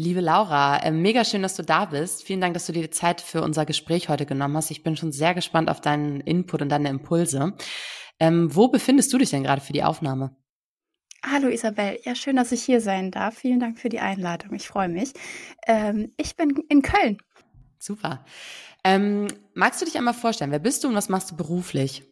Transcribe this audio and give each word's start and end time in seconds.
Liebe 0.00 0.20
Laura, 0.20 0.76
äh, 0.76 0.92
mega 0.92 1.24
schön, 1.24 1.42
dass 1.42 1.56
du 1.56 1.64
da 1.64 1.84
bist. 1.84 2.22
Vielen 2.22 2.40
Dank, 2.40 2.54
dass 2.54 2.66
du 2.66 2.72
dir 2.72 2.82
die 2.82 2.90
Zeit 2.90 3.20
für 3.20 3.42
unser 3.42 3.66
Gespräch 3.66 4.08
heute 4.08 4.26
genommen 4.26 4.56
hast. 4.56 4.70
Ich 4.70 4.84
bin 4.84 4.96
schon 4.96 5.10
sehr 5.10 5.34
gespannt 5.34 5.68
auf 5.68 5.80
deinen 5.80 6.20
Input 6.20 6.62
und 6.62 6.68
deine 6.68 6.88
Impulse. 6.88 7.54
Ähm, 8.20 8.54
wo 8.54 8.68
befindest 8.68 9.12
du 9.12 9.18
dich 9.18 9.30
denn 9.30 9.42
gerade 9.42 9.60
für 9.60 9.72
die 9.72 9.82
Aufnahme? 9.82 10.36
Hallo 11.26 11.48
Isabel, 11.48 11.98
ja 12.04 12.14
schön, 12.14 12.36
dass 12.36 12.52
ich 12.52 12.62
hier 12.62 12.80
sein 12.80 13.10
darf. 13.10 13.38
Vielen 13.38 13.58
Dank 13.58 13.80
für 13.80 13.88
die 13.88 13.98
Einladung. 13.98 14.54
Ich 14.54 14.68
freue 14.68 14.88
mich. 14.88 15.14
Ähm, 15.66 16.12
ich 16.16 16.36
bin 16.36 16.54
in 16.68 16.82
Köln. 16.82 17.18
Super. 17.80 18.24
Ähm, 18.84 19.26
magst 19.54 19.80
du 19.80 19.84
dich 19.84 19.98
einmal 19.98 20.14
vorstellen? 20.14 20.52
Wer 20.52 20.60
bist 20.60 20.84
du 20.84 20.88
und 20.88 20.94
was 20.94 21.08
machst 21.08 21.32
du 21.32 21.36
beruflich? 21.36 22.04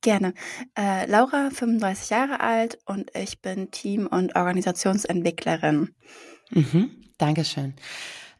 Gerne. 0.00 0.32
Äh, 0.78 1.10
Laura, 1.10 1.50
35 1.50 2.10
Jahre 2.10 2.38
alt 2.38 2.78
und 2.86 3.10
ich 3.16 3.42
bin 3.42 3.72
Team- 3.72 4.06
und 4.06 4.36
Organisationsentwicklerin. 4.36 5.92
Mhm, 6.50 6.90
Dankeschön. 7.18 7.74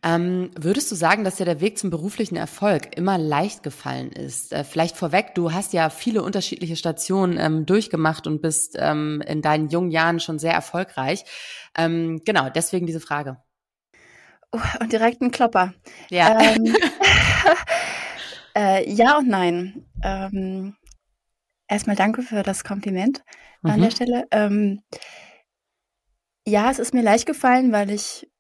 Ähm, 0.05 0.51
würdest 0.55 0.93
du 0.93 0.97
sagen, 0.97 1.25
dass 1.25 1.37
dir 1.37 1.47
der 1.47 1.63
Weg 1.63 1.79
zum 1.79 1.89
beruflichen 1.89 2.37
Erfolg 2.37 2.95
immer 2.95 3.17
leicht 3.17 3.63
gefallen 3.63 4.13
ist? 4.13 4.53
Äh, 4.53 4.63
vielleicht 4.63 4.99
vorweg, 4.99 5.35
du 5.35 5.53
hast 5.53 5.73
ja 5.73 5.89
viele 5.89 6.23
unterschiedliche 6.23 6.77
Stationen 6.77 7.39
ähm, 7.39 7.65
durchgemacht 7.65 8.27
und 8.27 8.43
bist 8.43 8.77
ähm, 8.79 9.23
in 9.27 9.41
deinen 9.41 9.71
jungen 9.71 9.91
Jahren 9.91 10.21
schon 10.21 10.39
sehr 10.39 10.53
erfolgreich. 10.53 11.25
Ähm, 11.75 12.21
genau, 12.27 12.51
deswegen 12.51 12.87
diese 12.87 13.01
Frage. 13.01 13.39
Oh, 14.53 14.61
und 14.81 14.93
direkt 14.93 15.23
ein 15.23 15.31
Klopper. 15.31 15.73
Ja. 16.11 16.39
Ähm, 16.39 16.77
äh, 18.55 18.91
ja 18.91 19.17
und 19.17 19.29
nein. 19.29 19.87
Ähm, 20.03 20.77
erstmal 21.67 21.97
danke 21.97 22.21
für 22.21 22.43
das 22.43 22.63
Kompliment 22.63 23.25
mhm. 23.63 23.71
an 23.71 23.81
der 23.81 23.91
Stelle. 23.91 24.27
Ja, 26.47 26.71
es 26.71 26.79
ist 26.79 26.93
mir 26.93 27.03
leicht 27.03 27.27
gefallen, 27.27 27.73
weil 27.73 27.91
ich 27.91 28.31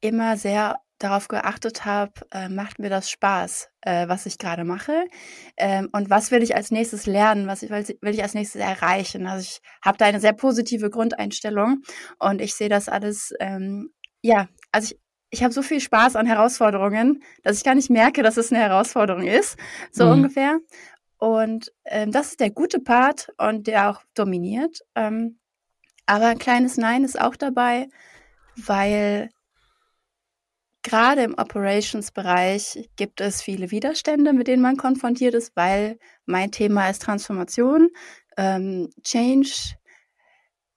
immer 0.00 0.36
sehr 0.36 0.80
darauf 1.00 1.28
geachtet 1.28 1.84
habe, 1.84 2.12
äh, 2.30 2.48
macht 2.48 2.78
mir 2.78 2.90
das 2.90 3.10
Spaß, 3.10 3.70
äh, 3.80 4.06
was 4.06 4.26
ich 4.26 4.38
gerade 4.38 4.64
mache 4.64 5.06
ähm, 5.56 5.88
und 5.92 6.10
was 6.10 6.30
will 6.30 6.42
ich 6.42 6.54
als 6.54 6.70
nächstes 6.70 7.06
lernen, 7.06 7.46
was 7.46 7.62
ich, 7.62 7.70
will 7.70 8.14
ich 8.14 8.22
als 8.22 8.34
nächstes 8.34 8.60
erreichen. 8.60 9.26
Also 9.26 9.42
ich 9.42 9.60
habe 9.82 9.98
da 9.98 10.04
eine 10.04 10.20
sehr 10.20 10.34
positive 10.34 10.90
Grundeinstellung 10.90 11.82
und 12.18 12.40
ich 12.40 12.54
sehe 12.54 12.68
das 12.68 12.88
alles, 12.88 13.32
ähm, 13.40 13.90
ja, 14.22 14.48
also 14.72 14.94
ich, 14.94 15.00
ich 15.30 15.42
habe 15.42 15.54
so 15.54 15.62
viel 15.62 15.80
Spaß 15.80 16.16
an 16.16 16.26
Herausforderungen, 16.26 17.22
dass 17.42 17.56
ich 17.56 17.64
gar 17.64 17.74
nicht 17.74 17.90
merke, 17.90 18.22
dass 18.22 18.36
es 18.36 18.52
eine 18.52 18.60
Herausforderung 18.60 19.26
ist, 19.26 19.56
so 19.90 20.04
mhm. 20.04 20.12
ungefähr. 20.12 20.58
Und 21.18 21.72
ähm, 21.84 22.12
das 22.12 22.28
ist 22.28 22.40
der 22.40 22.50
gute 22.50 22.80
Part 22.80 23.28
und 23.38 23.66
der 23.66 23.90
auch 23.90 24.02
dominiert. 24.14 24.80
Ähm, 24.94 25.39
aber 26.10 26.26
ein 26.26 26.38
kleines 26.38 26.76
Nein 26.76 27.04
ist 27.04 27.20
auch 27.20 27.36
dabei, 27.36 27.88
weil 28.56 29.30
gerade 30.82 31.22
im 31.22 31.34
Operations-Bereich 31.34 32.90
gibt 32.96 33.20
es 33.20 33.42
viele 33.42 33.70
Widerstände, 33.70 34.32
mit 34.32 34.48
denen 34.48 34.60
man 34.60 34.76
konfrontiert 34.76 35.34
ist, 35.34 35.54
weil 35.54 36.00
mein 36.26 36.50
Thema 36.50 36.90
ist 36.90 37.02
Transformation, 37.02 37.90
ähm, 38.36 38.90
Change, 39.04 39.76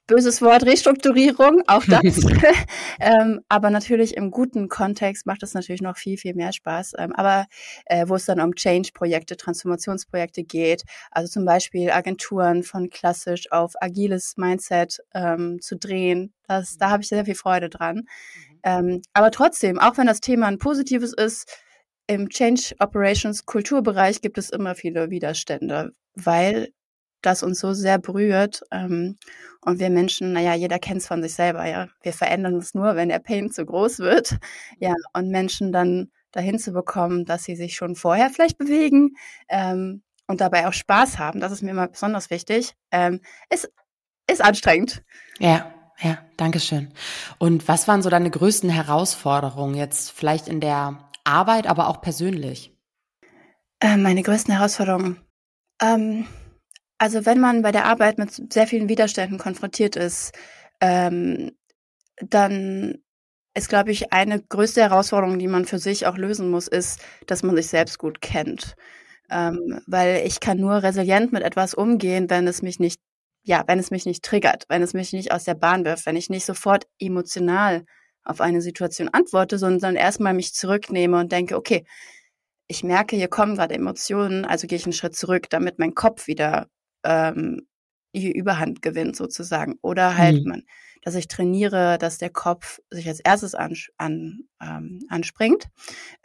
böses 0.08 0.42
Wort, 0.42 0.66
Restrukturierung, 0.66 1.62
auch 1.68 1.84
das. 1.86 2.04
ähm, 3.00 3.42
aber 3.50 3.70
natürlich 3.70 4.18
im 4.18 4.32
guten 4.32 4.68
Kontext 4.70 5.26
macht 5.26 5.44
es 5.44 5.54
natürlich 5.54 5.82
noch 5.82 5.98
viel, 5.98 6.18
viel 6.18 6.36
mehr 6.36 6.54
Spaß. 6.54 6.94
Ähm, 6.98 7.14
aber 7.14 7.46
äh, 7.86 8.08
wo 8.08 8.16
es 8.16 8.26
dann 8.26 8.40
um 8.40 8.56
Change-Projekte, 8.56 9.38
Transformationsprojekte 9.38 10.44
geht, 10.44 10.84
also 11.12 11.32
zum 11.32 11.46
Beispiel 11.46 11.92
Agenturen 11.92 12.64
von 12.64 12.90
klassisch 12.90 13.52
auf 13.52 13.74
agiles 13.82 14.36
Mindset 14.38 15.00
ähm, 15.14 15.60
zu 15.62 15.78
drehen, 15.78 16.34
das, 16.48 16.78
da 16.78 16.90
habe 16.90 17.04
ich 17.04 17.10
sehr 17.10 17.26
viel 17.26 17.36
Freude 17.36 17.70
dran. 17.70 17.96
Mhm. 17.98 18.60
Ähm, 18.64 19.02
aber 19.14 19.32
trotzdem, 19.32 19.80
auch 19.80 19.98
wenn 19.98 20.08
das 20.08 20.22
Thema 20.22 20.48
ein 20.48 20.58
positives 20.58 21.14
ist, 21.14 21.48
im 22.08 22.30
Change 22.30 22.76
Operations 22.80 23.46
Kulturbereich 23.46 24.22
gibt 24.22 24.38
es 24.38 24.50
immer 24.50 24.76
viele 24.76 25.10
Widerstände, 25.10 25.94
weil 26.16 26.70
das 27.26 27.44
uns 27.44 27.60
so 27.60 27.74
sehr 27.74 27.98
berührt. 27.98 28.62
Ähm, 28.72 29.18
und 29.62 29.80
wir 29.80 29.90
Menschen, 29.90 30.34
naja, 30.34 30.54
jeder 30.54 30.80
kennt 30.80 31.02
es 31.02 31.08
von 31.08 31.22
sich 31.24 31.34
selber, 31.34 31.66
ja. 31.66 31.88
Wir 32.02 32.14
verändern 32.14 32.56
uns 32.56 32.74
nur, 32.74 32.96
wenn 32.96 33.10
der 33.10 33.20
Pain 33.20 33.52
zu 33.52 33.66
groß 33.66 34.00
wird. 34.00 34.38
Ja, 34.80 34.94
und 35.14 35.30
Menschen 35.30 35.72
dann 35.72 36.12
dahin 36.32 36.60
zu 36.60 36.72
bekommen, 36.74 37.26
dass 37.26 37.44
sie 37.44 37.56
sich 37.56 37.76
schon 37.76 37.96
vorher 37.96 38.30
vielleicht 38.30 38.58
bewegen 38.58 39.16
ähm, 39.50 40.04
und 40.28 40.42
dabei 40.42 40.68
auch 40.68 40.74
Spaß 40.74 41.20
haben, 41.20 41.40
das 41.40 41.52
ist 41.52 41.62
mir 41.62 41.72
immer 41.72 41.88
besonders 41.88 42.30
wichtig, 42.30 42.76
ähm, 42.92 43.22
ist, 43.50 43.72
ist 44.30 44.44
anstrengend. 44.44 45.04
Ja. 45.40 45.74
Ja, 46.02 46.18
danke 46.38 46.60
schön. 46.60 46.92
Und 47.38 47.68
was 47.68 47.88
waren 47.88 48.02
so 48.02 48.10
deine 48.10 48.32
größten 48.32 48.70
Herausforderungen 48.70 49.76
jetzt 49.76 50.12
vielleicht 50.12 50.48
in 50.48 50.60
der 50.60 51.10
Arbeit, 51.24 51.68
aber 51.68 51.88
auch 51.88 52.02
persönlich? 52.02 52.76
Äh, 53.80 53.98
meine 53.98 54.24
größten 54.24 54.54
Herausforderungen. 54.54 55.22
Ähm, 55.82 56.26
also 57.04 57.26
wenn 57.26 57.42
man 57.42 57.64
bei 57.64 57.74
der 57.74 57.84
Arbeit 57.84 58.18
mit 58.18 58.54
sehr 58.54 58.66
vielen 58.66 58.88
Widerständen 58.88 59.38
konfrontiert 59.38 59.98
ist, 59.98 60.32
ähm, 60.80 61.52
dann 62.16 63.04
ist, 63.54 63.68
glaube 63.68 63.92
ich, 63.92 64.14
eine 64.14 64.42
größte 64.42 64.80
Herausforderung, 64.80 65.38
die 65.38 65.50
man 65.50 65.66
für 65.66 65.80
sich 65.80 66.08
auch 66.08 66.16
lösen 66.16 66.50
muss, 66.50 66.70
ist, 66.70 67.02
dass 67.28 67.44
man 67.44 67.58
sich 67.58 67.68
selbst 67.68 68.00
gut 68.00 68.22
kennt. 68.22 68.76
Ähm, 69.30 69.82
weil 69.86 70.26
ich 70.26 70.40
kann 70.40 70.60
nur 70.60 70.82
resilient 70.82 71.34
mit 71.34 71.44
etwas 71.44 71.74
umgehen, 71.74 72.30
wenn 72.30 72.48
es 72.48 72.62
mich 72.62 72.80
nicht, 72.80 73.02
ja, 73.44 73.66
wenn 73.68 73.80
es 73.80 73.92
mich 73.92 74.06
nicht 74.06 74.24
triggert, 74.24 74.64
wenn 74.70 74.82
es 74.82 74.94
mich 74.94 75.12
nicht 75.12 75.34
aus 75.34 75.44
der 75.44 75.56
Bahn 75.56 75.84
wirft, 75.84 76.06
wenn 76.06 76.16
ich 76.16 76.30
nicht 76.30 76.46
sofort 76.46 76.86
emotional 77.00 77.84
auf 78.24 78.40
eine 78.40 78.62
Situation 78.62 79.10
antworte, 79.10 79.58
sondern 79.58 79.98
erstmal 79.98 80.34
mich 80.34 80.54
zurücknehme 80.54 81.20
und 81.20 81.34
denke, 81.34 81.58
okay, 81.58 81.84
ich 82.68 82.82
merke, 82.82 83.18
hier 83.18 83.28
kommen 83.28 83.56
gerade 83.58 83.76
Emotionen, 83.76 84.46
also 84.46 84.68
gehe 84.68 84.78
ich 84.78 84.86
einen 84.86 84.94
Schritt 84.94 85.18
zurück, 85.18 85.50
damit 85.50 85.80
mein 85.80 85.96
Kopf 85.96 86.28
wieder 86.28 86.70
ähm, 87.04 87.68
die 88.16 88.32
Überhand 88.32 88.82
gewinnt 88.82 89.16
sozusagen. 89.16 89.76
Oder 89.82 90.18
halt 90.18 90.44
mhm. 90.44 90.50
man, 90.50 90.64
dass 91.02 91.16
ich 91.16 91.28
trainiere, 91.28 91.98
dass 91.98 92.18
der 92.18 92.30
Kopf 92.30 92.80
sich 92.90 93.08
als 93.08 93.20
erstes 93.20 93.56
an, 93.56 93.76
an, 93.98 94.44
ähm, 94.62 95.00
anspringt, 95.10 95.68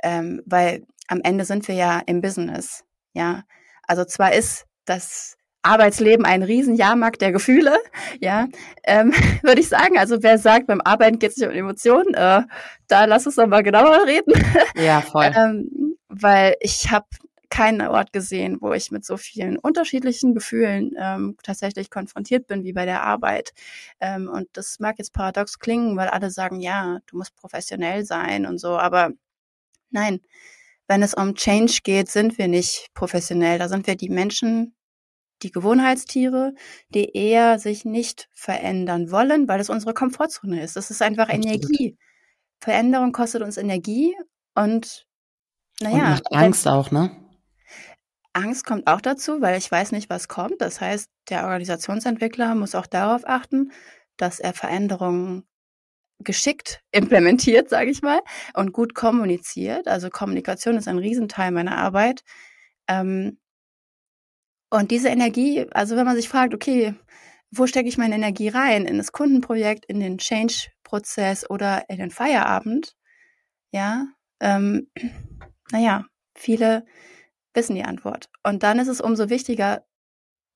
ähm, 0.03 0.43
weil 0.47 0.85
am 1.09 1.21
Ende 1.23 1.45
sind 1.45 1.67
wir 1.69 1.75
ja 1.75 2.03
im 2.07 2.21
Business. 2.21 2.85
Ja, 3.15 3.45
also 3.87 4.05
zwar 4.05 4.35
ist 4.35 4.67
das 4.85 5.37
Arbeitsleben 5.63 6.25
ein 6.25 6.43
Riesenjahrmarkt 6.43 7.21
der 7.21 7.33
Gefühle, 7.33 7.77
ja, 8.21 8.47
ähm, 8.85 9.13
würde 9.43 9.61
ich 9.61 9.69
sagen. 9.69 9.99
Also 9.99 10.23
wer 10.23 10.39
sagt, 10.39 10.67
beim 10.67 10.81
Arbeiten 10.83 11.19
geht 11.19 11.33
es 11.33 11.37
nicht 11.37 11.49
um 11.49 11.55
Emotionen, 11.55 12.15
äh, 12.15 12.43
da 12.87 13.05
lass 13.05 13.27
uns 13.27 13.37
doch 13.37 13.47
mal 13.47 13.63
genauer 13.63 14.07
reden. 14.07 14.33
Ja, 14.77 15.01
voll. 15.13 15.31
ähm, 15.35 15.97
weil 16.09 16.55
ich 16.61 16.91
habe 16.91 17.07
keinen 17.51 17.81
Ort 17.83 18.13
gesehen, 18.13 18.59
wo 18.61 18.73
ich 18.73 18.91
mit 18.91 19.05
so 19.05 19.17
vielen 19.17 19.59
unterschiedlichen 19.59 20.35
Gefühlen 20.35 20.95
ähm, 20.99 21.37
tatsächlich 21.43 21.91
konfrontiert 21.91 22.47
bin 22.47 22.65
wie 22.65 22.73
bei 22.73 22.85
der 22.85 23.03
Arbeit. 23.03 23.53
Ähm, 24.01 24.29
und 24.29 24.49
das 24.53 24.79
mag 24.81 24.99
jetzt 24.99 25.13
paradox 25.13 25.59
klingen, 25.59 25.97
weil 25.97 26.09
alle 26.09 26.31
sagen, 26.31 26.61
ja, 26.61 26.99
du 27.07 27.17
musst 27.17 27.37
professionell 27.37 28.05
sein 28.05 28.47
und 28.47 28.59
so, 28.59 28.77
aber 28.77 29.13
nein, 29.91 30.21
wenn 30.89 31.03
es 31.03 31.15
um 31.15 31.35
Change 31.35 31.81
geht, 31.85 32.11
sind 32.11 32.39
wir 32.39 32.49
nicht 32.49 32.89
professionell. 32.95 33.59
Da 33.59 33.69
sind 33.69 33.87
wir 33.87 33.97
die 33.97 34.09
Menschen, 34.09 34.75
die 35.43 35.51
Gewohnheitstiere, 35.51 36.55
die 36.95 37.13
eher 37.15 37.59
sich 37.59 37.85
nicht 37.85 38.29
verändern 38.35 39.11
wollen, 39.11 39.49
weil 39.49 39.61
es 39.61 39.71
unsere 39.71 39.95
Komfortzone 39.95 40.63
ist. 40.63 40.77
Das 40.77 40.91
ist 40.91 41.03
einfach 41.03 41.29
Absolut. 41.29 41.47
Energie. 41.47 41.97
Veränderung 42.61 43.13
kostet 43.13 43.43
uns 43.43 43.57
Energie 43.57 44.17
und 44.55 45.07
naja. 45.81 45.97
Und 45.97 46.11
macht 46.11 46.33
Angst 46.33 46.67
auch, 46.67 46.91
ne? 46.91 47.28
Angst 48.39 48.65
kommt 48.65 48.87
auch 48.87 49.01
dazu, 49.01 49.41
weil 49.41 49.59
ich 49.59 49.71
weiß 49.71 49.93
nicht, 49.93 50.11
was 50.11 50.29
kommt. 50.29 50.61
Das 50.61 50.81
heißt, 50.81 51.11
der 51.29 51.45
Organisationsentwickler 51.45 52.55
muss 52.55 52.75
auch 52.75 52.87
darauf 52.87 53.23
achten, 53.27 53.73
dass 54.17 54.41
er 54.41 54.53
Veränderungen 54.55 55.45
geschickt 56.25 56.83
implementiert, 56.93 57.69
sage 57.69 57.91
ich 57.91 58.03
mal, 58.03 58.21
und 58.55 58.73
gut 58.73 58.95
kommuniziert. 58.95 59.89
Also 59.89 60.11
Kommunikation 60.11 60.77
ist 60.77 60.89
ein 60.89 60.99
Riesenteil 60.99 61.51
meiner 61.51 61.77
Arbeit. 61.77 62.23
Ähm, 62.89 63.39
und 64.71 64.91
diese 64.91 65.09
Energie, 65.09 65.67
also 65.71 65.97
wenn 65.97 66.05
man 66.05 66.17
sich 66.17 66.29
fragt, 66.29 66.55
okay, 66.55 66.95
wo 67.51 67.67
stecke 67.67 67.89
ich 67.89 67.97
meine 67.97 68.15
Energie 68.15 68.49
rein? 68.49 68.85
In 68.85 68.99
das 68.99 69.13
Kundenprojekt, 69.13 69.87
in 69.87 70.01
den 70.01 70.19
Change 70.19 70.69
Urlaubsprozess 70.89 71.49
oder 71.49 71.85
in 71.89 71.99
den 71.99 72.11
Feierabend, 72.11 72.97
ja, 73.73 74.07
ähm, 74.41 74.91
naja, 75.73 76.07
viele 76.35 76.85
wissen 77.59 77.75
die 77.75 77.85
Antwort. 77.85 78.31
Und 78.45 78.63
dann 78.63 78.79
ist 78.79 78.89
es 78.89 79.01
umso 79.01 79.29
wichtiger, 79.29 79.83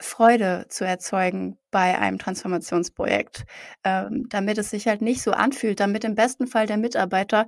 Freude 0.00 0.66
zu 0.68 0.84
erzeugen 0.84 1.58
bei 1.70 1.98
einem 1.98 2.18
Transformationsprojekt, 2.18 3.44
ähm, 3.84 4.26
damit 4.28 4.58
es 4.58 4.70
sich 4.70 4.88
halt 4.88 5.00
nicht 5.00 5.22
so 5.22 5.32
anfühlt, 5.32 5.80
damit 5.80 6.04
im 6.04 6.14
besten 6.14 6.46
Fall 6.46 6.66
der 6.66 6.76
Mitarbeiter 6.76 7.46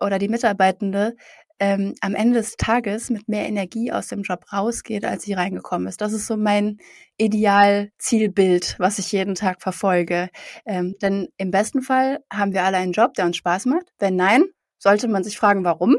oder 0.00 0.18
die 0.18 0.28
Mitarbeitende 0.28 1.14
ähm, 1.60 1.94
am 2.00 2.14
Ende 2.14 2.38
des 2.38 2.56
Tages 2.56 3.08
mit 3.08 3.28
mehr 3.28 3.46
Energie 3.46 3.92
aus 3.92 4.08
dem 4.08 4.22
Job 4.22 4.44
rausgeht, 4.52 5.04
als 5.04 5.22
sie 5.22 5.34
reingekommen 5.34 5.86
ist. 5.86 6.00
Das 6.00 6.12
ist 6.12 6.26
so 6.26 6.36
mein 6.36 6.78
Ideal-Zielbild, 7.18 8.76
was 8.78 8.98
ich 8.98 9.12
jeden 9.12 9.36
Tag 9.36 9.62
verfolge. 9.62 10.28
Ähm, 10.66 10.96
denn 11.00 11.28
im 11.36 11.50
besten 11.52 11.82
Fall 11.82 12.18
haben 12.32 12.52
wir 12.52 12.64
alle 12.64 12.78
einen 12.78 12.92
Job, 12.92 13.14
der 13.14 13.26
uns 13.26 13.36
Spaß 13.36 13.66
macht. 13.66 13.92
Wenn 13.98 14.16
nein, 14.16 14.44
sollte 14.78 15.06
man 15.06 15.22
sich 15.22 15.38
fragen, 15.38 15.64
warum. 15.64 15.96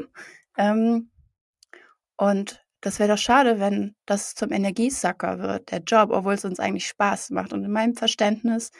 Ähm, 0.58 1.10
und 2.16 2.63
das 2.84 2.98
wäre 2.98 3.08
doch 3.12 3.18
schade, 3.18 3.60
wenn 3.60 3.94
das 4.04 4.34
zum 4.34 4.52
Energiesacker 4.52 5.38
wird, 5.38 5.70
der 5.70 5.78
Job, 5.80 6.10
obwohl 6.12 6.34
es 6.34 6.44
uns 6.44 6.60
eigentlich 6.60 6.86
Spaß 6.86 7.30
macht. 7.30 7.54
Und 7.54 7.64
in 7.64 7.72
meinem 7.72 7.94
Verständnis 7.94 8.72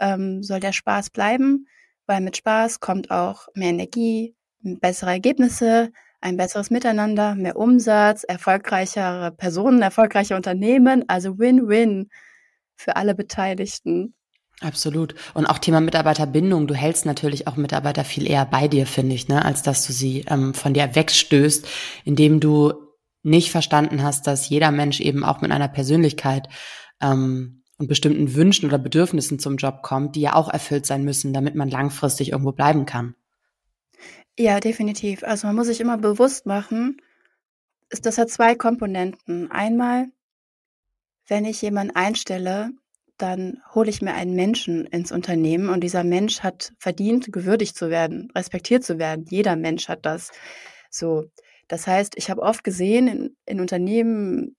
ähm, 0.00 0.42
soll 0.42 0.58
der 0.58 0.72
Spaß 0.72 1.10
bleiben, 1.10 1.66
weil 2.06 2.22
mit 2.22 2.38
Spaß 2.38 2.80
kommt 2.80 3.10
auch 3.10 3.48
mehr 3.54 3.68
Energie, 3.68 4.34
bessere 4.60 5.10
Ergebnisse, 5.10 5.92
ein 6.22 6.38
besseres 6.38 6.70
Miteinander, 6.70 7.34
mehr 7.34 7.56
Umsatz, 7.56 8.24
erfolgreichere 8.24 9.32
Personen, 9.32 9.82
erfolgreiche 9.82 10.34
Unternehmen, 10.34 11.04
also 11.08 11.38
Win-Win 11.38 12.08
für 12.74 12.96
alle 12.96 13.14
Beteiligten. 13.14 14.14
Absolut. 14.62 15.14
Und 15.34 15.44
auch 15.44 15.58
Thema 15.58 15.80
Mitarbeiterbindung. 15.80 16.68
Du 16.68 16.74
hältst 16.74 17.04
natürlich 17.04 17.48
auch 17.48 17.56
Mitarbeiter 17.56 18.04
viel 18.04 18.30
eher 18.30 18.46
bei 18.46 18.68
dir, 18.68 18.86
finde 18.86 19.14
ich, 19.14 19.28
ne, 19.28 19.44
als 19.44 19.62
dass 19.62 19.86
du 19.86 19.92
sie 19.92 20.24
ähm, 20.28 20.54
von 20.54 20.72
dir 20.72 20.94
wegstößt, 20.94 21.68
indem 22.04 22.40
du 22.40 22.81
nicht 23.22 23.50
verstanden 23.50 24.02
hast, 24.02 24.26
dass 24.26 24.48
jeder 24.48 24.70
Mensch 24.70 25.00
eben 25.00 25.24
auch 25.24 25.40
mit 25.40 25.50
einer 25.52 25.68
Persönlichkeit 25.68 26.48
ähm, 27.00 27.62
und 27.78 27.88
bestimmten 27.88 28.34
Wünschen 28.34 28.66
oder 28.66 28.78
Bedürfnissen 28.78 29.38
zum 29.38 29.56
Job 29.56 29.82
kommt, 29.82 30.16
die 30.16 30.20
ja 30.20 30.34
auch 30.34 30.48
erfüllt 30.48 30.86
sein 30.86 31.04
müssen, 31.04 31.32
damit 31.32 31.54
man 31.54 31.70
langfristig 31.70 32.32
irgendwo 32.32 32.52
bleiben 32.52 32.86
kann. 32.86 33.14
Ja, 34.38 34.60
definitiv. 34.60 35.22
Also 35.24 35.46
man 35.46 35.56
muss 35.56 35.66
sich 35.66 35.80
immer 35.80 35.98
bewusst 35.98 36.46
machen, 36.46 36.96
das 38.00 38.16
hat 38.16 38.30
zwei 38.30 38.54
Komponenten. 38.54 39.50
Einmal, 39.50 40.06
wenn 41.28 41.44
ich 41.44 41.60
jemanden 41.60 41.94
einstelle, 41.94 42.70
dann 43.18 43.62
hole 43.74 43.90
ich 43.90 44.00
mir 44.00 44.14
einen 44.14 44.34
Menschen 44.34 44.86
ins 44.86 45.12
Unternehmen 45.12 45.68
und 45.68 45.84
dieser 45.84 46.02
Mensch 46.02 46.40
hat 46.40 46.72
verdient, 46.78 47.30
gewürdigt 47.32 47.76
zu 47.76 47.90
werden, 47.90 48.32
respektiert 48.34 48.82
zu 48.82 48.98
werden. 48.98 49.26
Jeder 49.28 49.56
Mensch 49.56 49.88
hat 49.88 50.06
das. 50.06 50.30
So. 50.90 51.26
Das 51.72 51.86
heißt, 51.86 52.18
ich 52.18 52.28
habe 52.28 52.42
oft 52.42 52.64
gesehen 52.64 53.08
in, 53.08 53.36
in 53.46 53.58
Unternehmen, 53.58 54.56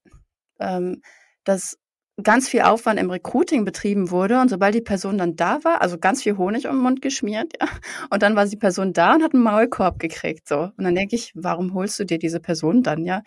ähm, 0.60 1.04
dass 1.44 1.78
ganz 2.24 2.50
viel 2.50 2.62
Aufwand 2.62 3.00
im 3.00 3.12
Recruiting 3.12 3.66
betrieben 3.66 4.10
wurde 4.10 4.42
und 4.42 4.50
sobald 4.50 4.74
die 4.74 4.82
Person 4.82 5.20
dann 5.20 5.36
da 5.36 5.64
war, 5.64 5.84
also 5.84 6.00
ganz 6.00 6.24
viel 6.24 6.38
Honig 6.38 6.66
um 6.66 6.76
den 6.76 6.82
Mund 6.82 7.02
geschmiert, 7.04 7.54
ja, 7.62 7.68
und 8.10 8.24
dann 8.24 8.36
war 8.36 8.48
die 8.48 8.58
Person 8.58 8.94
da 8.94 9.14
und 9.14 9.22
hat 9.22 9.36
einen 9.36 9.44
Maulkorb 9.44 10.00
gekriegt, 10.00 10.48
so. 10.48 10.72
Und 10.76 10.84
dann 10.84 10.96
denke 10.96 11.16
ich, 11.16 11.32
warum 11.36 11.76
holst 11.76 12.00
du 12.00 12.04
dir 12.04 12.18
diese 12.18 12.40
Person 12.40 12.82
dann, 12.82 13.06
ja? 13.06 13.22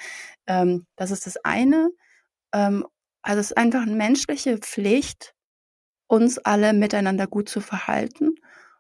Ähm, 0.49 0.85
das 0.97 1.13
ist 1.13 1.27
das 1.27 1.37
eine. 1.45 1.91
Ähm, 2.53 2.85
also 3.23 3.39
es 3.39 3.53
ist 3.53 3.57
einfach 3.57 3.83
eine 3.83 3.95
menschliche 3.95 4.59
Pflicht, 4.59 5.33
uns 6.09 6.39
alle 6.39 6.73
miteinander 6.73 7.29
gut 7.29 7.49
zu 7.49 7.61
verhalten. 7.61 8.35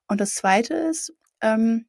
Und 0.08 0.20
das 0.20 0.34
zweite 0.34 0.74
ist, 0.74 1.12
ähm, 1.42 1.86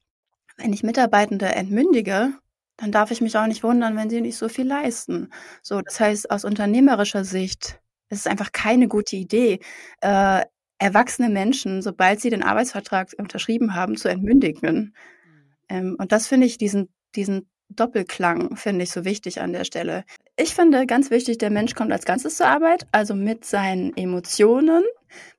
wenn 0.58 0.72
ich 0.72 0.84
Mitarbeitende 0.84 1.48
entmündige, 1.48 2.34
dann 2.78 2.92
darf 2.92 3.12
ich 3.12 3.22
mich 3.22 3.38
auch 3.38 3.48
nicht 3.48 3.64
wundern, 3.64 3.98
wenn 3.98 4.10
sie 4.10 4.22
nicht 4.22 4.38
so 4.38 4.50
viel 4.50 4.68
leisten. 4.68 5.30
So, 5.62 5.82
das 5.82 6.00
heißt, 6.00 6.32
aus 6.32 6.46
unternehmerischer 6.46 7.24
Sicht 7.26 7.80
es 8.10 8.20
ist 8.20 8.28
einfach 8.28 8.52
keine 8.52 8.88
gute 8.88 9.16
Idee, 9.16 9.60
äh, 10.02 10.44
erwachsene 10.80 11.30
Menschen, 11.30 11.82
sobald 11.82 12.22
sie 12.22 12.30
den 12.30 12.44
Arbeitsvertrag 12.44 13.14
unterschrieben 13.18 13.76
haben, 13.76 13.98
zu 13.98 14.08
entmündigen. 14.08 14.94
Mhm. 15.26 15.54
Ähm, 15.70 15.96
und 16.00 16.12
das 16.12 16.28
finde 16.28 16.48
ich, 16.48 16.58
diesen, 16.58 16.90
diesen 17.16 17.50
Doppelklang 17.70 18.56
finde 18.56 18.84
ich 18.84 18.92
so 18.92 19.04
wichtig 19.04 19.42
an 19.42 19.52
der 19.52 19.66
Stelle. 19.66 20.06
Ich 20.38 20.56
finde 20.56 20.86
ganz 20.86 21.10
wichtig, 21.10 21.38
der 21.40 21.50
Mensch 21.50 21.76
kommt 21.76 21.92
als 21.92 22.06
Ganzes 22.06 22.38
zur 22.38 22.48
Arbeit, 22.48 22.88
also 22.92 23.14
mit 23.14 23.44
seinen 23.44 23.96
Emotionen, 23.98 24.84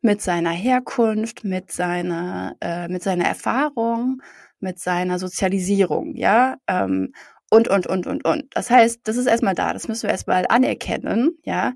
mit 0.03 0.21
seiner 0.21 0.51
Herkunft, 0.51 1.45
mit 1.45 1.73
seiner, 1.73 2.57
äh, 2.61 2.89
mit 2.89 3.03
seiner 3.03 3.25
Erfahrung, 3.25 4.21
mit 4.61 4.79
seiner 4.79 5.19
Sozialisierung, 5.19 6.15
ja. 6.15 6.57
Ähm, 6.67 7.13
und, 7.51 7.69
und, 7.69 7.87
und, 7.87 8.07
und, 8.07 8.25
und. 8.25 8.45
Das 8.55 8.71
heißt, 8.71 9.01
das 9.05 9.17
ist 9.17 9.27
erstmal 9.27 9.55
da. 9.55 9.73
Das 9.73 9.89
müssen 9.89 10.03
wir 10.05 10.11
erstmal 10.11 10.47
anerkennen, 10.49 11.39
ja. 11.45 11.75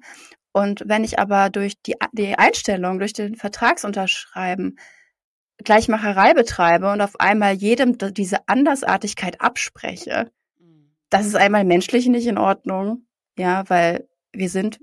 Und 0.53 0.85
wenn 0.87 1.03
ich 1.03 1.19
aber 1.19 1.49
durch 1.49 1.81
die, 1.81 1.95
die 2.13 2.35
Einstellung, 2.37 2.99
durch 2.99 3.15
den 3.15 3.37
Vertragsunterschreiben 3.37 4.79
Gleichmacherei 5.65 6.35
betreibe 6.35 6.93
und 6.93 7.01
auf 7.01 7.19
einmal 7.21 7.55
jedem 7.55 7.97
diese 7.99 8.49
Andersartigkeit 8.49 9.41
abspreche, 9.41 10.31
mhm. 10.59 10.93
das 11.09 11.27
ist 11.27 11.37
einmal 11.37 11.65
menschlich 11.65 12.07
nicht 12.07 12.27
in 12.27 12.39
Ordnung, 12.39 13.07
ja, 13.39 13.65
weil 13.69 14.09
wir 14.33 14.51
sind 14.51 14.81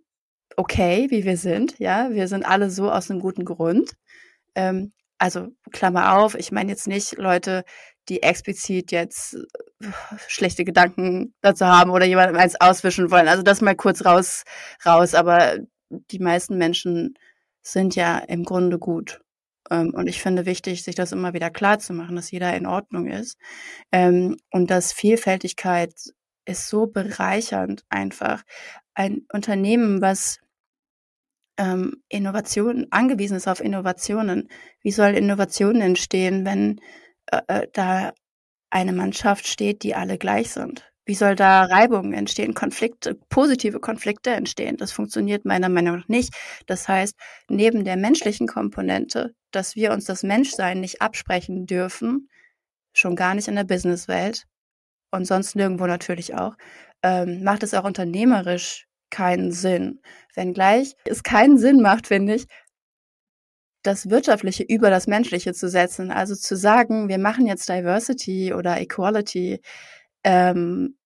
okay, 0.55 1.07
wie 1.09 1.23
wir 1.23 1.37
sind, 1.37 1.77
ja, 1.79 2.09
wir 2.11 2.27
sind 2.27 2.45
alle 2.45 2.69
so 2.69 2.91
aus 2.91 3.09
einem 3.09 3.19
guten 3.19 3.45
Grund. 3.45 3.91
Ähm, 4.55 4.91
also 5.19 5.49
Klammer 5.71 6.17
auf, 6.17 6.35
ich 6.35 6.51
meine 6.51 6.71
jetzt 6.71 6.87
nicht 6.87 7.17
Leute, 7.17 7.63
die 8.07 8.23
explizit 8.23 8.91
jetzt 8.91 9.35
äh, 9.35 9.87
schlechte 10.27 10.65
Gedanken 10.65 11.35
dazu 11.41 11.65
haben 11.65 11.91
oder 11.91 12.05
jemandem 12.05 12.37
eins 12.37 12.59
auswischen 12.59 13.11
wollen. 13.11 13.27
Also 13.27 13.43
das 13.43 13.61
mal 13.61 13.75
kurz 13.75 14.03
raus, 14.05 14.43
raus. 14.85 15.13
Aber 15.13 15.57
die 15.89 16.19
meisten 16.19 16.57
Menschen 16.57 17.15
sind 17.61 17.95
ja 17.95 18.17
im 18.17 18.43
Grunde 18.43 18.79
gut. 18.79 19.21
Ähm, 19.69 19.93
und 19.93 20.07
ich 20.07 20.21
finde 20.21 20.45
wichtig, 20.45 20.83
sich 20.83 20.95
das 20.95 21.11
immer 21.11 21.33
wieder 21.33 21.49
klar 21.49 21.79
zu 21.79 21.93
machen, 21.93 22.15
dass 22.15 22.31
jeder 22.31 22.55
in 22.55 22.65
Ordnung 22.65 23.07
ist. 23.07 23.37
Ähm, 23.91 24.37
und 24.51 24.71
dass 24.71 24.93
Vielfältigkeit 24.93 25.93
ist 26.45 26.67
so 26.67 26.87
bereichernd 26.87 27.83
einfach. 27.89 28.43
Ein 28.95 29.25
Unternehmen, 29.31 30.01
was 30.01 30.39
ähm, 31.59 32.01
Innovation 32.07 32.87
angewiesen 32.89 33.37
ist 33.37 33.47
auf 33.47 33.59
Innovationen. 33.59 34.49
Wie 34.81 34.91
soll 34.91 35.09
Innovationen 35.09 35.81
entstehen, 35.81 36.45
wenn 36.45 36.79
äh, 37.31 37.41
äh, 37.47 37.67
da 37.73 38.13
eine 38.71 38.93
Mannschaft 38.93 39.45
steht, 39.45 39.83
die 39.83 39.93
alle 39.93 40.17
gleich 40.17 40.51
sind? 40.51 40.89
Wie 41.05 41.15
soll 41.15 41.35
da 41.35 41.63
Reibungen 41.63 42.13
entstehen, 42.13 42.53
Konflikte, 42.53 43.15
positive 43.29 43.79
Konflikte 43.79 44.29
entstehen? 44.31 44.77
Das 44.77 44.91
funktioniert 44.91 45.43
meiner 45.43 45.67
Meinung 45.67 45.97
nach 45.97 46.07
nicht. 46.07 46.33
Das 46.65 46.87
heißt, 46.87 47.15
neben 47.49 47.83
der 47.83 47.97
menschlichen 47.97 48.47
Komponente, 48.47 49.33
dass 49.51 49.75
wir 49.75 49.91
uns 49.91 50.05
das 50.05 50.23
Menschsein 50.23 50.79
nicht 50.79 51.01
absprechen 51.01 51.65
dürfen, 51.65 52.29
schon 52.93 53.15
gar 53.15 53.33
nicht 53.33 53.47
in 53.47 53.55
der 53.55 53.63
Businesswelt 53.63 54.45
und 55.11 55.25
sonst 55.25 55.55
nirgendwo 55.55 55.87
natürlich 55.87 56.35
auch, 56.35 56.55
ähm, 57.03 57.43
macht 57.43 57.63
es 57.63 57.73
auch 57.73 57.85
unternehmerisch 57.85 58.88
keinen 59.09 59.51
Sinn. 59.51 60.01
Wenngleich 60.35 60.95
es 61.05 61.23
keinen 61.23 61.57
Sinn 61.57 61.81
macht, 61.81 62.07
finde 62.07 62.35
ich, 62.35 62.47
das 63.83 64.09
Wirtschaftliche 64.09 64.63
über 64.63 64.89
das 64.89 65.07
Menschliche 65.07 65.53
zu 65.53 65.69
setzen. 65.69 66.11
Also 66.11 66.35
zu 66.35 66.55
sagen, 66.55 67.07
wir 67.07 67.17
machen 67.17 67.47
jetzt 67.47 67.69
Diversity 67.69 68.53
oder 68.53 68.79
Equality, 68.79 69.61
ähm, 70.23 70.97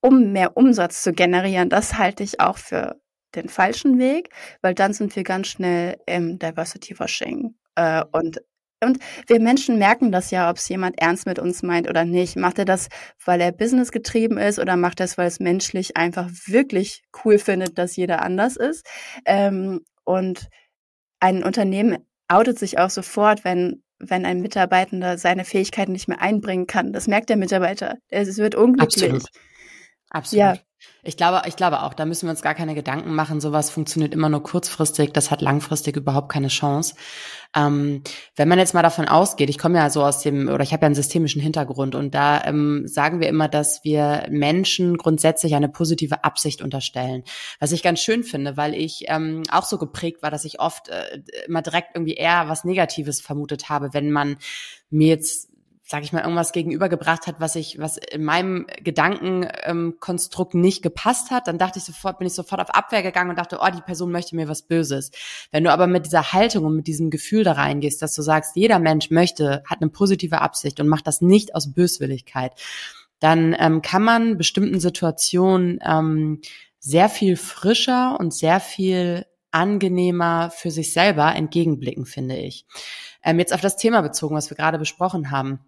um 0.00 0.32
mehr 0.32 0.56
Umsatz 0.56 1.02
zu 1.02 1.12
generieren, 1.12 1.68
das 1.68 1.98
halte 1.98 2.22
ich 2.22 2.40
auch 2.40 2.58
für 2.58 3.00
den 3.34 3.48
falschen 3.48 3.98
Weg, 3.98 4.30
weil 4.62 4.74
dann 4.74 4.92
sind 4.92 5.14
wir 5.16 5.24
ganz 5.24 5.48
schnell 5.48 5.98
im 6.06 6.38
Diversity-Washing 6.38 7.54
äh, 7.74 8.04
und 8.12 8.40
und 8.82 8.98
wir 9.26 9.40
Menschen 9.40 9.78
merken 9.78 10.12
das 10.12 10.30
ja, 10.30 10.50
ob 10.50 10.56
es 10.56 10.68
jemand 10.68 11.00
ernst 11.00 11.26
mit 11.26 11.38
uns 11.38 11.62
meint 11.62 11.88
oder 11.88 12.04
nicht. 12.04 12.36
Macht 12.36 12.58
er 12.58 12.64
das, 12.64 12.88
weil 13.24 13.40
er 13.40 13.52
Business 13.52 13.90
getrieben 13.90 14.38
ist 14.38 14.58
oder 14.58 14.76
macht 14.76 15.00
er 15.00 15.04
es, 15.04 15.16
weil 15.16 15.28
es 15.28 15.40
menschlich 15.40 15.96
einfach 15.96 16.28
wirklich 16.46 17.02
cool 17.24 17.38
findet, 17.38 17.78
dass 17.78 17.96
jeder 17.96 18.22
anders 18.22 18.56
ist? 18.56 18.86
Ähm, 19.24 19.80
und 20.04 20.48
ein 21.20 21.42
Unternehmen 21.42 21.98
outet 22.28 22.58
sich 22.58 22.78
auch 22.78 22.90
sofort, 22.90 23.44
wenn 23.44 23.82
wenn 23.98 24.26
ein 24.26 24.40
Mitarbeitender 24.40 25.16
seine 25.16 25.46
Fähigkeiten 25.46 25.92
nicht 25.92 26.06
mehr 26.06 26.20
einbringen 26.20 26.66
kann. 26.66 26.92
Das 26.92 27.06
merkt 27.06 27.30
der 27.30 27.38
Mitarbeiter. 27.38 27.96
Es 28.08 28.36
wird 28.36 28.54
unglücklich. 28.54 29.04
Absolut. 29.04 29.28
Absolut. 30.10 30.40
Ja. 30.40 30.54
Ich 31.06 31.16
glaube, 31.16 31.42
ich 31.46 31.54
glaube 31.54 31.82
auch, 31.82 31.94
da 31.94 32.04
müssen 32.04 32.26
wir 32.26 32.30
uns 32.30 32.42
gar 32.42 32.54
keine 32.54 32.74
Gedanken 32.74 33.14
machen. 33.14 33.40
Sowas 33.40 33.70
funktioniert 33.70 34.12
immer 34.12 34.28
nur 34.28 34.42
kurzfristig. 34.42 35.12
Das 35.12 35.30
hat 35.30 35.40
langfristig 35.40 35.96
überhaupt 35.96 36.30
keine 36.30 36.48
Chance. 36.48 36.96
Ähm, 37.54 38.02
wenn 38.34 38.48
man 38.48 38.58
jetzt 38.58 38.74
mal 38.74 38.82
davon 38.82 39.06
ausgeht, 39.06 39.48
ich 39.48 39.56
komme 39.56 39.78
ja 39.78 39.88
so 39.88 40.02
aus 40.04 40.20
dem, 40.20 40.48
oder 40.48 40.64
ich 40.64 40.72
habe 40.72 40.82
ja 40.82 40.86
einen 40.86 40.96
systemischen 40.96 41.40
Hintergrund 41.40 41.94
und 41.94 42.14
da 42.14 42.44
ähm, 42.44 42.88
sagen 42.88 43.20
wir 43.20 43.28
immer, 43.28 43.48
dass 43.48 43.84
wir 43.84 44.26
Menschen 44.30 44.96
grundsätzlich 44.96 45.54
eine 45.54 45.68
positive 45.68 46.24
Absicht 46.24 46.60
unterstellen. 46.60 47.22
Was 47.60 47.70
ich 47.70 47.84
ganz 47.84 48.00
schön 48.00 48.24
finde, 48.24 48.56
weil 48.56 48.74
ich 48.74 49.04
ähm, 49.06 49.44
auch 49.50 49.64
so 49.64 49.78
geprägt 49.78 50.22
war, 50.22 50.32
dass 50.32 50.44
ich 50.44 50.58
oft 50.58 50.88
äh, 50.88 51.22
immer 51.46 51.62
direkt 51.62 51.94
irgendwie 51.94 52.14
eher 52.14 52.48
was 52.48 52.64
Negatives 52.64 53.20
vermutet 53.20 53.68
habe, 53.68 53.94
wenn 53.94 54.10
man 54.10 54.38
mir 54.90 55.08
jetzt 55.08 55.50
sag 55.88 56.02
ich 56.02 56.12
mal, 56.12 56.22
irgendwas 56.22 56.50
gegenübergebracht 56.50 57.28
hat, 57.28 57.36
was 57.38 57.54
ich, 57.54 57.78
was 57.78 57.96
in 57.96 58.24
meinem 58.24 58.66
Gedankenkonstrukt 58.82 60.54
ähm, 60.54 60.60
nicht 60.60 60.82
gepasst 60.82 61.30
hat, 61.30 61.46
dann 61.46 61.58
dachte 61.58 61.78
ich 61.78 61.84
sofort, 61.84 62.18
bin 62.18 62.26
ich 62.26 62.34
sofort 62.34 62.60
auf 62.60 62.74
Abwehr 62.74 63.04
gegangen 63.04 63.30
und 63.30 63.38
dachte, 63.38 63.60
oh, 63.62 63.70
die 63.72 63.82
Person 63.82 64.10
möchte 64.10 64.34
mir 64.34 64.48
was 64.48 64.62
Böses. 64.62 65.12
Wenn 65.52 65.62
du 65.62 65.70
aber 65.70 65.86
mit 65.86 66.04
dieser 66.04 66.32
Haltung 66.32 66.64
und 66.64 66.74
mit 66.74 66.88
diesem 66.88 67.10
Gefühl 67.10 67.44
da 67.44 67.52
reingehst, 67.52 68.02
dass 68.02 68.14
du 68.14 68.22
sagst, 68.22 68.56
jeder 68.56 68.80
Mensch 68.80 69.10
möchte, 69.10 69.62
hat 69.64 69.80
eine 69.80 69.90
positive 69.90 70.40
Absicht 70.40 70.80
und 70.80 70.88
macht 70.88 71.06
das 71.06 71.20
nicht 71.20 71.54
aus 71.54 71.72
Böswilligkeit, 71.72 72.52
dann 73.20 73.54
ähm, 73.56 73.80
kann 73.80 74.02
man 74.02 74.36
bestimmten 74.38 74.80
Situationen 74.80 75.78
ähm, 75.86 76.40
sehr 76.80 77.08
viel 77.08 77.36
frischer 77.36 78.18
und 78.18 78.34
sehr 78.34 78.58
viel 78.58 79.24
angenehmer 79.52 80.50
für 80.50 80.72
sich 80.72 80.92
selber 80.92 81.32
entgegenblicken, 81.34 82.06
finde 82.06 82.36
ich. 82.36 82.66
Ähm, 83.22 83.38
jetzt 83.38 83.54
auf 83.54 83.60
das 83.60 83.76
Thema 83.76 84.02
bezogen, 84.02 84.34
was 84.34 84.50
wir 84.50 84.56
gerade 84.56 84.78
besprochen 84.78 85.30
haben. 85.30 85.60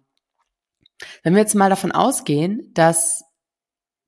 Wenn 1.23 1.33
wir 1.33 1.41
jetzt 1.41 1.55
mal 1.55 1.69
davon 1.69 1.91
ausgehen, 1.91 2.71
dass 2.73 3.23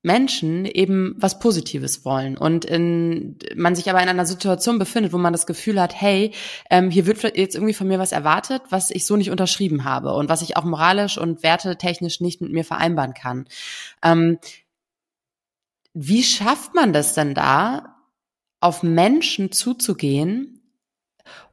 Menschen 0.02 0.66
eben 0.66 1.14
was 1.16 1.38
Positives 1.38 2.04
wollen 2.04 2.36
und 2.36 2.64
in, 2.64 3.38
man 3.54 3.76
sich 3.76 3.88
aber 3.88 4.02
in 4.02 4.08
einer 4.08 4.26
Situation 4.26 4.80
befindet, 4.80 5.12
wo 5.12 5.18
man 5.18 5.32
das 5.32 5.46
Gefühl 5.46 5.80
hat, 5.80 5.98
hey, 5.98 6.34
ähm, 6.70 6.90
hier 6.90 7.06
wird 7.06 7.22
jetzt 7.36 7.54
irgendwie 7.54 7.74
von 7.74 7.86
mir 7.86 8.00
was 8.00 8.10
erwartet, 8.10 8.62
was 8.70 8.90
ich 8.90 9.06
so 9.06 9.16
nicht 9.16 9.30
unterschrieben 9.30 9.84
habe 9.84 10.12
und 10.14 10.28
was 10.28 10.42
ich 10.42 10.56
auch 10.56 10.64
moralisch 10.64 11.18
und 11.18 11.44
wertetechnisch 11.44 12.20
nicht 12.20 12.40
mit 12.40 12.52
mir 12.52 12.64
vereinbaren 12.64 13.14
kann. 13.14 13.46
Ähm, 14.02 14.38
wie 15.94 16.24
schafft 16.24 16.74
man 16.74 16.92
das 16.92 17.14
denn 17.14 17.34
da, 17.34 17.96
auf 18.60 18.82
Menschen 18.82 19.52
zuzugehen 19.52 20.62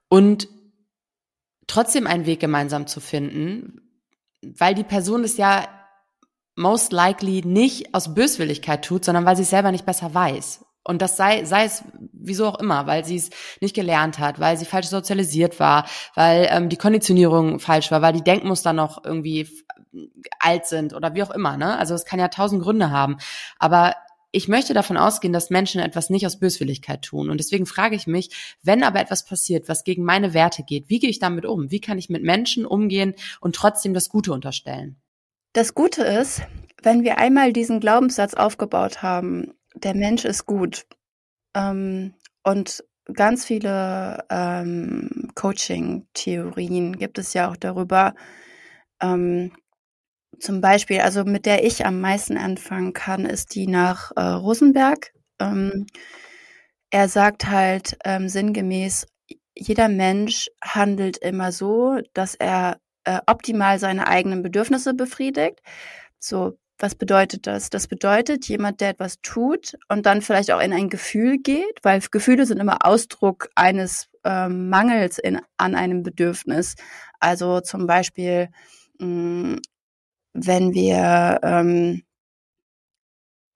und 0.07 0.47
trotzdem 1.67 2.07
einen 2.07 2.25
Weg 2.25 2.39
gemeinsam 2.39 2.87
zu 2.87 2.99
finden, 2.99 3.88
weil 4.41 4.75
die 4.75 4.83
Person 4.83 5.23
es 5.23 5.37
ja 5.37 5.67
most 6.55 6.91
likely 6.91 7.41
nicht 7.45 7.93
aus 7.93 8.13
Böswilligkeit 8.13 8.83
tut, 8.83 9.05
sondern 9.05 9.25
weil 9.25 9.35
sie 9.35 9.43
es 9.43 9.49
selber 9.49 9.71
nicht 9.71 9.85
besser 9.85 10.13
weiß. 10.13 10.65
Und 10.83 11.01
das 11.01 11.17
sei, 11.17 11.45
sei 11.45 11.65
es 11.65 11.83
wieso 12.11 12.47
auch 12.47 12.59
immer, 12.59 12.87
weil 12.87 13.05
sie 13.05 13.17
es 13.17 13.29
nicht 13.61 13.75
gelernt 13.75 14.17
hat, 14.17 14.39
weil 14.39 14.57
sie 14.57 14.65
falsch 14.65 14.87
sozialisiert 14.87 15.59
war, 15.59 15.85
weil 16.15 16.47
ähm, 16.49 16.69
die 16.69 16.77
Konditionierung 16.77 17.59
falsch 17.59 17.91
war, 17.91 18.01
weil 18.01 18.13
die 18.13 18.23
Denkmuster 18.23 18.73
noch 18.73 19.03
irgendwie 19.03 19.47
alt 20.39 20.65
sind 20.65 20.93
oder 20.93 21.13
wie 21.13 21.23
auch 21.23 21.31
immer. 21.31 21.57
Ne? 21.57 21.77
Also 21.77 21.93
es 21.93 22.05
kann 22.05 22.19
ja 22.19 22.27
tausend 22.27 22.61
Gründe 22.61 22.91
haben. 22.91 23.17
Aber 23.57 23.95
ich 24.31 24.47
möchte 24.47 24.73
davon 24.73 24.97
ausgehen, 24.97 25.33
dass 25.33 25.49
Menschen 25.49 25.81
etwas 25.81 26.09
nicht 26.09 26.25
aus 26.25 26.39
Böswilligkeit 26.39 27.01
tun. 27.01 27.29
Und 27.29 27.39
deswegen 27.39 27.65
frage 27.65 27.95
ich 27.95 28.05
mich, 28.05 28.57
wenn 28.61 28.83
aber 28.83 28.99
etwas 28.99 29.25
passiert, 29.25 29.67
was 29.67 29.83
gegen 29.83 30.03
meine 30.03 30.33
Werte 30.33 30.63
geht, 30.63 30.89
wie 30.89 30.99
gehe 30.99 31.09
ich 31.09 31.19
damit 31.19 31.45
um? 31.45 31.71
Wie 31.71 31.81
kann 31.81 31.97
ich 31.97 32.09
mit 32.09 32.23
Menschen 32.23 32.65
umgehen 32.65 33.15
und 33.39 33.55
trotzdem 33.55 33.93
das 33.93 34.09
Gute 34.09 34.31
unterstellen? 34.31 35.01
Das 35.53 35.73
Gute 35.73 36.03
ist, 36.03 36.41
wenn 36.83 37.03
wir 37.03 37.17
einmal 37.17 37.53
diesen 37.53 37.79
Glaubenssatz 37.79 38.35
aufgebaut 38.35 39.01
haben, 39.01 39.53
der 39.73 39.95
Mensch 39.95 40.25
ist 40.25 40.45
gut 40.45 40.85
ähm, 41.55 42.13
und 42.43 42.83
ganz 43.11 43.45
viele 43.45 44.25
ähm, 44.29 45.29
Coaching-Theorien 45.33 46.97
gibt 46.97 47.17
es 47.17 47.33
ja 47.33 47.49
auch 47.49 47.55
darüber, 47.55 48.13
ähm, 49.01 49.51
zum 50.39 50.61
Beispiel, 50.61 51.01
also 51.01 51.23
mit 51.23 51.45
der 51.45 51.63
ich 51.65 51.85
am 51.85 52.01
meisten 52.01 52.37
anfangen 52.37 52.93
kann, 52.93 53.25
ist 53.25 53.55
die 53.55 53.67
nach 53.67 54.11
äh, 54.15 54.21
Rosenberg. 54.21 55.11
Ähm, 55.39 55.85
er 56.89 57.07
sagt 57.07 57.47
halt 57.47 57.97
ähm, 58.05 58.29
sinngemäß, 58.29 59.05
jeder 59.55 59.89
Mensch 59.89 60.49
handelt 60.63 61.17
immer 61.17 61.51
so, 61.51 61.99
dass 62.13 62.35
er 62.35 62.79
äh, 63.03 63.19
optimal 63.27 63.79
seine 63.79 64.07
eigenen 64.07 64.41
Bedürfnisse 64.41 64.93
befriedigt. 64.93 65.61
So, 66.19 66.57
was 66.79 66.95
bedeutet 66.95 67.45
das? 67.45 67.69
Das 67.69 67.87
bedeutet, 67.87 68.47
jemand, 68.47 68.81
der 68.81 68.89
etwas 68.89 69.21
tut 69.21 69.77
und 69.89 70.05
dann 70.05 70.21
vielleicht 70.21 70.51
auch 70.51 70.61
in 70.61 70.73
ein 70.73 70.89
Gefühl 70.89 71.37
geht, 71.37 71.79
weil 71.83 71.99
Gefühle 72.11 72.45
sind 72.45 72.59
immer 72.59 72.85
Ausdruck 72.85 73.49
eines 73.55 74.07
ähm, 74.23 74.69
Mangels 74.69 75.19
in, 75.19 75.41
an 75.57 75.75
einem 75.75 76.03
Bedürfnis. 76.03 76.75
Also 77.19 77.59
zum 77.59 77.85
Beispiel, 77.85 78.49
mm, 78.99 79.55
wenn 80.33 80.73
wir 80.73 81.39
ähm, 81.43 82.03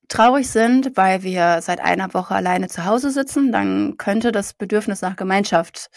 traurig 0.07 0.49
sind, 0.49 0.95
weil 0.95 1.23
wir 1.23 1.61
seit 1.61 1.79
einer 1.79 2.13
Woche 2.13 2.35
alleine 2.35 2.67
zu 2.67 2.85
Hause 2.85 3.11
sitzen, 3.11 3.51
dann 3.51 3.97
könnte 3.97 4.31
das 4.31 4.53
Bedürfnis 4.53 5.01
nach 5.01 5.15
Gemeinschaft 5.15 5.89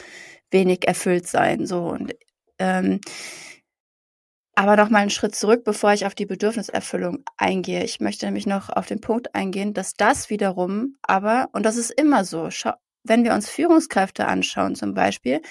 wenig 0.50 0.86
erfüllt 0.86 1.26
sein. 1.26 1.66
So 1.66 1.88
und 1.88 2.14
ähm, 2.58 3.00
aber 4.58 4.76
noch 4.76 4.88
mal 4.88 5.00
einen 5.00 5.10
Schritt 5.10 5.34
zurück, 5.34 5.64
bevor 5.64 5.92
ich 5.92 6.06
auf 6.06 6.14
die 6.14 6.24
Bedürfniserfüllung 6.24 7.24
eingehe. 7.36 7.84
Ich 7.84 8.00
möchte 8.00 8.24
nämlich 8.24 8.46
noch 8.46 8.70
auf 8.70 8.86
den 8.86 9.02
Punkt 9.02 9.34
eingehen, 9.34 9.74
dass 9.74 9.94
das 9.94 10.30
wiederum 10.30 10.96
aber, 11.02 11.50
und 11.52 11.66
das 11.66 11.76
ist 11.76 11.90
immer 11.90 12.24
so, 12.24 12.48
wenn 13.04 13.22
wir 13.22 13.34
uns 13.34 13.50
Führungskräfte 13.50 14.26
anschauen 14.26 14.74
zum 14.74 14.94
Beispiel, 14.94 15.42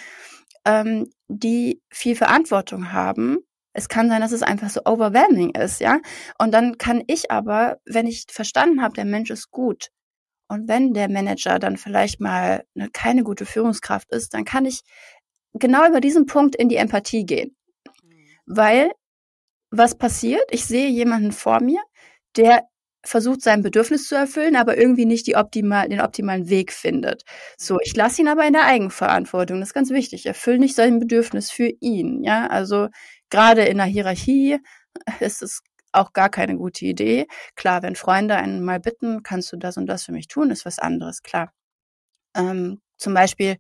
ähm, 0.66 1.08
die 1.28 1.82
viel 1.92 2.16
Verantwortung 2.16 2.92
haben 2.94 3.38
es 3.76 3.90
kann 3.90 4.10
sein, 4.10 4.22
dass 4.22 4.32
es 4.32 4.42
einfach 4.42 4.70
so 4.70 4.82
overwhelming 4.86 5.52
ist, 5.52 5.82
ja. 5.82 6.00
Und 6.40 6.54
dann 6.54 6.78
kann 6.78 7.04
ich 7.08 7.30
aber, 7.32 7.78
wenn 7.86 8.08
ich 8.08 8.26
verstanden 8.30 8.82
habe, 8.82 8.94
der 8.94 9.06
Mensch 9.06 9.30
ist 9.30 9.52
gut, 9.52 9.90
und 10.48 10.68
wenn 10.68 10.94
der 10.94 11.10
Manager 11.10 11.60
dann 11.60 11.78
vielleicht 11.78 12.20
mal 12.20 12.64
eine, 12.76 12.90
keine 12.92 13.24
gute 13.24 13.46
Führungskraft 13.46 14.12
ist, 14.12 14.34
dann 14.34 14.46
kann 14.46 14.66
ich 14.66 14.82
genau 15.54 15.88
über 15.88 16.02
diesen 16.02 16.26
Punkt 16.26 16.56
in 16.56 16.70
die 16.70 16.76
Empathie 16.76 17.26
gehen. 17.26 17.56
Mhm. 18.04 18.12
Weil 18.46 18.92
was 19.72 19.98
passiert? 19.98 20.44
Ich 20.52 20.66
sehe 20.66 20.88
jemanden 20.90 21.32
vor 21.32 21.62
mir, 21.62 21.82
der 22.38 22.68
versucht 23.04 23.42
sein 23.42 23.62
Bedürfnis 23.62 24.08
zu 24.08 24.16
erfüllen, 24.16 24.56
aber 24.56 24.78
irgendwie 24.78 25.06
nicht 25.06 25.28
die 25.28 25.36
optimal, 25.36 25.88
den 25.90 26.02
optimalen 26.02 26.50
Weg 26.50 26.72
findet. 26.74 27.24
So, 27.58 27.78
ich 27.84 27.96
lasse 27.96 28.22
ihn 28.22 28.28
aber 28.28 28.46
in 28.46 28.54
der 28.54 28.66
Eigenverantwortung. 28.66 29.60
Das 29.60 29.70
ist 29.70 29.74
ganz 29.74 29.92
wichtig. 29.92 30.26
Erfüll 30.26 30.58
nicht 30.58 30.76
sein 30.76 31.00
Bedürfnis 31.00 31.52
für 31.52 31.72
ihn. 31.80 32.24
Ja, 32.24 32.48
also 32.48 32.88
gerade 33.30 33.64
in 33.64 33.78
der 33.78 33.86
Hierarchie 33.86 34.60
ist 35.20 35.42
es 35.42 35.62
auch 35.92 36.14
gar 36.14 36.30
keine 36.30 36.58
gute 36.58 36.86
Idee. 36.86 37.28
Klar, 37.56 37.82
wenn 37.82 37.96
Freunde 37.96 38.36
einen 38.36 38.64
mal 38.64 38.80
bitten, 38.80 39.24
kannst 39.24 39.52
du 39.52 39.58
das 39.58 39.78
und 39.78 39.88
das 39.88 40.04
für 40.04 40.12
mich 40.12 40.28
tun, 40.28 40.52
ist 40.52 40.66
was 40.66 40.80
anderes, 40.80 41.24
klar. 41.24 41.54
Ähm, 42.36 42.82
zum 42.98 43.14
Beispiel, 43.14 43.58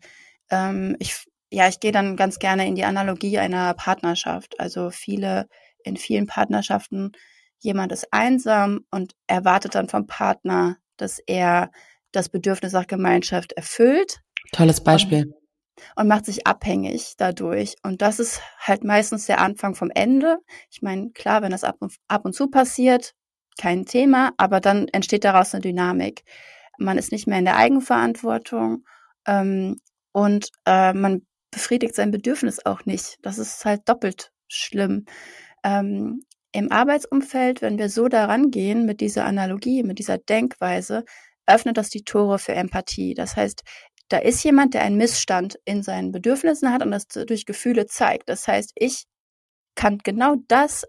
ähm, 0.50 0.96
ich, 1.00 1.26
ja, 1.50 1.68
ich 1.68 1.80
gehe 1.80 1.92
dann 1.92 2.18
ganz 2.18 2.40
gerne 2.40 2.68
in 2.68 2.76
die 2.76 2.84
Analogie 2.84 3.40
einer 3.40 3.74
Partnerschaft. 3.74 4.60
Also 4.60 4.90
viele, 4.92 5.48
in 5.84 5.98
vielen 5.98 6.28
Partnerschaften, 6.28 7.14
jemand 7.60 7.92
ist 7.92 8.08
einsam 8.12 8.82
und 8.92 9.14
erwartet 9.28 9.76
dann 9.76 9.88
vom 9.88 10.08
Partner, 10.08 10.78
dass 10.98 11.20
er 11.20 11.72
das 12.12 12.30
Bedürfnis 12.30 12.74
nach 12.74 12.88
Gemeinschaft 12.88 13.54
erfüllt. 13.54 14.22
Tolles 14.52 14.84
Beispiel. 14.84 15.26
Und 15.26 15.34
und 15.96 16.08
macht 16.08 16.25
sich 16.25 16.48
abhängig 16.48 17.15
dadurch. 17.17 17.75
Und 17.84 18.01
das 18.01 18.20
ist 18.20 18.41
halt 18.60 18.84
meistens 18.84 19.25
der 19.25 19.39
Anfang 19.39 19.75
vom 19.75 19.91
Ende. 19.91 20.39
Ich 20.70 20.82
meine, 20.82 21.12
klar, 21.12 21.41
wenn 21.41 21.51
das 21.51 21.63
ab 21.63 21.77
und, 21.79 21.94
ab 22.08 22.25
und 22.25 22.34
zu 22.34 22.50
passiert, 22.50 23.13
kein 23.58 23.86
Thema, 23.86 24.34
aber 24.38 24.60
dann 24.60 24.88
entsteht 24.89 25.24
daraus 25.24 25.53
eine 25.53 25.62
Dynamik. 25.62 26.24
Man 26.77 26.98
ist 26.98 27.12
nicht 27.12 27.27
mehr 27.27 27.39
in 27.39 27.46
der 27.46 27.58
Eigenverantwortung 27.58 28.86
ähm, 29.27 29.77
und 30.12 30.50
äh, 30.65 30.94
man 30.94 31.25
befriedigt 31.51 31.96
sein 31.96 32.12
Bedürfnis 32.12 32.65
auch 32.65 32.86
nicht. 32.86 33.17
Das 33.22 33.38
ist 33.38 33.63
halt 33.63 33.88
doppelt 33.88 34.32
schlimm. 34.48 35.05
Ähm, 35.63 36.22
Im 36.51 36.72
Arbeitsumfeld, 36.72 37.62
wenn 37.62 37.77
wir 37.77 37.89
so 37.89 38.08
daran 38.08 38.51
gehen 38.51 38.86
mit 38.86 39.00
dieser 39.01 39.25
Analogie, 39.25 39.84
mit 39.84 40.00
dieser 40.00 40.17
Denkweise, 40.17 41.05
öffnet 41.48 41.77
das 41.77 41.89
die 41.89 42.03
Tore 42.03 42.39
für 42.39 42.53
Empathie. 42.53 43.13
Das 43.13 43.36
heißt, 43.36 43.63
da 44.10 44.18
ist 44.18 44.44
jemand, 44.44 44.74
der 44.74 44.82
einen 44.84 44.98
Missstand 44.98 45.58
in 45.66 45.84
seinen 45.84 46.12
Bedürfnissen 46.12 46.72
hat 46.72 46.84
und 46.84 46.92
das 46.92 47.08
durch 47.08 47.46
Gefühle 47.46 47.86
zeigt. 47.88 48.30
Das 48.30 48.48
heißt, 48.48 48.72
ich 48.76 49.06
kann 49.76 50.00
genau 50.04 50.36
das 50.48 50.86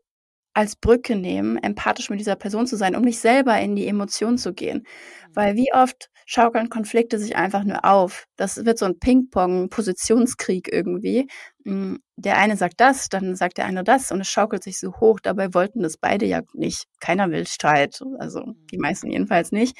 als 0.55 0.77
Brücke 0.77 1.17
nehmen, 1.17 1.59
empathisch 1.59 2.09
mit 2.09 2.19
dieser 2.19 2.37
Person 2.37 2.67
zu 2.67 2.77
sein, 2.77 2.97
um 2.97 3.03
nicht 3.03 3.19
selber 3.19 3.59
in 3.61 3.77
die 3.77 3.87
Emotion 3.87 4.39
zu 4.39 4.55
gehen. 4.55 4.87
Weil 5.35 5.55
wie 5.57 5.73
oft 5.75 6.09
schaukeln 6.25 6.71
Konflikte 6.71 7.19
sich 7.19 7.37
einfach 7.37 7.63
nur 7.63 7.85
auf. 7.85 8.27
Das 8.37 8.65
wird 8.65 8.79
so 8.79 8.87
ein 8.87 8.99
Ping-Pong, 8.99 9.69
Positionskrieg 9.69 10.73
irgendwie. 10.73 11.29
Hm, 11.65 12.01
der 12.17 12.39
eine 12.39 12.57
sagt 12.57 12.81
das, 12.81 13.09
dann 13.09 13.37
sagt 13.37 13.59
der 13.59 13.67
eine 13.67 13.85
das 13.85 14.11
und 14.11 14.21
es 14.21 14.29
schaukelt 14.29 14.63
sich 14.65 14.79
so 14.79 14.95
hoch. 14.99 15.21
Dabei 15.23 15.55
wollten 15.55 15.83
das 15.83 15.99
beide 15.99 16.27
ja 16.27 16.41
nicht. 16.55 16.87
Keiner 17.01 17.31
will 17.31 17.47
Streit, 17.47 18.01
also 18.19 18.43
die 18.73 18.79
meisten 18.79 19.11
jedenfalls 19.11 19.53
nicht. 19.53 19.77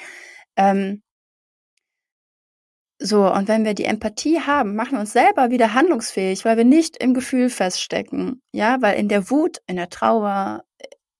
Ähm, 0.55 1.01
so, 2.99 3.31
und 3.31 3.47
wenn 3.47 3.63
wir 3.63 3.75
die 3.75 3.85
Empathie 3.85 4.39
haben, 4.41 4.75
machen 4.75 4.93
wir 4.93 5.01
uns 5.01 5.13
selber 5.13 5.51
wieder 5.51 5.75
handlungsfähig, 5.75 6.45
weil 6.45 6.57
wir 6.57 6.65
nicht 6.65 6.97
im 6.97 7.13
Gefühl 7.13 7.49
feststecken. 7.49 8.41
Ja, 8.51 8.81
weil 8.81 8.97
in 8.97 9.07
der 9.07 9.29
Wut, 9.29 9.57
in 9.67 9.75
der 9.75 9.89
Trauer, 9.89 10.63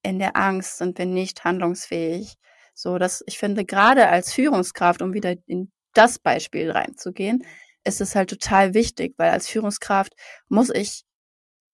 in 0.01 0.17
der 0.17 0.35
Angst 0.35 0.79
sind 0.79 0.97
wir 0.97 1.05
nicht 1.05 1.43
handlungsfähig. 1.43 2.35
So, 2.73 2.97
dass 2.97 3.23
ich 3.27 3.37
finde, 3.37 3.63
gerade 3.63 4.09
als 4.09 4.33
Führungskraft, 4.33 5.01
um 5.01 5.13
wieder 5.13 5.35
in 5.45 5.71
das 5.93 6.19
Beispiel 6.19 6.71
reinzugehen, 6.71 7.43
ist 7.83 8.01
es 8.01 8.15
halt 8.15 8.29
total 8.29 8.73
wichtig, 8.73 9.15
weil 9.17 9.31
als 9.31 9.47
Führungskraft 9.47 10.13
muss 10.49 10.69
ich 10.69 11.03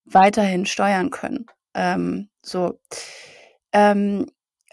weiterhin 0.06 0.66
steuern 0.66 1.12
können. 1.12 1.46
Ähm, 1.74 2.30
so. 2.42 2.80
Ähm, 3.72 4.28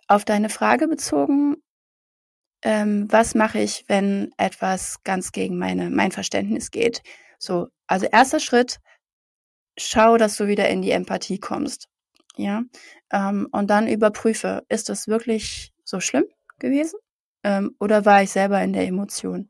auf 0.09 0.25
deine 0.25 0.49
Frage 0.51 0.89
bezogen, 0.89 1.57
ähm, 2.63 3.07
was 3.11 3.35
mache 3.35 3.59
ich, 3.61 3.85
wenn 3.89 4.33
etwas 4.37 5.03
ganz 5.05 5.33
gegen 5.33 5.59
meine, 5.59 5.91
mein 5.91 6.13
Verständnis 6.13 6.71
geht? 6.71 7.03
So, 7.39 7.69
also 7.87 8.07
erster 8.07 8.41
Schritt, 8.41 8.79
schau, 9.79 10.17
dass 10.19 10.37
du 10.37 10.47
wieder 10.47 10.69
in 10.69 10.83
die 10.83 10.91
Empathie 10.91 11.39
kommst. 11.39 11.89
Ja, 12.37 12.63
ähm, 13.13 13.49
und 13.51 13.71
dann 13.71 13.89
überprüfe, 13.89 14.63
ist 14.69 14.89
das 14.89 15.09
wirklich 15.09 15.73
so 15.85 16.01
schlimm 16.01 16.25
gewesen? 16.59 16.99
Ähm, 17.43 17.75
oder 17.81 18.05
war 18.05 18.23
ich 18.23 18.31
selber 18.31 18.63
in 18.63 18.73
der 18.73 18.87
Emotion? 18.87 19.49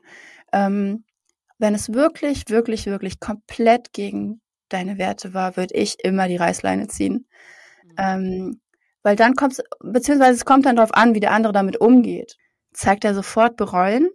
Ähm, 0.52 1.04
wenn 1.58 1.74
es 1.74 1.92
wirklich, 1.92 2.44
wirklich, 2.48 2.86
wirklich 2.86 3.20
komplett 3.20 3.92
gegen 3.92 4.40
deine 4.68 4.98
Werte 4.98 5.34
war, 5.34 5.56
würde 5.56 5.74
ich 5.74 6.02
immer 6.02 6.28
die 6.28 6.36
Reißleine 6.36 6.88
ziehen. 6.88 7.26
Mhm. 7.84 7.94
Ähm, 7.98 8.60
weil 9.02 9.16
dann 9.16 9.34
kommt 9.34 9.54
es, 9.54 9.62
beziehungsweise 9.80 10.34
es 10.34 10.44
kommt 10.44 10.66
dann 10.66 10.76
darauf 10.76 10.94
an, 10.94 11.14
wie 11.14 11.20
der 11.20 11.32
andere 11.32 11.52
damit 11.52 11.80
umgeht 11.80 12.36
zeigt 12.72 13.04
er 13.04 13.14
sofort 13.14 13.56
bereuen. 13.56 14.10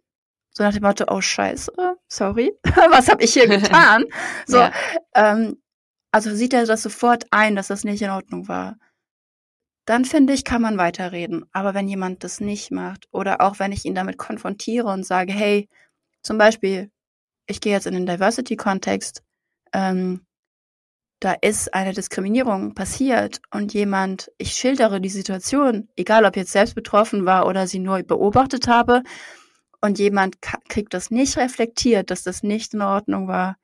So 0.51 0.63
nach 0.63 0.73
dem 0.73 0.83
Motto, 0.83 1.05
oh 1.09 1.19
scheiße, 1.19 1.73
sorry, 2.07 2.53
was 2.89 3.09
habe 3.09 3.23
ich 3.23 3.33
hier 3.33 3.47
getan? 3.47 4.05
so, 4.47 4.57
ja. 4.57 4.71
ähm, 5.13 5.61
also 6.11 6.33
sieht 6.33 6.53
er 6.53 6.65
das 6.65 6.81
sofort 6.81 7.25
ein, 7.31 7.57
dass 7.57 7.67
das 7.67 7.83
nicht 7.83 8.01
in 8.01 8.09
Ordnung 8.09 8.47
war. 8.47 8.77
Dann 9.85 10.05
finde 10.05 10.33
ich, 10.33 10.45
kann 10.45 10.61
man 10.61 10.77
weiterreden. 10.77 11.45
Aber 11.51 11.73
wenn 11.73 11.89
jemand 11.89 12.23
das 12.23 12.39
nicht 12.39 12.71
macht 12.71 13.07
oder 13.11 13.41
auch 13.41 13.59
wenn 13.59 13.73
ich 13.73 13.83
ihn 13.83 13.95
damit 13.95 14.17
konfrontiere 14.17 14.87
und 14.87 15.05
sage, 15.05 15.33
hey, 15.33 15.67
zum 16.23 16.37
Beispiel, 16.37 16.89
ich 17.47 17.59
gehe 17.59 17.73
jetzt 17.73 17.85
in 17.85 17.93
den 17.93 18.05
Diversity-Kontext, 18.05 19.23
ähm, 19.73 20.25
da 21.25 21.33
ist 21.41 21.73
eine 21.73 21.91
Diskriminierung 21.91 22.75
passiert 22.75 23.41
und 23.51 23.73
jemand, 23.73 24.31
ich 24.37 24.53
schildere 24.53 25.01
die 25.01 25.09
Situation, 25.09 25.89
egal 25.95 26.23
ob 26.23 26.35
jetzt 26.35 26.51
selbst 26.51 26.75
betroffen 26.75 27.25
war 27.25 27.47
oder 27.47 27.65
sie 27.65 27.79
nur 27.79 28.03
beobachtet 28.03 28.67
habe, 28.67 29.01
und 29.81 29.97
jemand 29.97 30.37
kriegt 30.69 30.93
das 30.93 31.09
nicht 31.09 31.37
reflektiert, 31.37 32.11
dass 32.11 32.21
das 32.21 32.43
nicht 32.43 32.75
in 32.75 32.81
Ordnung 32.83 33.27
war, 33.27 33.57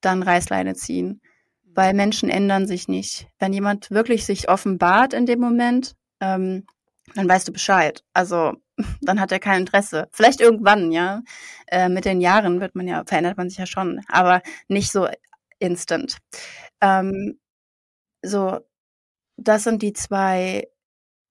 dann 0.00 0.22
Reißleine 0.22 0.74
ziehen. 0.74 1.20
Weil 1.62 1.94
Menschen 1.94 2.28
ändern 2.28 2.66
sich 2.66 2.88
nicht. 2.88 3.28
Wenn 3.38 3.52
jemand 3.52 3.92
wirklich 3.92 4.26
sich 4.26 4.48
offenbart 4.48 5.12
in 5.12 5.26
dem 5.26 5.40
Moment, 5.40 5.94
ähm, 6.20 6.66
dann 7.14 7.28
weißt 7.28 7.46
du 7.46 7.52
Bescheid. 7.52 8.02
Also 8.14 8.54
dann 9.00 9.20
hat 9.20 9.30
er 9.30 9.38
kein 9.38 9.60
Interesse. 9.60 10.08
Vielleicht 10.12 10.40
irgendwann, 10.40 10.90
ja. 10.90 11.22
Äh, 11.68 11.88
mit 11.88 12.04
den 12.04 12.20
Jahren 12.20 12.60
wird 12.60 12.74
man 12.74 12.88
ja, 12.88 13.04
verändert 13.06 13.36
man 13.36 13.48
sich 13.48 13.58
ja 13.58 13.66
schon, 13.66 14.00
aber 14.08 14.42
nicht 14.68 14.90
so 14.90 15.08
instant. 15.60 16.16
Ähm, 16.80 17.38
so, 18.22 18.60
das 19.36 19.64
sind 19.64 19.82
die 19.82 19.92
zwei 19.92 20.68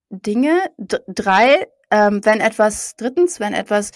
Dinge. 0.09 0.59
D 0.77 0.97
drei, 1.07 1.67
ähm, 1.91 2.23
wenn 2.25 2.39
etwas, 2.39 2.95
drittens, 2.95 3.39
wenn 3.39 3.53
etwas 3.53 3.91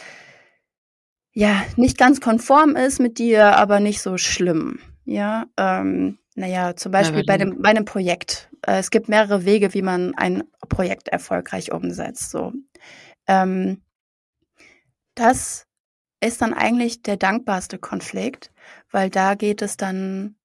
ja 1.33 1.63
nicht 1.75 1.97
ganz 1.97 2.21
konform 2.21 2.75
ist 2.75 2.99
mit 2.99 3.17
dir, 3.17 3.55
aber 3.57 3.79
nicht 3.79 4.01
so 4.01 4.17
schlimm. 4.17 4.79
Ja, 5.05 5.47
ähm, 5.57 6.19
naja, 6.35 6.75
zum 6.75 6.91
Beispiel 6.91 7.19
ja, 7.19 7.23
bei, 7.27 7.37
dem, 7.37 7.61
bei 7.61 7.69
einem 7.69 7.85
Projekt. 7.85 8.49
Äh, 8.65 8.77
es 8.77 8.91
gibt 8.91 9.09
mehrere 9.09 9.45
Wege, 9.45 9.73
wie 9.73 9.81
man 9.81 10.15
ein 10.15 10.43
Projekt 10.69 11.09
erfolgreich 11.09 11.71
umsetzt. 11.71 12.31
So. 12.31 12.53
Ähm, 13.27 13.81
das 15.15 15.67
ist 16.21 16.41
dann 16.41 16.53
eigentlich 16.53 17.03
der 17.03 17.17
dankbarste 17.17 17.77
Konflikt, 17.77 18.51
weil 18.91 19.09
da 19.09 19.35
geht 19.35 19.61
es 19.61 19.77
dann 19.77 20.35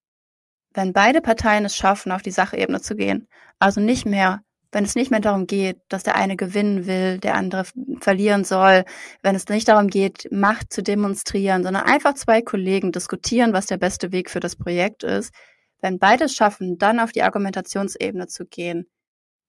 wenn 0.75 0.92
beide 0.92 1.20
Parteien 1.20 1.64
es 1.64 1.76
schaffen, 1.76 2.12
auf 2.12 2.22
die 2.22 2.30
Sachebene 2.30 2.80
zu 2.80 2.94
gehen, 2.94 3.28
also 3.58 3.80
nicht 3.80 4.06
mehr, 4.06 4.42
wenn 4.70 4.84
es 4.84 4.94
nicht 4.94 5.10
mehr 5.10 5.20
darum 5.20 5.46
geht, 5.46 5.78
dass 5.88 6.02
der 6.02 6.16
eine 6.16 6.37
gewinnen 6.37 6.87
will, 6.87 7.18
der 7.18 7.35
andere 7.35 7.64
verlieren 8.00 8.44
soll, 8.44 8.85
wenn 9.22 9.35
es 9.35 9.48
nicht 9.48 9.68
darum 9.68 9.88
geht, 9.88 10.28
Macht 10.31 10.72
zu 10.72 10.83
demonstrieren, 10.83 11.62
sondern 11.62 11.85
einfach 11.85 12.14
zwei 12.14 12.42
Kollegen 12.42 12.92
diskutieren, 12.92 13.52
was 13.52 13.66
der 13.66 13.78
beste 13.78 14.12
Weg 14.12 14.31
für 14.31 14.40
das 14.40 14.57
Projekt 14.57 15.04
ist, 15.04 15.33
wenn 15.81 15.98
beide 15.98 16.24
es 16.24 16.35
schaffen, 16.35 16.78
dann 16.78 17.00
auf 17.00 17.12
die 17.12 17.22
Argumentationsebene 17.22 18.26
zu 18.26 18.46
gehen, 18.46 18.88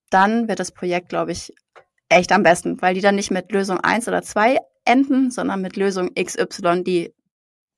dann 0.09 0.47
wird 0.47 0.59
das 0.59 0.71
Projekt, 0.71 1.09
glaube 1.09 1.31
ich, 1.31 1.53
echt 2.09 2.31
am 2.31 2.43
besten, 2.43 2.81
weil 2.81 2.95
die 2.95 3.01
dann 3.01 3.15
nicht 3.15 3.31
mit 3.31 3.51
Lösung 3.51 3.79
eins 3.79 4.07
oder 4.07 4.21
zwei 4.21 4.57
enden, 4.85 5.31
sondern 5.31 5.61
mit 5.61 5.75
Lösung 5.75 6.11
XY, 6.15 6.83
die 6.83 7.13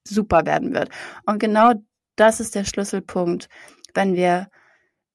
super 0.08 0.46
werden 0.46 0.74
wird. 0.74 0.90
Und 1.26 1.40
genau 1.40 1.74
das 2.16 2.40
ist 2.40 2.56
der 2.56 2.66
Schlüsselpunkt, 2.66 3.48
wenn 3.94 4.16
wir 4.16 4.50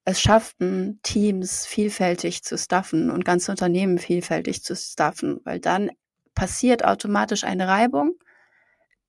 es 0.04 0.20
schaffen, 0.20 1.00
Teams 1.02 1.66
vielfältig 1.66 2.42
zu 2.44 2.56
staffen 2.56 3.10
und 3.10 3.24
ganze 3.24 3.50
Unternehmen 3.50 3.98
vielfältig 3.98 4.62
zu 4.62 4.76
staffen, 4.76 5.40
weil 5.44 5.58
dann 5.58 5.90
passiert 6.34 6.84
automatisch 6.84 7.44
eine 7.44 7.66
Reibung, 7.66 8.14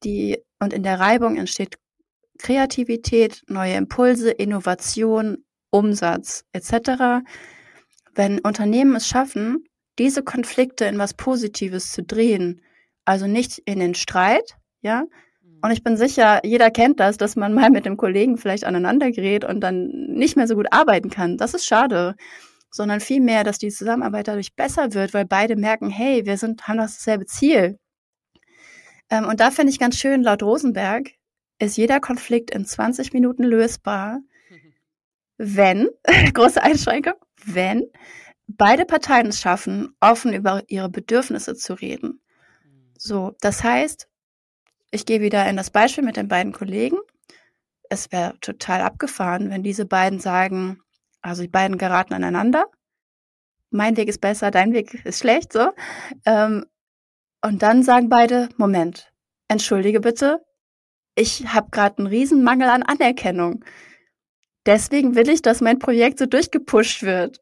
die 0.04 0.40
und 0.60 0.74
in 0.74 0.84
der 0.84 1.00
Reibung 1.00 1.38
entsteht 1.38 1.78
Kreativität, 2.40 3.44
neue 3.48 3.76
Impulse, 3.76 4.32
Innovation, 4.32 5.46
Umsatz 5.70 6.46
etc. 6.52 7.24
Wenn 8.14 8.40
Unternehmen 8.40 8.96
es 8.96 9.08
schaffen, 9.08 9.66
diese 10.00 10.24
Konflikte 10.24 10.86
in 10.86 10.98
was 10.98 11.14
Positives 11.14 11.92
zu 11.92 12.04
drehen, 12.04 12.62
also 13.06 13.28
nicht 13.28 13.60
in 13.60 13.80
den 13.80 13.96
Streit, 13.96 14.56
ja, 14.82 15.04
und 15.68 15.74
ich 15.74 15.84
bin 15.84 15.98
sicher, 15.98 16.40
jeder 16.46 16.72
kennt 16.72 17.02
das, 17.02 17.18
dass 17.18 17.36
man 17.36 17.54
mal 17.54 17.70
mit 17.70 17.86
dem 17.86 17.98
Kollegen 17.98 18.38
vielleicht 18.38 18.64
aneinander 18.64 19.12
gerät 19.12 19.44
und 19.44 19.60
dann 19.60 19.90
nicht 19.90 20.38
mehr 20.38 20.48
so 20.48 20.56
gut 20.56 20.68
arbeiten 20.72 21.10
kann. 21.10 21.36
Das 21.36 21.54
ist 21.54 21.66
schade. 21.66 22.16
Sondern 22.72 23.02
vielmehr, 23.02 23.44
dass 23.44 23.58
die 23.58 23.68
Zusammenarbeit 23.68 24.30
dadurch 24.30 24.56
besser 24.56 24.94
wird, 24.94 25.14
weil 25.14 25.26
beide 25.26 25.58
merken, 25.58 25.90
hey, 25.90 26.26
wir 26.26 26.38
sind, 26.38 26.70
haben 26.70 26.78
dasselbe 26.78 27.26
Ziel. 27.26 27.80
Ähm, 29.10 29.26
und 29.26 29.42
da 29.42 29.52
finde 29.52 29.74
ich 29.74 29.78
ganz 29.78 29.98
schön, 29.98 30.24
laut 30.24 30.42
Rosenberg 30.42 31.10
ist 31.60 31.76
jeder 31.76 32.00
Konflikt 32.00 32.52
in 32.52 32.64
20 32.64 33.12
Minuten 33.12 33.44
lösbar, 33.44 34.22
wenn, 35.36 35.90
große 36.34 36.64
Einschränkung, 36.64 37.16
wenn 37.44 37.84
beide 38.48 38.86
Parteien 38.86 39.28
es 39.28 39.42
schaffen, 39.42 39.98
offen 40.00 40.32
über 40.32 40.64
ihre 40.68 40.88
Bedürfnisse 40.88 41.56
zu 41.56 41.74
reden. 41.74 42.22
So, 42.98 43.36
das 43.42 43.66
heißt, 43.66 44.08
ich 44.92 45.06
gehe 45.06 45.22
wieder 45.22 45.48
in 45.50 45.58
das 45.58 45.70
Beispiel 45.70 46.04
mit 46.04 46.18
den 46.18 46.28
beiden 46.28 46.54
Kollegen. 46.54 46.98
Es 47.90 48.12
wäre 48.12 48.38
total 48.40 48.82
abgefahren, 48.82 49.50
wenn 49.50 49.64
diese 49.64 49.86
beiden 49.86 50.20
sagen, 50.20 50.82
also 51.22 51.42
die 51.42 51.48
beiden 51.48 51.78
geraten 51.78 52.14
aneinander. 52.14 52.66
Mein 53.70 53.98
Weg 53.98 54.08
ist 54.08 54.22
besser, 54.22 54.52
dein 54.52 54.74
Weg 54.74 54.94
ist 55.06 55.20
schlecht, 55.20 55.54
so. 55.54 55.72
Ähm, 56.26 56.66
und 57.44 57.62
dann 57.62 57.84
sagen 57.84 58.10
beide, 58.10 58.50
Moment, 58.58 59.12
entschuldige 59.48 60.00
bitte, 60.00 60.42
ich 61.16 61.54
habe 61.54 61.70
gerade 61.72 62.00
einen 62.00 62.08
riesen 62.08 62.44
Mangel 62.44 62.70
an 62.70 62.84
Anerkennung. 62.84 63.64
Deswegen 64.66 65.16
will 65.16 65.30
ich, 65.30 65.42
dass 65.42 65.62
mein 65.62 65.80
Projekt 65.80 66.20
so 66.20 66.26
durchgepusht 66.26 67.04
wird. 67.04 67.40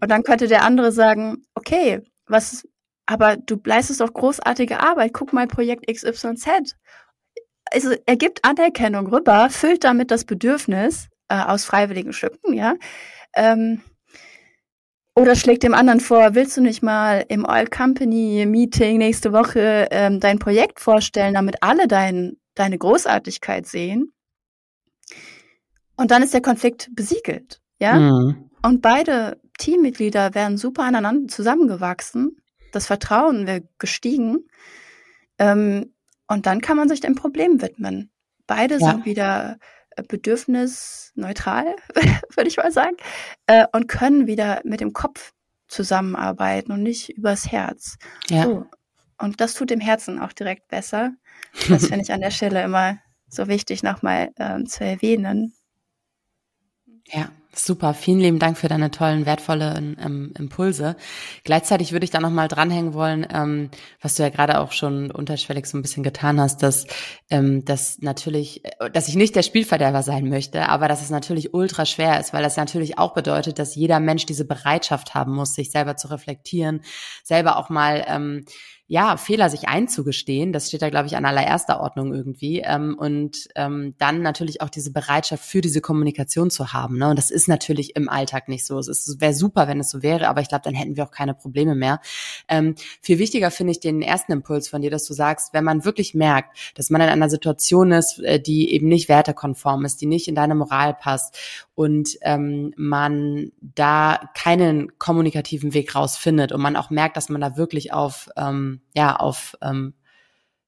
Und 0.00 0.10
dann 0.10 0.22
könnte 0.24 0.48
der 0.48 0.64
andere 0.64 0.92
sagen, 0.92 1.44
okay, 1.54 2.02
was, 2.26 2.68
aber 3.06 3.36
du 3.36 3.60
leistest 3.64 4.00
doch 4.00 4.12
großartige 4.12 4.80
Arbeit. 4.80 5.12
Guck 5.12 5.32
mal 5.32 5.46
Projekt 5.46 5.86
XYZ. 5.86 6.76
Also 7.72 7.94
er 8.06 8.16
gibt 8.16 8.44
Anerkennung 8.44 9.08
rüber, 9.08 9.48
füllt 9.50 9.84
damit 9.84 10.10
das 10.10 10.24
Bedürfnis 10.24 11.08
äh, 11.28 11.40
aus 11.40 11.64
freiwilligen 11.64 12.12
Stücken, 12.12 12.54
ja. 12.54 12.74
Ähm, 13.34 13.82
oder 15.16 15.36
schlägt 15.36 15.62
dem 15.62 15.74
anderen 15.74 16.00
vor, 16.00 16.34
willst 16.34 16.56
du 16.56 16.60
nicht 16.60 16.82
mal 16.82 17.24
im 17.28 17.46
All 17.46 17.66
Company 17.66 18.46
Meeting 18.46 18.98
nächste 18.98 19.32
Woche 19.32 19.86
ähm, 19.90 20.18
dein 20.18 20.38
Projekt 20.38 20.80
vorstellen, 20.80 21.34
damit 21.34 21.62
alle 21.62 21.86
dein, 21.86 22.36
deine 22.54 22.78
Großartigkeit 22.78 23.66
sehen? 23.66 24.12
Und 25.96 26.10
dann 26.10 26.22
ist 26.22 26.34
der 26.34 26.42
Konflikt 26.42 26.90
besiegelt, 26.94 27.60
ja. 27.78 27.94
Mhm. 27.94 28.50
Und 28.62 28.82
beide 28.82 29.40
Teammitglieder 29.58 30.34
werden 30.34 30.56
super 30.56 30.82
aneinander 30.82 31.28
zusammengewachsen. 31.28 32.36
Das 32.74 32.86
Vertrauen 32.86 33.46
wäre 33.46 33.62
gestiegen. 33.78 34.48
Ähm, 35.38 35.94
und 36.26 36.46
dann 36.46 36.60
kann 36.60 36.76
man 36.76 36.88
sich 36.88 37.00
dem 37.00 37.14
Problem 37.14 37.60
widmen. 37.60 38.10
Beide 38.46 38.78
ja. 38.78 38.90
sind 38.90 39.04
wieder 39.04 39.58
äh, 39.90 40.02
bedürfnisneutral, 40.02 41.76
würde 42.34 42.48
ich 42.48 42.56
mal 42.56 42.72
sagen, 42.72 42.96
äh, 43.46 43.66
und 43.72 43.88
können 43.88 44.26
wieder 44.26 44.60
mit 44.64 44.80
dem 44.80 44.92
Kopf 44.92 45.32
zusammenarbeiten 45.68 46.72
und 46.72 46.82
nicht 46.82 47.10
übers 47.10 47.50
Herz. 47.50 47.96
Ja. 48.28 48.44
So. 48.44 48.66
Und 49.18 49.40
das 49.40 49.54
tut 49.54 49.70
dem 49.70 49.80
Herzen 49.80 50.18
auch 50.18 50.32
direkt 50.32 50.68
besser. 50.68 51.12
Das 51.68 51.86
finde 51.86 52.02
ich 52.02 52.12
an 52.12 52.20
der 52.20 52.30
Stelle 52.30 52.62
immer 52.62 52.98
so 53.28 53.48
wichtig 53.48 53.82
nochmal 53.82 54.30
ähm, 54.38 54.66
zu 54.66 54.84
erwähnen. 54.84 55.54
Ja, 57.06 57.30
Super, 57.56 57.94
vielen 57.94 58.18
lieben 58.18 58.38
Dank 58.40 58.58
für 58.58 58.66
deine 58.66 58.90
tollen, 58.90 59.26
wertvollen 59.26 59.96
ähm, 60.02 60.32
Impulse. 60.36 60.96
Gleichzeitig 61.44 61.92
würde 61.92 62.04
ich 62.04 62.10
da 62.10 62.18
nochmal 62.18 62.48
dranhängen 62.48 62.94
wollen, 62.94 63.26
ähm, 63.32 63.70
was 64.00 64.16
du 64.16 64.24
ja 64.24 64.28
gerade 64.28 64.58
auch 64.58 64.72
schon 64.72 65.12
unterschwellig 65.12 65.66
so 65.66 65.78
ein 65.78 65.82
bisschen 65.82 66.02
getan 66.02 66.40
hast, 66.40 66.62
dass, 66.64 66.86
ähm, 67.30 67.64
dass 67.64 68.00
natürlich, 68.00 68.64
äh, 68.64 68.90
dass 68.90 69.06
ich 69.08 69.14
nicht 69.14 69.36
der 69.36 69.42
Spielverderber 69.42 70.02
sein 70.02 70.28
möchte, 70.28 70.68
aber 70.68 70.88
dass 70.88 71.00
es 71.00 71.10
natürlich 71.10 71.54
ultra 71.54 71.86
schwer 71.86 72.18
ist, 72.18 72.32
weil 72.32 72.42
das 72.42 72.56
natürlich 72.56 72.98
auch 72.98 73.14
bedeutet, 73.14 73.60
dass 73.60 73.76
jeder 73.76 74.00
Mensch 74.00 74.26
diese 74.26 74.44
Bereitschaft 74.44 75.14
haben 75.14 75.32
muss, 75.32 75.54
sich 75.54 75.70
selber 75.70 75.96
zu 75.96 76.08
reflektieren, 76.08 76.82
selber 77.22 77.56
auch 77.56 77.68
mal 77.68 78.04
ähm, 78.08 78.46
ja, 78.86 79.16
Fehler 79.16 79.48
sich 79.48 79.66
einzugestehen, 79.66 80.52
das 80.52 80.68
steht 80.68 80.82
da, 80.82 80.90
glaube 80.90 81.06
ich, 81.06 81.16
an 81.16 81.24
allererster 81.24 81.80
Ordnung 81.80 82.12
irgendwie. 82.12 82.60
Ähm, 82.60 82.96
und 82.98 83.48
ähm, 83.56 83.94
dann 83.98 84.20
natürlich 84.20 84.60
auch 84.60 84.68
diese 84.68 84.92
Bereitschaft 84.92 85.42
für 85.42 85.62
diese 85.62 85.80
Kommunikation 85.80 86.50
zu 86.50 86.74
haben. 86.74 86.98
Ne? 86.98 87.08
Und 87.08 87.16
das 87.16 87.30
ist 87.30 87.48
natürlich 87.48 87.96
im 87.96 88.10
Alltag 88.10 88.48
nicht 88.48 88.66
so. 88.66 88.78
Es 88.78 89.16
wäre 89.18 89.32
super, 89.32 89.68
wenn 89.68 89.80
es 89.80 89.88
so 89.88 90.02
wäre, 90.02 90.28
aber 90.28 90.42
ich 90.42 90.48
glaube, 90.48 90.64
dann 90.64 90.74
hätten 90.74 90.96
wir 90.96 91.04
auch 91.04 91.10
keine 91.10 91.32
Probleme 91.32 91.74
mehr. 91.74 92.00
Ähm, 92.46 92.74
viel 93.00 93.18
wichtiger 93.18 93.50
finde 93.50 93.70
ich 93.70 93.80
den 93.80 94.02
ersten 94.02 94.32
Impuls 94.32 94.68
von 94.68 94.82
dir, 94.82 94.90
dass 94.90 95.06
du 95.06 95.14
sagst, 95.14 95.54
wenn 95.54 95.64
man 95.64 95.86
wirklich 95.86 96.12
merkt, 96.12 96.74
dass 96.74 96.90
man 96.90 97.00
in 97.00 97.08
einer 97.08 97.30
Situation 97.30 97.90
ist, 97.90 98.18
äh, 98.18 98.38
die 98.38 98.70
eben 98.70 98.88
nicht 98.88 99.08
wertekonform 99.08 99.86
ist, 99.86 100.02
die 100.02 100.06
nicht 100.06 100.28
in 100.28 100.34
deine 100.34 100.54
Moral 100.54 100.92
passt 100.92 101.38
und 101.74 102.18
ähm, 102.20 102.74
man 102.76 103.50
da 103.60 104.30
keinen 104.34 104.98
kommunikativen 104.98 105.72
Weg 105.72 105.94
rausfindet 105.94 106.52
und 106.52 106.60
man 106.60 106.76
auch 106.76 106.90
merkt, 106.90 107.16
dass 107.16 107.30
man 107.30 107.40
da 107.40 107.56
wirklich 107.56 107.92
auf 107.92 108.28
ähm, 108.36 108.73
ja, 108.94 109.16
auf, 109.16 109.56
ähm, 109.62 109.94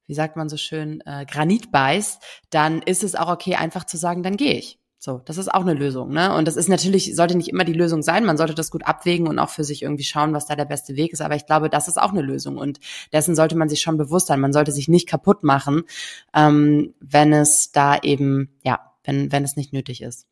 wie 0.06 0.14
sagt 0.14 0.36
man 0.36 0.48
so 0.48 0.56
schön, 0.56 1.02
äh, 1.06 1.26
Granit 1.26 1.72
beißt, 1.72 2.22
dann 2.50 2.82
ist 2.82 3.04
es 3.04 3.14
auch 3.14 3.28
okay, 3.28 3.56
einfach 3.56 3.84
zu 3.84 3.96
sagen, 3.96 4.22
dann 4.22 4.36
gehe 4.36 4.54
ich. 4.54 4.78
So, 4.98 5.20
das 5.24 5.36
ist 5.36 5.52
auch 5.54 5.60
eine 5.60 5.74
Lösung, 5.74 6.10
ne? 6.10 6.34
Und 6.34 6.48
das 6.48 6.56
ist 6.56 6.68
natürlich, 6.68 7.14
sollte 7.14 7.36
nicht 7.36 7.48
immer 7.48 7.64
die 7.64 7.74
Lösung 7.74 8.02
sein. 8.02 8.24
Man 8.24 8.36
sollte 8.36 8.54
das 8.54 8.72
gut 8.72 8.84
abwägen 8.86 9.28
und 9.28 9.38
auch 9.38 9.50
für 9.50 9.62
sich 9.62 9.82
irgendwie 9.82 10.04
schauen, 10.04 10.32
was 10.32 10.46
da 10.46 10.56
der 10.56 10.64
beste 10.64 10.96
Weg 10.96 11.12
ist. 11.12 11.20
Aber 11.20 11.36
ich 11.36 11.46
glaube, 11.46 11.68
das 11.68 11.86
ist 11.86 11.96
auch 11.96 12.10
eine 12.10 12.22
Lösung. 12.22 12.56
Und 12.56 12.80
dessen 13.12 13.36
sollte 13.36 13.56
man 13.56 13.68
sich 13.68 13.82
schon 13.82 13.98
bewusst 13.98 14.26
sein. 14.26 14.40
Man 14.40 14.52
sollte 14.52 14.72
sich 14.72 14.88
nicht 14.88 15.06
kaputt 15.06 15.44
machen, 15.44 15.84
ähm, 16.34 16.94
wenn 16.98 17.32
es 17.32 17.70
da 17.70 17.98
eben, 17.98 18.58
ja, 18.64 18.80
wenn, 19.04 19.30
wenn 19.30 19.44
es 19.44 19.54
nicht 19.54 19.72
nötig 19.72 20.02
ist. 20.02 20.26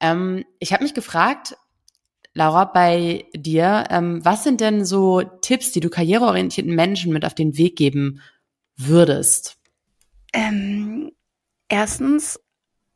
Ähm, 0.00 0.44
ich 0.60 0.72
habe 0.72 0.84
mich 0.84 0.94
gefragt, 0.94 1.56
Laura, 2.36 2.66
bei 2.66 3.24
dir, 3.34 3.84
ähm, 3.88 4.22
was 4.22 4.44
sind 4.44 4.60
denn 4.60 4.84
so 4.84 5.22
Tipps, 5.22 5.72
die 5.72 5.80
du 5.80 5.88
karriereorientierten 5.88 6.74
Menschen 6.74 7.10
mit 7.14 7.24
auf 7.24 7.32
den 7.32 7.56
Weg 7.56 7.76
geben 7.76 8.20
würdest? 8.76 9.56
Ähm, 10.34 11.12
erstens, 11.70 12.38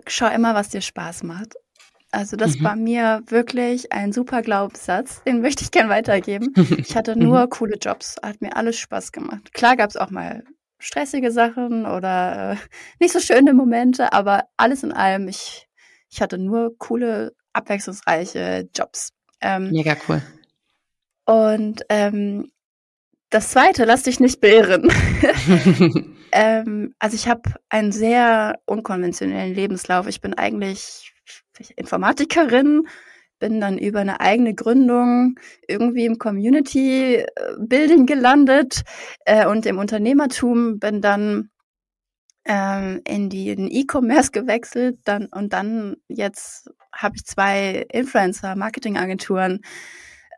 schau 0.07 0.29
immer, 0.29 0.55
was 0.55 0.69
dir 0.69 0.83
Spaß 0.83 1.23
macht. 1.23 1.55
Also 2.11 2.37
das 2.37 2.59
mhm. 2.59 2.65
war 2.65 2.77
mir 2.77 3.23
wirklich 3.29 3.93
ein 3.93 4.13
super 4.13 4.43
Glaubenssatz, 4.43 5.23
den 5.25 5.41
möchte 5.41 5.65
ich 5.65 5.71
gern 5.71 5.89
weitergeben. 5.89 6.53
Ich 6.77 6.95
hatte 6.95 7.17
nur 7.17 7.45
mhm. 7.45 7.49
coole 7.49 7.79
Jobs, 7.79 8.17
hat 8.23 8.43
mir 8.43 8.57
alles 8.57 8.79
Spaß 8.79 9.11
gemacht. 9.11 9.55
Klar 9.55 9.77
gab 9.77 9.89
es 9.89 9.97
auch 9.97 10.11
mal 10.11 10.45
stressige 10.79 11.33
Sachen 11.33 11.87
oder 11.87 12.53
äh, 12.53 12.57
nicht 12.99 13.15
so 13.15 13.21
schöne 13.21 13.55
Momente, 13.55 14.13
aber 14.13 14.45
alles 14.59 14.83
in 14.83 14.93
allem, 14.93 15.29
ich, 15.29 15.67
ich 16.11 16.21
hatte 16.21 16.37
nur 16.37 16.77
coole, 16.77 17.33
abwechslungsreiche 17.55 18.69
Jobs. 18.77 19.15
Ähm, 19.41 19.71
Mega 19.71 19.97
cool. 20.09 20.23
Und 21.25 21.83
ähm, 21.89 22.51
das 23.31 23.51
Zweite, 23.51 23.85
lass 23.85 24.03
dich 24.03 24.19
nicht 24.19 24.41
beirren. 24.41 24.89
ähm, 26.33 26.95
also 26.99 27.15
ich 27.15 27.29
habe 27.29 27.43
einen 27.69 27.93
sehr 27.93 28.59
unkonventionellen 28.67 29.55
Lebenslauf. 29.55 30.09
Ich 30.09 30.21
bin 30.21 30.35
eigentlich 30.35 31.13
Informatikerin, 31.77 32.89
bin 33.39 33.61
dann 33.61 33.79
über 33.79 34.01
eine 34.01 34.21
eigene 34.21 34.55
Gründung 34.55 35.39
irgendwie 35.69 36.07
im 36.07 36.19
Community 36.19 37.25
Building 37.59 38.07
gelandet 38.07 38.83
äh, 39.25 39.47
und 39.47 39.67
im 39.67 39.79
Unternehmertum 39.79 40.79
bin 40.81 41.01
dann 41.01 41.51
ähm, 42.45 43.01
in 43.07 43.29
die 43.29 43.51
in 43.51 43.71
E-Commerce 43.71 44.31
gewechselt 44.33 44.99
dann 45.05 45.27
und 45.27 45.53
dann 45.53 45.97
jetzt 46.09 46.71
habe 46.93 47.17
ich 47.17 47.25
zwei 47.25 47.87
Influencer-Marketing-Agenturen 47.93 49.61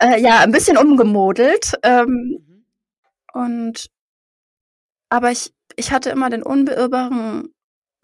äh, 0.01 0.21
ja 0.21 0.41
ein 0.41 0.53
bisschen 0.53 0.77
umgemodelt. 0.77 1.75
Ähm, 1.83 2.39
mhm. 2.47 2.65
Und 3.33 3.87
aber 5.09 5.31
ich, 5.31 5.53
ich 5.77 5.93
hatte 5.93 6.11
immer 6.11 6.31
den 6.31 6.43
unbeirrbaren, 6.43 7.55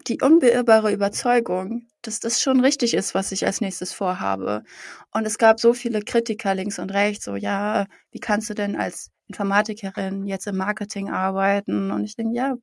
die 0.07 0.19
unbeirrbare 0.21 0.91
Überzeugung, 0.93 1.87
dass 2.01 2.19
das 2.19 2.41
schon 2.41 2.59
richtig 2.61 2.93
ist, 2.93 3.15
was 3.15 3.31
ich 3.31 3.45
als 3.45 3.61
nächstes 3.61 3.93
vorhabe. 3.93 4.63
Und 5.11 5.25
es 5.25 5.37
gab 5.37 5.59
so 5.59 5.73
viele 5.73 6.01
Kritiker 6.01 6.55
links 6.55 6.79
und 6.79 6.91
rechts, 6.91 7.25
so 7.25 7.35
ja, 7.35 7.85
wie 8.11 8.19
kannst 8.19 8.49
du 8.49 8.53
denn 8.53 8.75
als 8.75 9.11
Informatikerin 9.27 10.25
jetzt 10.25 10.47
im 10.47 10.57
Marketing 10.57 11.09
arbeiten? 11.09 11.91
Und 11.91 12.05
ich 12.05 12.15
denke, 12.15 12.35
ja, 12.35 12.55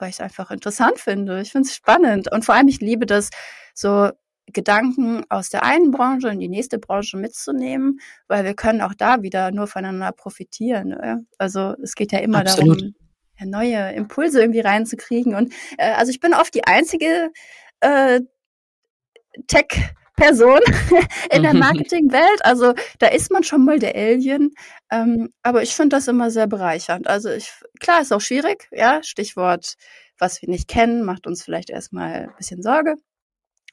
weil 0.00 0.10
ich 0.10 0.16
es 0.16 0.20
einfach 0.20 0.50
interessant 0.50 0.98
finde. 0.98 1.40
Ich 1.40 1.52
finde 1.52 1.68
es 1.68 1.74
spannend. 1.74 2.30
Und 2.32 2.44
vor 2.44 2.54
allem, 2.54 2.68
ich 2.68 2.80
liebe 2.80 3.06
das, 3.06 3.30
so 3.74 4.10
Gedanken 4.52 5.24
aus 5.28 5.50
der 5.50 5.62
einen 5.62 5.90
Branche 5.90 6.28
in 6.28 6.40
die 6.40 6.48
nächste 6.48 6.78
Branche 6.78 7.16
mitzunehmen, 7.16 8.00
weil 8.26 8.44
wir 8.44 8.54
können 8.54 8.80
auch 8.80 8.94
da 8.94 9.22
wieder 9.22 9.52
nur 9.52 9.66
voneinander 9.66 10.12
profitieren. 10.12 10.88
Ne? 10.88 11.24
Also 11.38 11.74
es 11.82 11.94
geht 11.94 12.12
ja 12.12 12.18
immer 12.18 12.40
Absolut. 12.40 12.80
darum, 12.80 12.94
neue 13.44 13.92
Impulse 13.92 14.40
irgendwie 14.40 14.60
reinzukriegen. 14.60 15.34
Und 15.34 15.52
äh, 15.78 15.92
also 15.92 16.10
ich 16.10 16.20
bin 16.20 16.34
oft 16.34 16.54
die 16.54 16.64
einzige 16.64 17.30
äh, 17.80 18.20
Tech 19.46 19.94
Person 20.20 20.60
in 21.32 21.42
der 21.42 21.54
Marketingwelt. 21.54 22.44
Also 22.44 22.74
da 22.98 23.06
ist 23.06 23.30
man 23.30 23.42
schon 23.42 23.64
mal 23.64 23.78
der 23.78 23.94
Alien. 23.94 24.52
Ähm, 24.90 25.32
aber 25.42 25.62
ich 25.62 25.74
finde 25.74 25.96
das 25.96 26.08
immer 26.08 26.30
sehr 26.30 26.46
bereichernd. 26.46 27.08
Also 27.08 27.30
ich, 27.30 27.50
klar, 27.80 28.02
ist 28.02 28.12
auch 28.12 28.20
schwierig, 28.20 28.68
ja. 28.70 29.02
Stichwort, 29.02 29.76
was 30.18 30.42
wir 30.42 30.50
nicht 30.50 30.68
kennen, 30.68 31.04
macht 31.04 31.26
uns 31.26 31.42
vielleicht 31.42 31.70
erstmal 31.70 32.12
ein 32.12 32.36
bisschen 32.36 32.62
Sorge. 32.62 32.96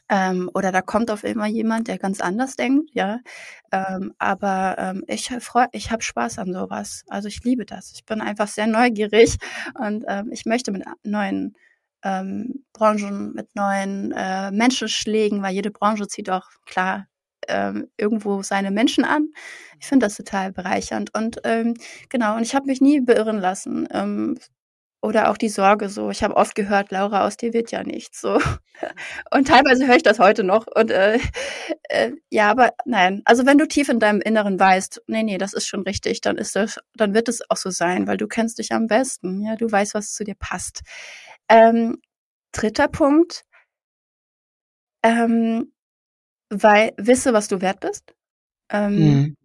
Ähm, 0.09 0.49
oder 0.53 0.71
da 0.71 0.81
kommt 0.81 1.11
auf 1.11 1.25
immer 1.25 1.47
jemand, 1.47 1.89
der 1.89 1.97
ganz 1.97 2.21
anders 2.21 2.55
denkt, 2.55 2.91
ja. 2.93 3.19
Ähm, 3.73 4.13
aber 4.17 4.75
ähm, 4.77 5.03
ich 5.07 5.29
freue, 5.41 5.67
ich 5.73 5.91
habe 5.91 6.01
Spaß 6.01 6.39
an 6.39 6.53
sowas. 6.53 7.03
Also 7.09 7.27
ich 7.27 7.43
liebe 7.43 7.65
das. 7.65 7.91
Ich 7.93 8.05
bin 8.05 8.21
einfach 8.21 8.47
sehr 8.47 8.67
neugierig 8.67 9.35
und 9.77 10.05
ähm, 10.07 10.29
ich 10.31 10.45
möchte 10.45 10.71
mit 10.71 10.85
neuen 11.03 11.57
ähm, 12.03 12.65
Branchen, 12.73 13.33
mit 13.33 13.55
neuen 13.55 14.11
äh, 14.11 14.51
Menschenschlägen, 14.51 15.41
weil 15.41 15.53
jede 15.53 15.71
Branche 15.71 16.07
zieht 16.07 16.29
auch 16.29 16.47
klar 16.65 17.07
ähm, 17.47 17.87
irgendwo 17.97 18.41
seine 18.43 18.71
Menschen 18.71 19.05
an. 19.05 19.29
Ich 19.79 19.87
finde 19.87 20.05
das 20.05 20.15
total 20.15 20.51
bereichernd 20.51 21.13
und 21.15 21.39
ähm, 21.43 21.75
genau. 22.09 22.35
Und 22.35 22.43
ich 22.43 22.55
habe 22.55 22.65
mich 22.67 22.81
nie 22.81 23.01
beirren 23.01 23.39
lassen. 23.39 23.87
Ähm, 23.91 24.37
oder 25.07 25.29
auch 25.29 25.37
die 25.37 25.47
Sorge 25.47 25.87
so. 25.87 26.09
Ich 26.09 26.21
habe 26.21 26.35
oft 26.35 26.53
gehört, 26.53 26.91
Laura, 26.91 27.25
aus 27.25 27.37
dir 27.37 27.53
wird 27.53 27.71
ja 27.71 27.81
nichts 27.83 28.19
so. 28.19 28.41
Und 29.31 29.47
teilweise 29.47 29.87
höre 29.87 29.95
ich 29.95 30.03
das 30.03 30.19
heute 30.19 30.43
noch. 30.43 30.67
Und 30.67 30.91
äh, 30.91 31.17
äh, 31.83 32.11
ja, 32.29 32.51
aber 32.51 32.73
nein. 32.83 33.21
Also 33.23 33.45
wenn 33.45 33.57
du 33.57 33.65
tief 33.69 33.87
in 33.87 34.01
deinem 34.01 34.19
Inneren 34.19 34.59
weißt, 34.59 35.03
nee, 35.07 35.23
nee, 35.23 35.37
das 35.37 35.53
ist 35.53 35.65
schon 35.65 35.83
richtig, 35.83 36.19
dann 36.19 36.37
ist 36.37 36.57
das, 36.57 36.77
dann 36.93 37.13
wird 37.13 37.29
es 37.29 37.41
auch 37.49 37.55
so 37.55 37.69
sein, 37.69 38.05
weil 38.05 38.17
du 38.17 38.27
kennst 38.27 38.59
dich 38.59 38.73
am 38.73 38.87
besten. 38.87 39.41
Ja, 39.41 39.55
du 39.55 39.71
weißt, 39.71 39.93
was 39.93 40.11
zu 40.11 40.25
dir 40.25 40.35
passt. 40.35 40.81
Ähm, 41.47 42.01
dritter 42.51 42.89
Punkt, 42.89 43.43
ähm, 45.03 45.71
weil 46.49 46.91
wisse, 46.97 47.31
was 47.31 47.47
du 47.47 47.61
wert 47.61 47.79
bist. 47.79 48.13
Ähm, 48.69 48.95
mhm. 48.95 49.37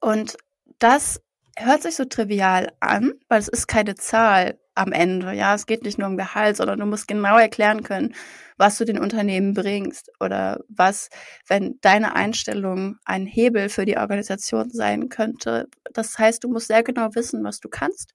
Und 0.00 0.38
das 0.78 1.20
hört 1.64 1.82
sich 1.82 1.96
so 1.96 2.04
trivial 2.04 2.72
an, 2.80 3.14
weil 3.28 3.40
es 3.40 3.48
ist 3.48 3.66
keine 3.68 3.94
Zahl 3.94 4.58
am 4.74 4.92
Ende. 4.92 5.32
Ja, 5.32 5.54
es 5.54 5.66
geht 5.66 5.82
nicht 5.82 5.98
nur 5.98 6.08
um 6.08 6.16
Gehalt, 6.16 6.56
sondern 6.56 6.78
du 6.80 6.86
musst 6.86 7.08
genau 7.08 7.36
erklären 7.38 7.82
können, 7.82 8.14
was 8.56 8.78
du 8.78 8.84
den 8.84 8.98
Unternehmen 8.98 9.54
bringst 9.54 10.10
oder 10.20 10.60
was, 10.68 11.10
wenn 11.48 11.78
deine 11.80 12.14
Einstellung 12.14 12.96
ein 13.04 13.26
Hebel 13.26 13.68
für 13.68 13.84
die 13.86 13.98
Organisation 13.98 14.70
sein 14.70 15.08
könnte. 15.08 15.68
Das 15.92 16.18
heißt, 16.18 16.44
du 16.44 16.48
musst 16.48 16.68
sehr 16.68 16.82
genau 16.82 17.14
wissen, 17.14 17.44
was 17.44 17.60
du 17.60 17.68
kannst 17.68 18.14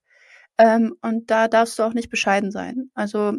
ähm, 0.58 0.96
und 1.02 1.32
da 1.32 1.48
darfst 1.48 1.80
du 1.80 1.84
auch 1.84 1.94
nicht 1.94 2.10
bescheiden 2.10 2.52
sein. 2.52 2.92
Also 2.94 3.34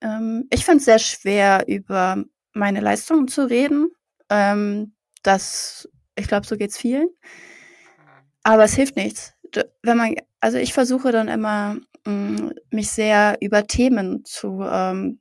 ähm, 0.00 0.46
ich 0.50 0.64
finde 0.64 0.78
es 0.78 0.84
sehr 0.84 0.98
schwer, 0.98 1.64
über 1.66 2.24
meine 2.52 2.80
Leistungen 2.80 3.28
zu 3.28 3.48
reden. 3.48 3.90
Ähm, 4.30 4.94
das 5.22 5.88
Ich 6.16 6.28
glaube, 6.28 6.46
so 6.46 6.56
geht's 6.56 6.78
vielen. 6.78 7.08
Aber 8.44 8.64
es 8.64 8.74
hilft 8.74 8.96
nichts. 8.96 9.34
Wenn 9.82 9.96
man, 9.96 10.14
also 10.40 10.58
ich 10.58 10.72
versuche 10.72 11.10
dann 11.10 11.28
immer, 11.28 11.78
mm, 12.04 12.50
mich 12.70 12.90
sehr 12.90 13.36
über 13.40 13.66
Themen 13.66 14.24
zu, 14.24 14.60
ähm, 14.62 15.20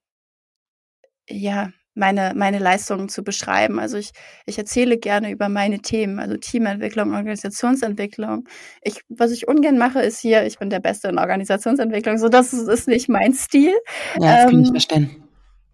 ja, 1.30 1.72
meine, 1.96 2.34
meine 2.36 2.60
Leistungen 2.60 3.08
zu 3.08 3.24
beschreiben. 3.24 3.80
Also 3.80 3.98
ich, 3.98 4.12
ich 4.46 4.58
erzähle 4.58 4.98
gerne 4.98 5.32
über 5.32 5.48
meine 5.48 5.80
Themen, 5.80 6.20
also 6.20 6.38
Teamentwicklung, 6.38 7.14
Organisationsentwicklung. 7.14 8.48
Ich, 8.82 9.02
was 9.10 9.32
ich 9.32 9.48
ungern 9.48 9.78
mache, 9.78 10.02
ist 10.02 10.20
hier, 10.20 10.46
ich 10.46 10.58
bin 10.58 10.70
der 10.70 10.80
Beste 10.80 11.10
in 11.10 11.20
Organisationsentwicklung. 11.20 12.18
So, 12.18 12.30
das 12.30 12.52
ist, 12.54 12.68
ist 12.68 12.88
nicht 12.88 13.10
mein 13.10 13.34
Stil. 13.34 13.74
Ja, 14.20 14.38
das 14.38 14.46
kann 14.46 14.56
ähm, 14.56 14.64
ich 14.64 14.72
verstehen. 14.72 15.24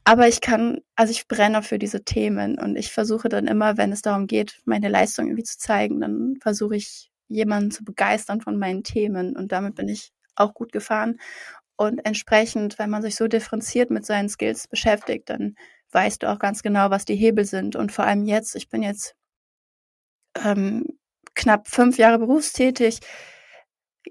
Aber 0.03 0.27
ich 0.27 0.41
kann, 0.41 0.79
also 0.95 1.11
ich 1.11 1.27
brenne 1.27 1.61
für 1.61 1.79
diese 1.79 2.03
Themen 2.03 2.59
und 2.59 2.75
ich 2.75 2.91
versuche 2.91 3.29
dann 3.29 3.47
immer, 3.47 3.77
wenn 3.77 3.91
es 3.91 4.01
darum 4.01 4.27
geht, 4.27 4.59
meine 4.65 4.89
Leistung 4.89 5.27
irgendwie 5.27 5.43
zu 5.43 5.57
zeigen, 5.57 6.01
dann 6.01 6.35
versuche 6.41 6.75
ich 6.75 7.11
jemanden 7.29 7.71
zu 7.71 7.85
begeistern 7.85 8.41
von 8.41 8.57
meinen 8.57 8.83
Themen 8.83 9.37
und 9.37 9.51
damit 9.51 9.75
bin 9.75 9.87
ich 9.87 10.11
auch 10.35 10.53
gut 10.53 10.71
gefahren. 10.71 11.19
Und 11.77 11.99
entsprechend, 12.05 12.77
wenn 12.77 12.89
man 12.89 13.01
sich 13.01 13.15
so 13.15 13.27
differenziert 13.27 13.89
mit 13.89 14.05
seinen 14.05 14.27
Skills 14.27 14.67
beschäftigt, 14.67 15.29
dann 15.29 15.55
weißt 15.91 16.23
du 16.23 16.29
auch 16.29 16.39
ganz 16.39 16.61
genau, 16.61 16.89
was 16.89 17.05
die 17.05 17.15
Hebel 17.15 17.45
sind. 17.45 17.75
Und 17.75 17.91
vor 17.91 18.05
allem 18.05 18.25
jetzt, 18.25 18.55
ich 18.55 18.69
bin 18.69 18.83
jetzt 18.83 19.15
ähm, 20.43 20.85
knapp 21.35 21.67
fünf 21.67 21.97
Jahre 21.97 22.19
berufstätig. 22.19 22.99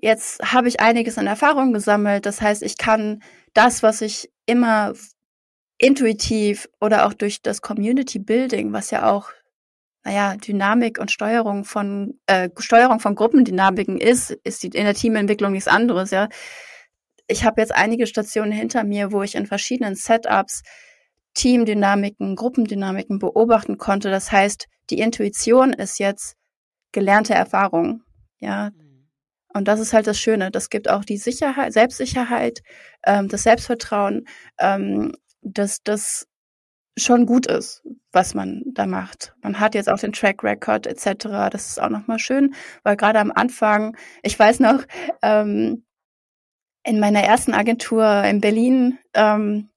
Jetzt 0.00 0.40
habe 0.52 0.68
ich 0.68 0.80
einiges 0.80 1.18
an 1.18 1.26
Erfahrung 1.26 1.72
gesammelt. 1.72 2.26
Das 2.26 2.40
heißt, 2.40 2.62
ich 2.62 2.78
kann 2.78 3.22
das, 3.52 3.82
was 3.82 4.00
ich 4.00 4.30
immer 4.46 4.94
intuitiv 5.78 6.68
oder 6.80 7.06
auch 7.06 7.14
durch 7.14 7.42
das 7.42 7.62
Community 7.62 8.18
Building, 8.18 8.72
was 8.72 8.90
ja 8.90 9.10
auch 9.10 9.30
naja, 10.08 10.36
Dynamik 10.36 10.98
und 10.98 11.10
Steuerung 11.10 11.64
von 11.64 12.18
äh, 12.26 12.48
Steuerung 12.58 12.98
von 12.98 13.14
Gruppendynamiken 13.14 14.00
ist, 14.00 14.30
ist 14.42 14.62
die 14.62 14.68
in 14.68 14.84
der 14.84 14.94
Teamentwicklung 14.94 15.52
nichts 15.52 15.68
anderes, 15.68 16.10
ja. 16.10 16.30
Ich 17.26 17.44
habe 17.44 17.60
jetzt 17.60 17.74
einige 17.74 18.06
Stationen 18.06 18.50
hinter 18.50 18.84
mir, 18.84 19.12
wo 19.12 19.22
ich 19.22 19.34
in 19.34 19.44
verschiedenen 19.44 19.96
Setups 19.96 20.62
Teamdynamiken, 21.34 22.36
Gruppendynamiken 22.36 23.18
beobachten 23.18 23.76
konnte. 23.76 24.10
Das 24.10 24.32
heißt, 24.32 24.66
die 24.88 24.98
Intuition 24.98 25.74
ist 25.74 25.98
jetzt 25.98 26.36
gelernte 26.92 27.34
Erfahrung. 27.34 28.02
Ja. 28.38 28.70
Und 29.52 29.68
das 29.68 29.78
ist 29.78 29.92
halt 29.92 30.06
das 30.06 30.18
Schöne. 30.18 30.50
Das 30.50 30.70
gibt 30.70 30.88
auch 30.88 31.04
die 31.04 31.18
Sicherheit, 31.18 31.74
Selbstsicherheit, 31.74 32.60
ähm, 33.04 33.28
das 33.28 33.42
Selbstvertrauen, 33.42 34.26
ähm, 34.58 35.12
dass 35.42 35.82
das 35.82 36.26
schon 36.98 37.26
gut 37.26 37.46
ist, 37.46 37.82
was 38.12 38.34
man 38.34 38.62
da 38.74 38.86
macht. 38.86 39.34
Man 39.42 39.60
hat 39.60 39.74
jetzt 39.74 39.88
auch 39.88 39.98
den 39.98 40.12
Track 40.12 40.42
Record 40.42 40.86
etc. 40.86 41.50
Das 41.50 41.68
ist 41.68 41.80
auch 41.80 41.90
nochmal 41.90 42.18
schön, 42.18 42.54
weil 42.82 42.96
gerade 42.96 43.18
am 43.18 43.32
Anfang, 43.32 43.96
ich 44.22 44.38
weiß 44.38 44.60
noch, 44.60 44.82
ähm, 45.22 45.84
in 46.84 47.00
meiner 47.00 47.22
ersten 47.22 47.54
Agentur 47.54 48.24
in 48.24 48.40
Berlin, 48.40 48.98
ähm, 49.14 49.68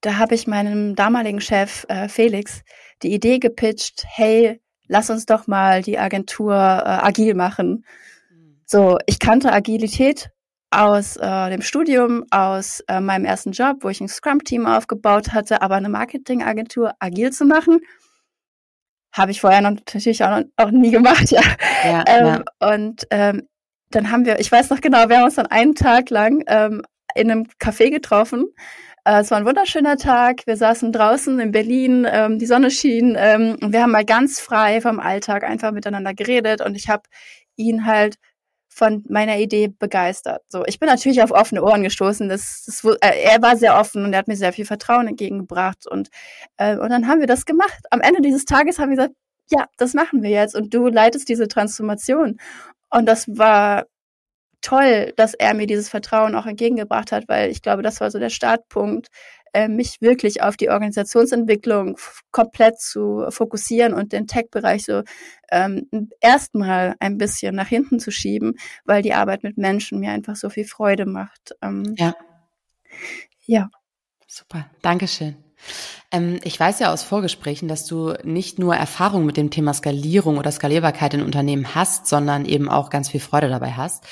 da 0.00 0.16
habe 0.16 0.34
ich 0.34 0.46
meinem 0.46 0.94
damaligen 0.94 1.40
Chef 1.40 1.84
äh, 1.88 2.08
Felix 2.08 2.62
die 3.02 3.12
Idee 3.12 3.38
gepitcht, 3.38 4.04
hey, 4.06 4.60
lass 4.86 5.10
uns 5.10 5.26
doch 5.26 5.46
mal 5.46 5.82
die 5.82 5.98
Agentur 5.98 6.54
äh, 6.54 6.56
agil 6.56 7.34
machen. 7.34 7.84
Mhm. 8.30 8.60
So, 8.64 8.98
ich 9.06 9.18
kannte 9.18 9.52
Agilität 9.52 10.30
aus 10.70 11.16
äh, 11.16 11.50
dem 11.50 11.62
Studium, 11.62 12.24
aus 12.30 12.80
äh, 12.88 13.00
meinem 13.00 13.24
ersten 13.24 13.52
Job, 13.52 13.78
wo 13.80 13.88
ich 13.88 14.00
ein 14.00 14.08
Scrum-Team 14.08 14.66
aufgebaut 14.66 15.32
hatte, 15.32 15.62
aber 15.62 15.76
eine 15.76 15.88
Marketingagentur 15.88 16.92
agil 16.98 17.32
zu 17.32 17.44
machen, 17.44 17.80
habe 19.12 19.30
ich 19.30 19.40
vorher 19.40 19.62
noch, 19.62 19.70
natürlich 19.70 20.22
auch, 20.22 20.30
noch, 20.30 20.44
auch 20.56 20.70
nie 20.70 20.90
gemacht, 20.90 21.30
ja. 21.30 21.42
ja, 21.84 22.04
ähm, 22.06 22.44
ja. 22.60 22.74
Und 22.76 23.06
ähm, 23.10 23.48
dann 23.90 24.10
haben 24.10 24.26
wir, 24.26 24.38
ich 24.40 24.52
weiß 24.52 24.68
noch 24.70 24.80
genau, 24.80 25.08
wir 25.08 25.18
haben 25.18 25.24
uns 25.24 25.36
dann 25.36 25.46
einen 25.46 25.74
Tag 25.74 26.10
lang 26.10 26.44
ähm, 26.46 26.82
in 27.14 27.30
einem 27.30 27.46
Café 27.58 27.90
getroffen 27.90 28.52
äh, 29.08 29.20
es 29.20 29.30
war 29.30 29.38
ein 29.38 29.46
wunderschöner 29.46 29.96
Tag. 29.96 30.46
Wir 30.46 30.56
saßen 30.56 30.92
draußen 30.92 31.40
in 31.40 31.50
Berlin, 31.50 32.06
ähm, 32.10 32.38
die 32.38 32.46
Sonne 32.46 32.70
schien. 32.70 33.16
Ähm, 33.18 33.56
und 33.62 33.72
wir 33.72 33.82
haben 33.82 33.92
mal 33.92 34.04
ganz 34.04 34.38
frei 34.38 34.82
vom 34.82 35.00
Alltag 35.00 35.44
einfach 35.44 35.72
miteinander 35.72 36.12
geredet 36.12 36.60
und 36.60 36.76
ich 36.76 36.88
habe 36.90 37.04
ihn 37.56 37.86
halt 37.86 38.16
von 38.78 39.04
meiner 39.08 39.38
Idee 39.38 39.68
begeistert. 39.68 40.42
So, 40.48 40.64
ich 40.66 40.78
bin 40.78 40.88
natürlich 40.88 41.20
auf 41.20 41.32
offene 41.32 41.64
Ohren 41.64 41.82
gestoßen. 41.82 42.28
Das, 42.28 42.62
das, 42.64 42.84
äh, 42.84 43.24
er 43.24 43.42
war 43.42 43.56
sehr 43.56 43.76
offen 43.76 44.04
und 44.04 44.12
er 44.12 44.20
hat 44.20 44.28
mir 44.28 44.36
sehr 44.36 44.52
viel 44.52 44.64
Vertrauen 44.64 45.08
entgegengebracht 45.08 45.86
und 45.86 46.10
äh, 46.58 46.76
und 46.76 46.90
dann 46.90 47.08
haben 47.08 47.20
wir 47.20 47.26
das 47.26 47.44
gemacht. 47.44 47.84
Am 47.90 48.00
Ende 48.00 48.20
dieses 48.22 48.44
Tages 48.44 48.78
haben 48.78 48.90
wir 48.90 48.96
gesagt, 48.96 49.14
ja, 49.50 49.66
das 49.78 49.94
machen 49.94 50.22
wir 50.22 50.30
jetzt 50.30 50.54
und 50.54 50.72
du 50.72 50.88
leitest 50.88 51.28
diese 51.28 51.48
Transformation. 51.48 52.38
Und 52.90 53.06
das 53.06 53.26
war 53.28 53.86
toll, 54.60 55.12
dass 55.16 55.34
er 55.34 55.54
mir 55.54 55.66
dieses 55.66 55.88
Vertrauen 55.88 56.34
auch 56.34 56.46
entgegengebracht 56.46 57.12
hat, 57.12 57.28
weil 57.28 57.50
ich 57.50 57.62
glaube, 57.62 57.82
das 57.82 58.00
war 58.00 58.10
so 58.10 58.18
der 58.18 58.30
Startpunkt, 58.30 59.08
äh, 59.52 59.68
mich 59.68 60.00
wirklich 60.00 60.42
auf 60.42 60.56
die 60.56 60.70
Organisationsentwicklung 60.70 61.96
komplett 62.30 62.80
zu 62.80 63.26
fokussieren 63.30 63.94
und 63.94 64.12
den 64.12 64.26
Tech-Bereich 64.26 64.84
so 64.84 65.02
ähm, 65.50 65.88
erstmal 66.20 66.94
ein 67.00 67.18
bisschen 67.18 67.54
nach 67.54 67.68
hinten 67.68 67.98
zu 68.00 68.10
schieben, 68.10 68.54
weil 68.84 69.02
die 69.02 69.14
Arbeit 69.14 69.42
mit 69.42 69.58
Menschen 69.58 70.00
mir 70.00 70.10
einfach 70.10 70.36
so 70.36 70.50
viel 70.50 70.64
Freude 70.64 71.06
macht. 71.06 71.54
Ähm, 71.62 71.94
ja. 71.96 72.14
Ja. 73.46 73.70
Super, 74.26 74.66
Dankeschön. 74.82 75.36
Ähm, 76.12 76.38
ich 76.44 76.58
weiß 76.58 76.78
ja 76.80 76.92
aus 76.92 77.02
Vorgesprächen, 77.02 77.68
dass 77.68 77.86
du 77.86 78.14
nicht 78.22 78.58
nur 78.58 78.74
Erfahrung 78.76 79.26
mit 79.26 79.36
dem 79.36 79.50
Thema 79.50 79.74
Skalierung 79.74 80.38
oder 80.38 80.52
Skalierbarkeit 80.52 81.14
in 81.14 81.22
Unternehmen 81.22 81.74
hast, 81.74 82.06
sondern 82.06 82.44
eben 82.44 82.68
auch 82.68 82.90
ganz 82.90 83.08
viel 83.08 83.20
Freude 83.20 83.48
dabei 83.48 83.72
hast. 83.72 84.04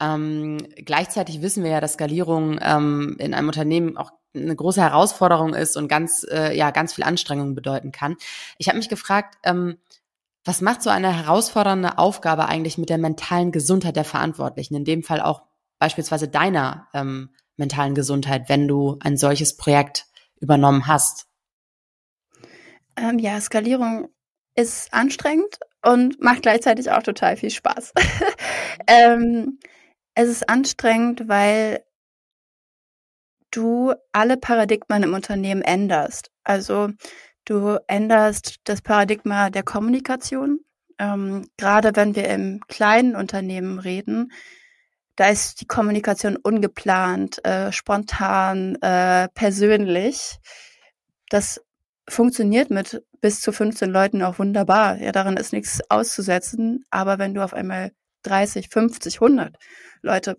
Ähm, 0.00 0.58
gleichzeitig 0.76 1.42
wissen 1.42 1.62
wir 1.62 1.70
ja, 1.70 1.80
dass 1.80 1.94
Skalierung 1.94 2.58
ähm, 2.62 3.16
in 3.18 3.34
einem 3.34 3.48
Unternehmen 3.48 3.96
auch 3.96 4.10
eine 4.34 4.54
große 4.54 4.80
Herausforderung 4.80 5.54
ist 5.54 5.76
und 5.76 5.88
ganz, 5.88 6.26
äh, 6.30 6.56
ja, 6.56 6.70
ganz 6.70 6.94
viel 6.94 7.04
Anstrengung 7.04 7.54
bedeuten 7.54 7.92
kann. 7.92 8.16
Ich 8.58 8.68
habe 8.68 8.78
mich 8.78 8.88
gefragt, 8.88 9.36
ähm, 9.44 9.78
was 10.44 10.60
macht 10.60 10.82
so 10.82 10.90
eine 10.90 11.14
herausfordernde 11.14 11.98
Aufgabe 11.98 12.46
eigentlich 12.46 12.78
mit 12.78 12.88
der 12.88 12.98
mentalen 12.98 13.52
Gesundheit 13.52 13.96
der 13.96 14.04
Verantwortlichen? 14.04 14.74
In 14.74 14.84
dem 14.84 15.02
Fall 15.02 15.20
auch 15.20 15.42
beispielsweise 15.78 16.28
deiner 16.28 16.88
ähm, 16.94 17.30
mentalen 17.56 17.94
Gesundheit, 17.94 18.48
wenn 18.48 18.66
du 18.66 18.96
ein 19.00 19.16
solches 19.16 19.56
Projekt 19.56 20.06
übernommen 20.40 20.86
hast. 20.86 21.26
Ähm, 22.96 23.18
ja, 23.18 23.40
Skalierung 23.40 24.08
ist 24.54 24.92
anstrengend 24.92 25.58
und 25.82 26.20
macht 26.20 26.42
gleichzeitig 26.42 26.90
auch 26.90 27.02
total 27.02 27.36
viel 27.36 27.50
Spaß. 27.50 27.92
ähm, 28.86 29.58
es 30.14 30.28
ist 30.28 30.48
anstrengend, 30.48 31.28
weil 31.28 31.84
du 33.50 33.94
alle 34.12 34.36
Paradigmen 34.36 35.02
im 35.02 35.14
Unternehmen 35.14 35.62
änderst. 35.62 36.30
Also 36.44 36.90
du 37.44 37.78
änderst 37.86 38.56
das 38.64 38.82
Paradigma 38.82 39.50
der 39.50 39.62
Kommunikation. 39.62 40.60
Ähm, 40.98 41.48
gerade 41.56 41.96
wenn 41.96 42.14
wir 42.14 42.28
im 42.28 42.60
kleinen 42.68 43.16
Unternehmen 43.16 43.78
reden, 43.78 44.32
da 45.16 45.28
ist 45.28 45.60
die 45.60 45.66
Kommunikation 45.66 46.36
ungeplant, 46.36 47.44
äh, 47.44 47.72
spontan, 47.72 48.76
äh, 48.76 49.28
persönlich. 49.34 50.38
Das 51.28 51.60
funktioniert 52.08 52.70
mit 52.70 53.02
bis 53.20 53.40
zu 53.40 53.52
15 53.52 53.90
Leuten 53.90 54.22
auch 54.22 54.38
wunderbar. 54.38 54.96
Ja, 54.98 55.12
daran 55.12 55.36
ist 55.36 55.52
nichts 55.52 55.80
auszusetzen. 55.90 56.84
Aber 56.90 57.18
wenn 57.18 57.34
du 57.34 57.44
auf 57.44 57.54
einmal 57.54 57.92
30, 58.22 58.68
50, 58.68 59.20
100 59.20 59.56
Leute 60.02 60.38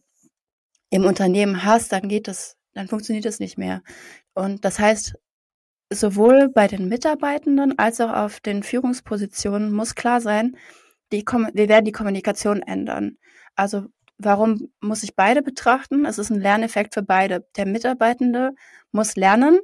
im 0.90 1.06
Unternehmen 1.06 1.64
hast, 1.64 1.92
dann 1.92 2.08
geht 2.08 2.28
das, 2.28 2.58
dann 2.74 2.88
funktioniert 2.88 3.26
das 3.26 3.40
nicht 3.40 3.58
mehr. 3.58 3.82
Und 4.34 4.66
das 4.66 4.80
heißt, 4.80 5.16
sowohl 5.92 6.50
bei 6.50 6.68
den 6.68 6.88
Mitarbeitenden 6.88 7.78
als 7.78 8.00
auch 8.02 8.14
auf 8.14 8.40
den 8.40 8.64
Führungspositionen 8.64 9.72
muss 9.74 9.96
klar 9.96 10.22
sein, 10.22 10.58
die, 11.12 11.26
wir 11.26 11.70
werden 11.70 11.86
die 11.86 11.92
Kommunikation 11.92 12.62
ändern. 12.62 13.18
Also 13.56 13.88
warum 14.18 14.70
muss 14.80 15.04
ich 15.04 15.16
beide 15.16 15.42
betrachten? 15.42 16.06
Es 16.06 16.18
ist 16.18 16.30
ein 16.30 16.40
Lerneffekt 16.40 16.94
für 16.94 17.04
beide. 17.04 17.46
Der 17.58 17.66
Mitarbeitende 17.66 18.52
muss 18.92 19.16
lernen, 19.16 19.60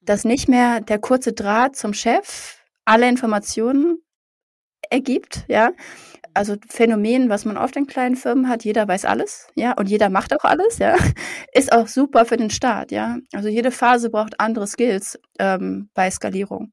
dass 0.00 0.24
nicht 0.24 0.48
mehr 0.48 0.80
der 0.80 0.98
kurze 0.98 1.32
Draht 1.32 1.76
zum 1.76 1.94
Chef 1.94 2.58
alle 2.84 3.08
Informationen 3.08 4.02
ergibt, 4.90 5.44
ja, 5.48 5.72
also 6.34 6.56
Phänomen, 6.68 7.28
was 7.28 7.44
man 7.44 7.56
oft 7.56 7.76
in 7.76 7.86
kleinen 7.86 8.16
Firmen 8.16 8.48
hat, 8.48 8.64
jeder 8.64 8.86
weiß 8.86 9.04
alles, 9.04 9.48
ja, 9.54 9.72
und 9.72 9.88
jeder 9.88 10.10
macht 10.10 10.34
auch 10.34 10.44
alles, 10.44 10.78
ja, 10.78 10.96
ist 11.52 11.72
auch 11.72 11.88
super 11.88 12.24
für 12.24 12.36
den 12.36 12.50
Start, 12.50 12.92
ja. 12.92 13.18
Also 13.32 13.48
jede 13.48 13.70
Phase 13.70 14.10
braucht 14.10 14.40
andere 14.40 14.66
Skills 14.66 15.18
ähm, 15.38 15.88
bei 15.94 16.10
Skalierung. 16.10 16.72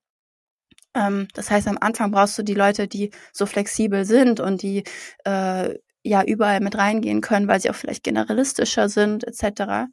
Ähm, 0.95 1.27
das 1.33 1.49
heißt, 1.51 1.67
am 1.67 1.77
Anfang 1.79 2.11
brauchst 2.11 2.37
du 2.37 2.43
die 2.43 2.53
Leute, 2.53 2.87
die 2.87 3.11
so 3.33 3.45
flexibel 3.45 4.05
sind 4.05 4.39
und 4.39 4.61
die 4.61 4.83
äh, 5.25 5.75
ja 6.03 6.23
überall 6.23 6.59
mit 6.61 6.77
reingehen 6.77 7.21
können, 7.21 7.47
weil 7.47 7.61
sie 7.61 7.69
auch 7.69 7.75
vielleicht 7.75 8.03
generalistischer 8.03 8.89
sind, 8.89 9.25
etc. 9.25 9.89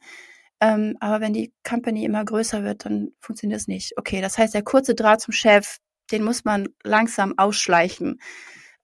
Ähm, 0.61 0.97
aber 1.01 1.21
wenn 1.21 1.35
die 1.35 1.53
Company 1.69 2.05
immer 2.05 2.25
größer 2.25 2.65
wird, 2.65 2.85
dann 2.85 3.13
funktioniert 3.21 3.61
es 3.61 3.69
nicht. 3.69 3.97
Okay, 3.97 4.21
das 4.21 4.39
heißt, 4.39 4.55
der 4.55 4.63
kurze 4.63 4.95
Draht 4.95 5.21
zum 5.21 5.33
Chef, 5.33 5.79
den 6.11 6.25
muss 6.25 6.45
man 6.45 6.69
langsam 6.83 7.35
ausschleichen. 7.39 8.19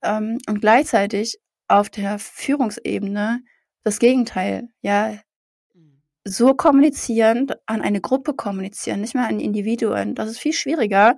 Ähm, 0.04 0.38
und 0.48 0.60
gleichzeitig 0.60 1.38
auf 1.68 1.90
der 1.90 2.18
Führungsebene 2.18 3.40
das 3.84 3.98
Gegenteil, 3.98 4.68
ja, 4.80 5.18
so 6.26 6.54
kommunizieren, 6.54 7.48
an 7.66 7.82
eine 7.82 8.00
Gruppe 8.00 8.34
kommunizieren, 8.34 9.02
nicht 9.02 9.14
mehr 9.14 9.28
an 9.28 9.40
Individuen. 9.40 10.14
Das 10.14 10.30
ist 10.30 10.38
viel 10.38 10.54
schwieriger, 10.54 11.16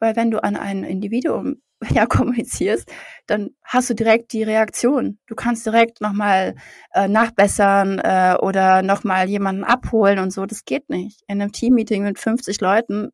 weil 0.00 0.16
wenn 0.16 0.30
du 0.30 0.42
an 0.42 0.56
ein 0.56 0.82
Individuum 0.82 1.62
ja 1.94 2.06
kommunizierst, 2.06 2.90
dann 3.26 3.50
hast 3.62 3.90
du 3.90 3.94
direkt 3.94 4.32
die 4.32 4.42
Reaktion. 4.42 5.18
Du 5.26 5.34
kannst 5.36 5.64
direkt 5.66 6.00
nochmal 6.00 6.56
äh, 6.92 7.08
nachbessern 7.08 8.00
äh, 8.00 8.36
oder 8.40 8.82
nochmal 8.82 9.28
jemanden 9.28 9.64
abholen 9.64 10.18
und 10.18 10.32
so. 10.32 10.44
Das 10.46 10.64
geht 10.64 10.90
nicht. 10.90 11.22
In 11.28 11.40
einem 11.40 11.52
Teammeeting 11.52 12.02
mit 12.02 12.18
50 12.18 12.60
Leuten 12.60 13.10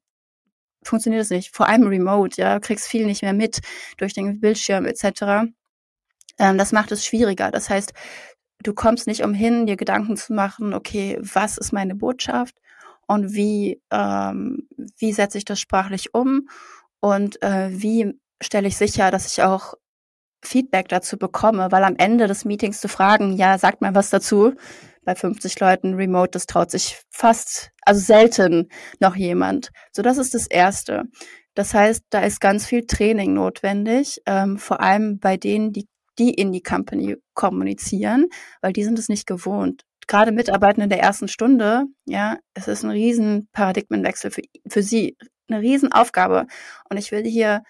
funktioniert 0.88 1.22
das 1.22 1.30
nicht. 1.30 1.54
Vor 1.54 1.68
allem 1.68 1.86
remote, 1.86 2.40
ja, 2.40 2.54
du 2.54 2.60
kriegst 2.60 2.86
viel 2.86 3.06
nicht 3.06 3.22
mehr 3.22 3.32
mit 3.32 3.60
durch 3.96 4.14
den 4.14 4.40
Bildschirm 4.40 4.86
etc. 4.86 5.50
Ähm, 6.38 6.58
das 6.58 6.72
macht 6.72 6.92
es 6.92 7.04
schwieriger. 7.04 7.50
Das 7.50 7.70
heißt, 7.70 7.92
du 8.62 8.74
kommst 8.74 9.06
nicht 9.06 9.22
umhin, 9.22 9.66
dir 9.66 9.76
Gedanken 9.76 10.16
zu 10.16 10.32
machen, 10.32 10.74
okay, 10.74 11.18
was 11.20 11.58
ist 11.58 11.72
meine 11.72 11.94
Botschaft 11.94 12.56
und 13.06 13.34
wie, 13.34 13.80
ähm, 13.90 14.68
wie 14.98 15.12
setze 15.12 15.38
ich 15.38 15.44
das 15.44 15.60
sprachlich 15.60 16.14
um 16.14 16.48
und 17.00 17.42
äh, 17.42 17.68
wie 17.70 18.18
stelle 18.42 18.68
ich 18.68 18.76
sicher, 18.76 19.10
dass 19.10 19.26
ich 19.26 19.42
auch 19.42 19.74
Feedback 20.42 20.88
dazu 20.88 21.18
bekomme, 21.18 21.72
weil 21.72 21.84
am 21.84 21.96
Ende 21.96 22.26
des 22.26 22.44
Meetings 22.44 22.80
zu 22.80 22.88
fragen, 22.88 23.32
ja, 23.36 23.58
sagt 23.58 23.80
mal 23.80 23.94
was 23.94 24.10
dazu, 24.10 24.54
bei 25.06 25.14
50 25.14 25.58
Leuten 25.60 25.94
remote, 25.94 26.32
das 26.32 26.44
traut 26.44 26.70
sich 26.70 27.00
fast, 27.10 27.70
also 27.82 28.00
selten 28.00 28.68
noch 29.00 29.16
jemand. 29.16 29.70
So, 29.92 30.02
das 30.02 30.18
ist 30.18 30.34
das 30.34 30.46
Erste. 30.46 31.04
Das 31.54 31.72
heißt, 31.72 32.02
da 32.10 32.20
ist 32.20 32.40
ganz 32.40 32.66
viel 32.66 32.86
Training 32.86 33.32
notwendig, 33.32 34.20
ähm, 34.26 34.58
vor 34.58 34.80
allem 34.80 35.18
bei 35.18 35.38
denen, 35.38 35.72
die 35.72 35.86
die 36.18 36.32
in 36.32 36.52
die 36.52 36.62
Company 36.62 37.16
kommunizieren, 37.34 38.26
weil 38.60 38.72
die 38.72 38.84
sind 38.84 38.98
es 38.98 39.08
nicht 39.08 39.26
gewohnt. 39.26 39.82
Gerade 40.06 40.32
Mitarbeitende 40.32 40.84
in 40.84 40.90
der 40.90 41.00
ersten 41.00 41.28
Stunde, 41.28 41.84
ja, 42.04 42.38
es 42.54 42.68
ist 42.68 42.84
ein 42.84 42.90
riesen 42.90 43.48
Paradigmenwechsel 43.52 44.30
für, 44.30 44.42
für 44.68 44.82
sie, 44.82 45.16
eine 45.48 45.60
riesen 45.60 45.92
Aufgabe. 45.92 46.46
Und 46.88 46.96
ich 46.96 47.12
will 47.12 47.24
hier 47.24 47.62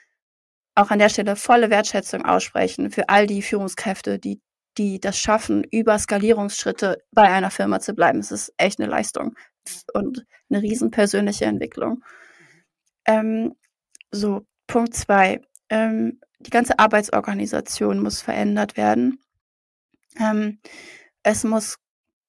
auch 0.75 0.91
an 0.91 0.99
der 0.99 1.09
Stelle 1.09 1.37
volle 1.37 1.71
Wertschätzung 1.71 2.25
aussprechen 2.25 2.91
für 2.91 3.09
all 3.09 3.27
die 3.27 3.43
Führungskräfte, 3.43 4.19
die, 4.19 4.41
die 4.79 5.01
das 5.01 5.19
schaffen, 5.19 5.65
über 5.71 5.99
Skalierungsschritte 5.99 7.03
bei 7.13 7.23
einer 7.23 7.51
Firma 7.51 7.81
zu 7.81 7.95
bleiben. 7.95 8.19
Es 8.19 8.31
ist 8.31 8.53
echt 8.57 8.81
eine 8.81 8.91
Leistung 8.91 9.35
und 9.95 10.27
eine 10.51 10.63
riesen 10.63 10.91
persönliche 10.91 11.47
Entwicklung. 11.47 12.05
Ähm, 13.07 13.55
so, 14.11 14.47
Punkt 14.67 14.95
zwei. 14.95 15.41
Ähm, 15.69 16.21
die 16.39 16.51
ganze 16.51 16.79
Arbeitsorganisation 16.79 18.01
muss 18.03 18.21
verändert 18.21 18.77
werden. 18.77 19.19
Ähm, 20.19 20.61
es 21.23 21.45
muss 21.45 21.77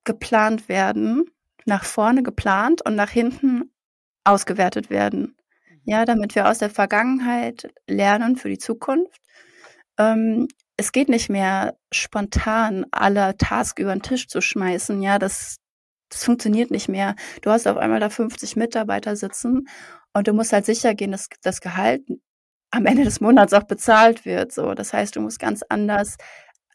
geplant 0.05 0.69
werden, 0.69 1.25
nach 1.65 1.83
vorne 1.83 2.23
geplant 2.23 2.81
und 2.86 2.95
nach 2.95 3.10
hinten 3.10 3.71
ausgewertet 4.23 4.89
werden. 4.89 5.36
Mhm. 5.69 5.81
Ja, 5.83 6.05
damit 6.05 6.36
wir 6.36 6.47
aus 6.49 6.60
der 6.60 6.69
Vergangenheit 6.69 7.69
lernen 7.88 8.38
für 8.38 8.49
die 8.49 8.57
Zukunft. 8.57 9.21
Ähm, 9.97 10.47
es 10.78 10.92
geht 10.92 11.10
nicht 11.10 11.30
mehr 11.30 11.76
spontan 11.92 12.86
alle 12.92 13.36
Tasks 13.38 13.82
über 13.82 13.94
den 13.94 14.04
Tisch 14.04 14.28
zu 14.28 14.42
schmeißen. 14.42 15.02
Ja, 15.02 15.18
das, 15.20 15.58
das 16.10 16.24
funktioniert 16.24 16.72
nicht 16.72 16.88
mehr. 16.88 17.16
Du 17.42 17.50
hast 17.50 17.68
auf 17.68 17.78
einmal 17.78 18.00
da 18.00 18.10
50 18.10 18.56
Mitarbeiter 18.56 19.16
sitzen 19.16 19.68
und 20.13 20.28
du 20.28 20.34
musst 20.34 20.54
halt 20.54 20.66
sicher 20.66 20.94
gehen, 20.94 21.12
dass 21.12 21.30
das 21.42 21.62
Gehalt 21.62 22.04
am 22.72 22.86
Ende 22.86 23.04
des 23.04 23.22
Monats 23.22 23.54
auch 23.54 23.63
bezahlt 23.63 24.26
wird. 24.26 24.52
So, 24.52 24.74
das 24.76 24.94
heißt, 24.94 25.16
du 25.16 25.22
musst 25.22 25.40
ganz 25.40 25.63
anders 25.68 26.18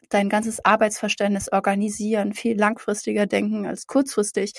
dein 0.09 0.29
ganzes 0.29 0.63
Arbeitsverständnis 0.63 1.51
organisieren, 1.51 2.33
viel 2.33 2.57
langfristiger 2.57 3.25
denken 3.25 3.65
als 3.65 3.87
kurzfristig. 3.87 4.53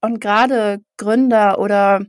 Und 0.00 0.20
gerade 0.20 0.80
Gründer 0.96 1.58
oder 1.58 2.04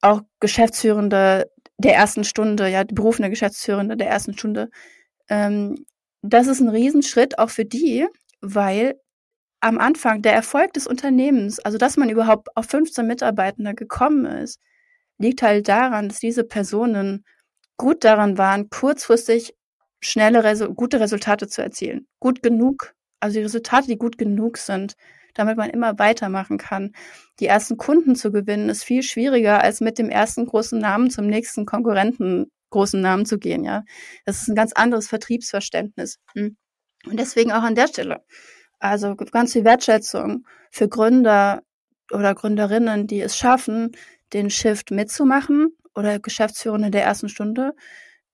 auch 0.00 0.22
Geschäftsführende 0.40 1.50
der 1.78 1.94
ersten 1.94 2.24
Stunde, 2.24 2.68
ja, 2.68 2.84
berufene 2.84 3.30
Geschäftsführende 3.30 3.96
der 3.96 4.08
ersten 4.08 4.34
Stunde, 4.36 4.70
ähm, 5.28 5.86
das 6.22 6.46
ist 6.46 6.60
ein 6.60 6.68
Riesenschritt 6.68 7.38
auch 7.38 7.50
für 7.50 7.64
die, 7.64 8.06
weil 8.40 8.94
am 9.60 9.78
Anfang 9.78 10.22
der 10.22 10.32
Erfolg 10.32 10.72
des 10.72 10.86
Unternehmens, 10.86 11.60
also 11.60 11.78
dass 11.78 11.96
man 11.96 12.10
überhaupt 12.10 12.48
auf 12.56 12.66
15 12.66 13.06
Mitarbeitende 13.06 13.74
gekommen 13.74 14.24
ist, 14.26 14.60
liegt 15.18 15.42
halt 15.42 15.68
daran, 15.68 16.08
dass 16.08 16.18
diese 16.18 16.44
Personen 16.44 17.24
gut 17.76 18.04
daran 18.04 18.38
waren, 18.38 18.70
kurzfristig 18.70 19.54
schnelle, 20.00 20.44
Resu 20.44 20.74
gute 20.74 21.00
Resultate 21.00 21.48
zu 21.48 21.62
erzielen. 21.62 22.06
Gut 22.18 22.42
genug, 22.42 22.94
also 23.20 23.34
die 23.38 23.44
Resultate, 23.44 23.86
die 23.86 23.98
gut 23.98 24.18
genug 24.18 24.58
sind, 24.58 24.94
damit 25.34 25.56
man 25.56 25.70
immer 25.70 25.98
weitermachen 25.98 26.58
kann. 26.58 26.92
Die 27.40 27.46
ersten 27.46 27.76
Kunden 27.76 28.16
zu 28.16 28.32
gewinnen, 28.32 28.68
ist 28.68 28.84
viel 28.84 29.02
schwieriger, 29.02 29.62
als 29.62 29.80
mit 29.80 29.98
dem 29.98 30.10
ersten 30.10 30.46
großen 30.46 30.78
Namen 30.78 31.10
zum 31.10 31.26
nächsten 31.26 31.66
Konkurrenten 31.66 32.50
großen 32.72 33.00
Namen 33.00 33.24
zu 33.24 33.38
gehen, 33.38 33.64
ja. 33.64 33.84
Das 34.24 34.42
ist 34.42 34.48
ein 34.48 34.56
ganz 34.56 34.72
anderes 34.72 35.08
Vertriebsverständnis. 35.08 36.18
Hm. 36.34 36.56
Und 37.06 37.18
deswegen 37.18 37.52
auch 37.52 37.62
an 37.62 37.74
der 37.74 37.88
Stelle. 37.88 38.24
Also 38.78 39.14
ganz 39.14 39.52
viel 39.52 39.64
Wertschätzung 39.64 40.44
für 40.70 40.88
Gründer 40.88 41.62
oder 42.10 42.34
Gründerinnen, 42.34 43.06
die 43.06 43.20
es 43.20 43.36
schaffen, 43.36 43.92
den 44.32 44.50
Shift 44.50 44.90
mitzumachen 44.90 45.76
oder 45.94 46.18
Geschäftsführende 46.18 46.90
der 46.90 47.04
ersten 47.04 47.28
Stunde. 47.28 47.74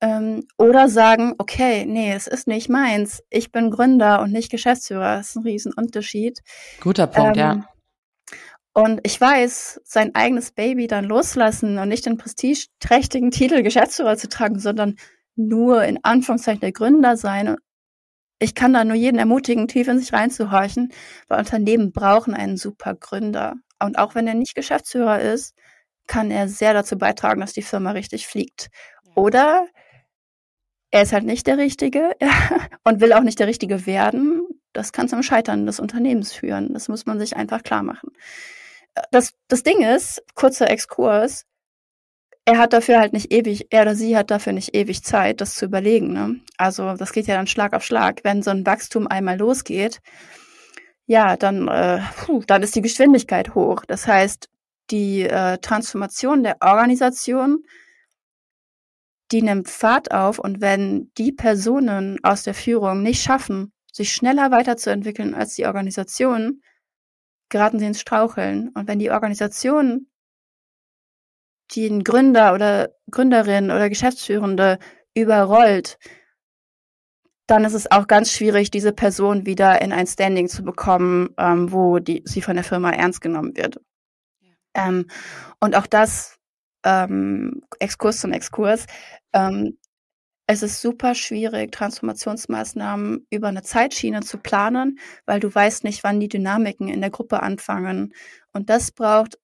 Ähm, 0.00 0.46
oder 0.56 0.88
sagen, 0.88 1.34
okay, 1.38 1.84
nee, 1.84 2.12
es 2.12 2.28
ist 2.28 2.46
nicht 2.46 2.68
meins. 2.68 3.22
Ich 3.30 3.50
bin 3.50 3.70
Gründer 3.70 4.22
und 4.22 4.32
nicht 4.32 4.50
Geschäftsführer. 4.50 5.16
Das 5.16 5.30
ist 5.30 5.36
ein 5.36 5.42
Riesenunterschied. 5.42 6.40
Guter 6.80 7.08
Punkt, 7.08 7.36
ähm, 7.36 7.40
ja. 7.40 7.68
Und 8.78 9.00
ich 9.02 9.20
weiß, 9.20 9.80
sein 9.82 10.14
eigenes 10.14 10.52
Baby 10.52 10.86
dann 10.86 11.04
loslassen 11.04 11.78
und 11.78 11.88
nicht 11.88 12.06
den 12.06 12.16
prestigeträchtigen 12.16 13.32
Titel 13.32 13.64
Geschäftsführer 13.64 14.16
zu 14.16 14.28
tragen, 14.28 14.60
sondern 14.60 14.94
nur 15.34 15.82
in 15.82 15.98
Anführungszeichen 16.04 16.60
der 16.60 16.70
Gründer 16.70 17.16
sein. 17.16 17.56
Ich 18.38 18.54
kann 18.54 18.72
da 18.72 18.84
nur 18.84 18.94
jeden 18.94 19.18
ermutigen, 19.18 19.66
tief 19.66 19.88
in 19.88 19.98
sich 19.98 20.12
reinzuhorchen, 20.12 20.92
weil 21.26 21.40
Unternehmen 21.40 21.90
brauchen 21.90 22.34
einen 22.34 22.56
super 22.56 22.94
Gründer. 22.94 23.56
Und 23.82 23.98
auch 23.98 24.14
wenn 24.14 24.28
er 24.28 24.34
nicht 24.34 24.54
Geschäftsführer 24.54 25.22
ist, 25.22 25.56
kann 26.06 26.30
er 26.30 26.46
sehr 26.46 26.72
dazu 26.72 26.96
beitragen, 26.96 27.40
dass 27.40 27.52
die 27.52 27.62
Firma 27.62 27.90
richtig 27.90 28.28
fliegt. 28.28 28.68
Oder 29.16 29.66
er 30.92 31.02
ist 31.02 31.12
halt 31.12 31.24
nicht 31.24 31.48
der 31.48 31.58
Richtige 31.58 32.12
und 32.84 33.00
will 33.00 33.12
auch 33.12 33.22
nicht 33.22 33.40
der 33.40 33.48
Richtige 33.48 33.86
werden. 33.86 34.46
Das 34.72 34.92
kann 34.92 35.08
zum 35.08 35.24
Scheitern 35.24 35.66
des 35.66 35.80
Unternehmens 35.80 36.32
führen. 36.32 36.74
Das 36.74 36.86
muss 36.86 37.06
man 37.06 37.18
sich 37.18 37.34
einfach 37.34 37.64
klar 37.64 37.82
machen. 37.82 38.12
Das, 39.10 39.34
das 39.48 39.62
Ding 39.62 39.82
ist, 39.82 40.22
kurzer 40.34 40.70
Exkurs, 40.70 41.44
er 42.44 42.58
hat 42.58 42.72
dafür 42.72 42.98
halt 42.98 43.12
nicht 43.12 43.32
ewig, 43.32 43.66
er 43.70 43.82
oder 43.82 43.94
sie 43.94 44.16
hat 44.16 44.30
dafür 44.30 44.54
nicht 44.54 44.74
ewig 44.74 45.04
Zeit, 45.04 45.42
das 45.42 45.54
zu 45.54 45.66
überlegen. 45.66 46.14
Ne? 46.14 46.40
Also 46.56 46.94
das 46.94 47.12
geht 47.12 47.26
ja 47.26 47.36
dann 47.36 47.46
Schlag 47.46 47.74
auf 47.74 47.84
Schlag. 47.84 48.20
Wenn 48.24 48.42
so 48.42 48.50
ein 48.50 48.64
Wachstum 48.64 49.06
einmal 49.06 49.36
losgeht, 49.36 50.00
ja, 51.06 51.36
dann, 51.36 51.68
äh, 51.68 52.00
puh, 52.16 52.42
dann 52.46 52.62
ist 52.62 52.74
die 52.74 52.82
Geschwindigkeit 52.82 53.54
hoch. 53.54 53.84
Das 53.86 54.06
heißt, 54.06 54.48
die 54.90 55.22
äh, 55.22 55.58
Transformation 55.58 56.42
der 56.42 56.56
Organisation, 56.60 57.64
die 59.30 59.42
nimmt 59.42 59.68
Fahrt 59.68 60.12
auf 60.12 60.38
und 60.38 60.60
wenn 60.62 61.12
die 61.18 61.32
Personen 61.32 62.18
aus 62.22 62.44
der 62.44 62.54
Führung 62.54 63.02
nicht 63.02 63.22
schaffen, 63.22 63.72
sich 63.92 64.14
schneller 64.14 64.50
weiterzuentwickeln 64.50 65.34
als 65.34 65.54
die 65.54 65.66
Organisation, 65.66 66.62
geraten 67.48 67.78
sie 67.78 67.86
ins 67.86 68.00
Straucheln. 68.00 68.70
Und 68.74 68.88
wenn 68.88 68.98
die 68.98 69.10
Organisation 69.10 70.06
den 71.74 72.02
Gründer 72.04 72.54
oder 72.54 72.90
Gründerin 73.10 73.70
oder 73.70 73.88
Geschäftsführende 73.88 74.78
überrollt, 75.14 75.98
dann 77.46 77.64
ist 77.64 77.74
es 77.74 77.90
auch 77.90 78.06
ganz 78.06 78.32
schwierig, 78.32 78.70
diese 78.70 78.92
Person 78.92 79.46
wieder 79.46 79.80
in 79.80 79.92
ein 79.92 80.06
Standing 80.06 80.48
zu 80.48 80.62
bekommen, 80.62 81.30
ähm, 81.38 81.72
wo 81.72 81.98
die, 81.98 82.22
sie 82.24 82.42
von 82.42 82.56
der 82.56 82.64
Firma 82.64 82.90
ernst 82.90 83.20
genommen 83.20 83.56
wird. 83.56 83.80
Ähm, 84.74 85.06
und 85.58 85.74
auch 85.74 85.86
das, 85.86 86.38
ähm, 86.84 87.62
Exkurs 87.80 88.20
zum 88.20 88.32
Exkurs, 88.32 88.86
ähm, 89.32 89.78
es 90.48 90.62
ist 90.62 90.80
super 90.80 91.14
schwierig, 91.14 91.72
Transformationsmaßnahmen 91.72 93.26
über 93.30 93.48
eine 93.48 93.62
Zeitschiene 93.62 94.20
zu 94.20 94.38
planen, 94.38 94.98
weil 95.26 95.40
du 95.40 95.54
weißt 95.54 95.84
nicht, 95.84 96.02
wann 96.04 96.20
die 96.20 96.28
Dynamiken 96.28 96.88
in 96.88 97.02
der 97.02 97.10
Gruppe 97.10 97.42
anfangen. 97.42 98.14
Und 98.54 98.70
das 98.70 98.90
braucht 98.90 99.38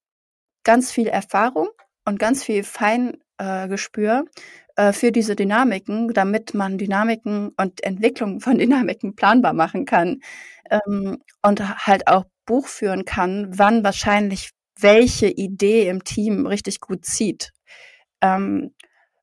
ganz 0.64 0.90
viel 0.90 1.08
Erfahrung 1.08 1.68
und 2.06 2.18
ganz 2.18 2.42
viel 2.42 2.64
Feingespür 2.64 4.24
äh, 4.76 4.94
für 4.94 5.12
diese 5.12 5.36
Dynamiken, 5.36 6.14
damit 6.14 6.54
man 6.54 6.78
Dynamiken 6.78 7.50
und 7.58 7.84
Entwicklung 7.84 8.40
von 8.40 8.56
Dynamiken 8.58 9.14
planbar 9.14 9.52
machen 9.52 9.84
kann 9.84 10.22
ähm, 10.70 11.18
und 11.42 11.86
halt 11.86 12.08
auch 12.08 12.24
Buch 12.46 12.66
führen 12.66 13.04
kann, 13.04 13.58
wann 13.58 13.84
wahrscheinlich 13.84 14.52
welche 14.80 15.28
Idee 15.28 15.86
im 15.90 16.02
Team 16.02 16.46
richtig 16.46 16.80
gut 16.80 17.04
zieht. 17.04 17.52
Ähm, 18.22 18.72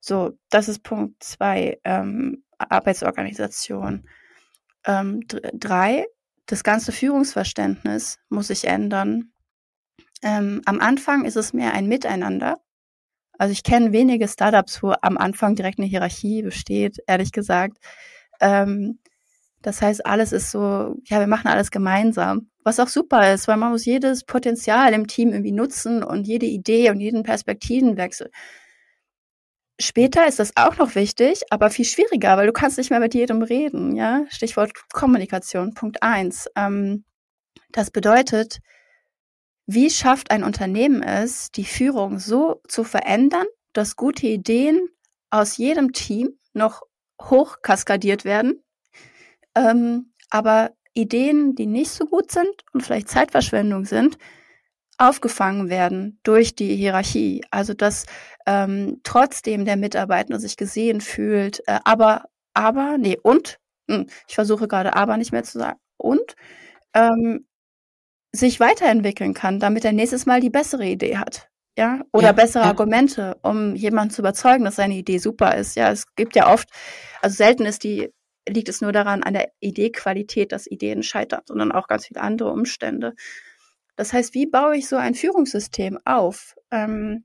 So, 0.02 0.32
das 0.50 0.68
ist 0.68 0.84
Punkt 0.84 1.24
zwei, 1.24 1.80
ähm, 1.84 2.44
Arbeitsorganisation. 2.58 4.08
Ähm, 4.86 5.22
drei, 5.28 6.06
das 6.48 6.64
ganze 6.64 6.92
Führungsverständnis 6.92 8.20
muss 8.30 8.48
sich 8.48 8.66
ändern. 8.66 9.32
Ähm, 10.24 10.62
am 10.66 10.80
Anfang 10.80 11.26
ist 11.26 11.38
es 11.38 11.54
mehr 11.54 11.74
ein 11.74 11.88
Miteinander. 11.88 12.60
Also 13.38 13.54
ich 13.54 13.64
kenne 13.64 13.92
wenige 13.92 14.28
Startups, 14.28 14.84
wo 14.84 14.94
am 15.02 15.18
Anfang 15.18 15.56
direkt 15.56 15.80
eine 15.80 15.88
Hierarchie 15.88 16.44
besteht, 16.44 16.98
ehrlich 17.08 17.32
gesagt. 17.32 17.78
Ähm, 18.40 19.00
das 19.62 19.82
heißt, 19.82 20.06
alles 20.06 20.32
ist 20.32 20.52
so, 20.52 20.96
ja, 21.06 21.20
wir 21.20 21.28
machen 21.28 21.48
alles 21.48 21.72
gemeinsam. 21.72 22.50
Was 22.64 22.80
auch 22.80 22.88
super 22.88 23.34
ist, 23.34 23.48
weil 23.48 23.58
man 23.58 23.72
muss 23.72 23.86
jedes 23.86 24.24
Potenzial 24.24 24.94
im 24.94 25.08
Team 25.08 25.30
irgendwie 25.30 25.52
nutzen 25.52 26.04
und 26.04 26.28
jede 26.28 26.48
Idee 26.48 26.90
und 26.90 27.00
jeden 27.00 27.24
Perspektivenwechsel. 27.24 28.32
Später 29.80 30.28
ist 30.28 30.40
das 30.40 30.52
auch 30.56 30.78
noch 30.78 30.96
wichtig, 30.96 31.42
aber 31.50 31.70
viel 31.70 31.86
schwieriger, 31.86 32.38
weil 32.38 32.48
du 32.48 32.54
kannst 32.54 32.78
nicht 32.78 32.92
mehr 32.92 33.00
mit 33.00 33.14
jedem 33.14 33.42
reden, 33.42 33.96
ja. 33.96 34.26
Stichwort 34.30 34.74
Kommunikation, 34.94 35.74
Punkt 35.74 36.04
eins. 36.04 36.48
Ähm, 36.56 37.04
das 37.72 37.90
bedeutet, 37.90 38.60
wie 39.66 39.90
schafft 39.90 40.32
ein 40.32 40.44
Unternehmen 40.44 41.02
es, 41.02 41.52
die 41.52 41.64
Führung 41.64 42.20
so 42.20 42.62
zu 42.68 42.84
verändern, 42.84 43.46
dass 43.74 43.96
gute 43.96 44.28
Ideen 44.28 44.90
aus 45.30 45.58
jedem 45.58 45.94
Team 45.94 46.38
noch 46.54 46.82
hoch 47.22 47.62
kaskadiert 47.62 48.26
werden, 48.26 48.62
ähm, 49.56 50.14
aber 50.30 50.72
Ideen, 50.94 51.56
die 51.56 51.68
nicht 51.68 51.92
so 51.92 52.06
gut 52.06 52.32
sind 52.32 52.52
und 52.74 52.82
vielleicht 52.82 53.10
Zeitverschwendung 53.10 53.86
sind, 53.86 54.18
aufgefangen 55.02 55.70
werden 55.70 56.20
durch 56.24 56.56
die 56.56 56.76
Hierarchie. 56.76 57.44
Also 57.52 57.74
dass 57.74 58.06
ähm, 58.46 59.00
trotzdem 59.04 59.66
der 59.66 59.78
Mitarbeiter 59.78 60.40
sich 60.40 60.58
gesehen 60.58 61.02
fühlt, 61.02 61.62
äh, 61.68 61.80
aber, 61.84 62.26
aber, 62.54 62.98
nee, 62.98 63.18
und, 63.22 63.60
hm, 63.90 64.08
ich 64.28 64.36
versuche 64.36 64.68
gerade 64.68 64.96
aber 64.96 65.18
nicht 65.18 65.32
mehr 65.32 65.44
zu 65.44 65.60
sagen, 65.60 65.80
und 65.98 66.36
ähm, 66.94 67.46
sich 68.34 68.60
weiterentwickeln 68.60 69.34
kann, 69.34 69.60
damit 69.60 69.86
er 69.86 69.92
nächstes 69.92 70.26
Mal 70.26 70.42
die 70.42 70.50
bessere 70.50 70.86
Idee 70.86 71.18
hat. 71.18 71.50
Ja, 71.78 72.02
oder 72.12 72.28
ja, 72.28 72.32
bessere 72.34 72.64
ja. 72.64 72.70
Argumente, 72.70 73.38
um 73.44 73.76
jemanden 73.76 74.14
zu 74.14 74.22
überzeugen, 74.22 74.66
dass 74.66 74.76
seine 74.76 74.96
Idee 74.96 75.20
super 75.20 75.56
ist. 75.56 75.76
Ja, 75.76 75.92
es 75.92 76.06
gibt 76.16 76.36
ja 76.36 76.52
oft, 76.52 76.70
also 77.22 77.36
selten 77.36 77.66
ist 77.66 77.84
die, 77.84 78.10
liegt 78.48 78.70
es 78.70 78.82
nur 78.82 78.92
daran 78.92 79.24
an 79.24 79.34
der 79.34 79.52
Ideequalität, 79.62 80.52
dass 80.52 80.68
Ideen 80.68 81.04
scheitern, 81.04 81.42
sondern 81.46 81.72
auch 81.72 81.88
ganz 81.88 82.08
viele 82.08 82.22
andere 82.22 82.52
Umstände. 82.52 83.14
Das 84.02 84.14
heißt, 84.14 84.34
wie 84.34 84.48
baue 84.48 84.76
ich 84.78 84.88
so 84.90 84.96
ein 84.96 85.14
Führungssystem 85.14 86.00
auf? 86.06 86.56
Ähm, 86.72 87.24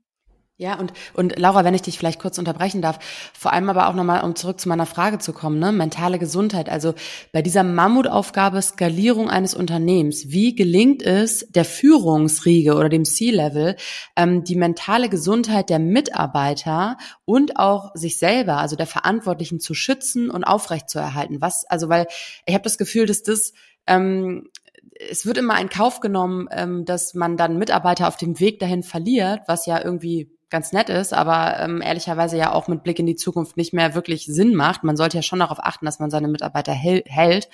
ja, 0.57 0.75
und, 0.75 0.93
und 1.15 1.39
Laura, 1.39 1.65
wenn 1.65 1.73
ich 1.73 1.81
dich 1.81 1.97
vielleicht 1.97 2.19
kurz 2.19 2.37
unterbrechen 2.37 2.83
darf, 2.83 2.99
vor 3.33 3.51
allem 3.51 3.67
aber 3.67 3.87
auch 3.87 3.95
nochmal, 3.95 4.23
um 4.23 4.35
zurück 4.35 4.59
zu 4.59 4.69
meiner 4.69 4.85
Frage 4.85 5.17
zu 5.17 5.33
kommen, 5.33 5.57
ne, 5.57 5.71
mentale 5.71 6.19
Gesundheit. 6.19 6.69
Also 6.69 6.93
bei 7.33 7.41
dieser 7.41 7.63
Mammutaufgabe 7.63 8.61
Skalierung 8.61 9.27
eines 9.27 9.55
Unternehmens, 9.55 10.29
wie 10.29 10.53
gelingt 10.53 11.01
es 11.01 11.47
der 11.49 11.65
Führungsriege 11.65 12.75
oder 12.75 12.89
dem 12.89 13.05
C-Level, 13.05 13.75
ähm, 14.15 14.43
die 14.43 14.55
mentale 14.55 15.09
Gesundheit 15.09 15.71
der 15.71 15.79
Mitarbeiter 15.79 16.97
und 17.25 17.57
auch 17.57 17.89
sich 17.95 18.19
selber, 18.19 18.57
also 18.57 18.75
der 18.75 18.85
Verantwortlichen 18.85 19.59
zu 19.59 19.73
schützen 19.73 20.29
und 20.29 20.43
aufrechtzuerhalten? 20.43 21.41
Was, 21.41 21.65
also 21.65 21.89
weil 21.89 22.05
ich 22.45 22.53
habe 22.53 22.63
das 22.63 22.77
Gefühl, 22.77 23.07
dass 23.07 23.23
das 23.23 23.53
ähm, 23.87 24.49
es 25.09 25.25
wird 25.25 25.37
immer 25.37 25.59
in 25.59 25.69
Kauf 25.69 25.99
genommen, 25.99 26.47
ähm, 26.51 26.85
dass 26.85 27.13
man 27.13 27.37
dann 27.37 27.57
Mitarbeiter 27.57 28.07
auf 28.07 28.17
dem 28.17 28.39
Weg 28.39 28.59
dahin 28.59 28.83
verliert, 28.83 29.41
was 29.47 29.65
ja 29.65 29.83
irgendwie 29.83 30.31
ganz 30.49 30.71
nett 30.71 30.89
ist, 30.89 31.13
aber 31.13 31.59
ähm, 31.59 31.81
ehrlicherweise 31.81 32.37
ja 32.37 32.53
auch 32.53 32.67
mit 32.67 32.83
Blick 32.83 32.99
in 32.99 33.05
die 33.05 33.15
Zukunft 33.15 33.57
nicht 33.57 33.73
mehr 33.73 33.95
wirklich 33.95 34.25
Sinn 34.25 34.55
macht. 34.55 34.83
Man 34.83 34.95
sollte 34.95 35.17
ja 35.17 35.21
schon 35.21 35.39
darauf 35.39 35.59
achten, 35.59 35.85
dass 35.85 35.99
man 35.99 36.09
seine 36.09 36.29
Mitarbeiter 36.29 36.71
hält. 36.71 37.49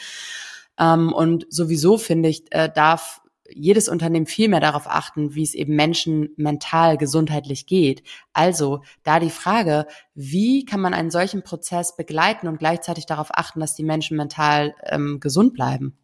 Ähm, 0.80 1.12
und 1.12 1.46
sowieso 1.50 1.98
finde 1.98 2.30
ich, 2.30 2.46
äh, 2.52 2.70
darf 2.74 3.22
jedes 3.50 3.90
Unternehmen 3.90 4.26
viel 4.26 4.48
mehr 4.48 4.60
darauf 4.60 4.88
achten, 4.88 5.36
wie 5.36 5.44
es 5.44 5.54
eben 5.54 5.76
Menschen 5.76 6.30
mental 6.38 6.98
gesundheitlich 6.98 7.66
geht. 7.66 8.04
Also 8.32 8.82
da 9.04 9.20
die 9.20 9.30
Frage, 9.30 9.86
wie 10.16 10.66
kann 10.66 10.80
man 10.80 10.94
einen 10.94 11.12
solchen 11.12 11.44
Prozess 11.44 11.96
begleiten 11.96 12.48
und 12.48 12.58
gleichzeitig 12.58 13.06
darauf 13.06 13.30
achten, 13.32 13.60
dass 13.60 13.76
die 13.76 13.84
Menschen 13.84 14.18
mental 14.18 14.76
ähm, 14.86 15.20
gesund 15.20 15.54
bleiben? 15.54 15.98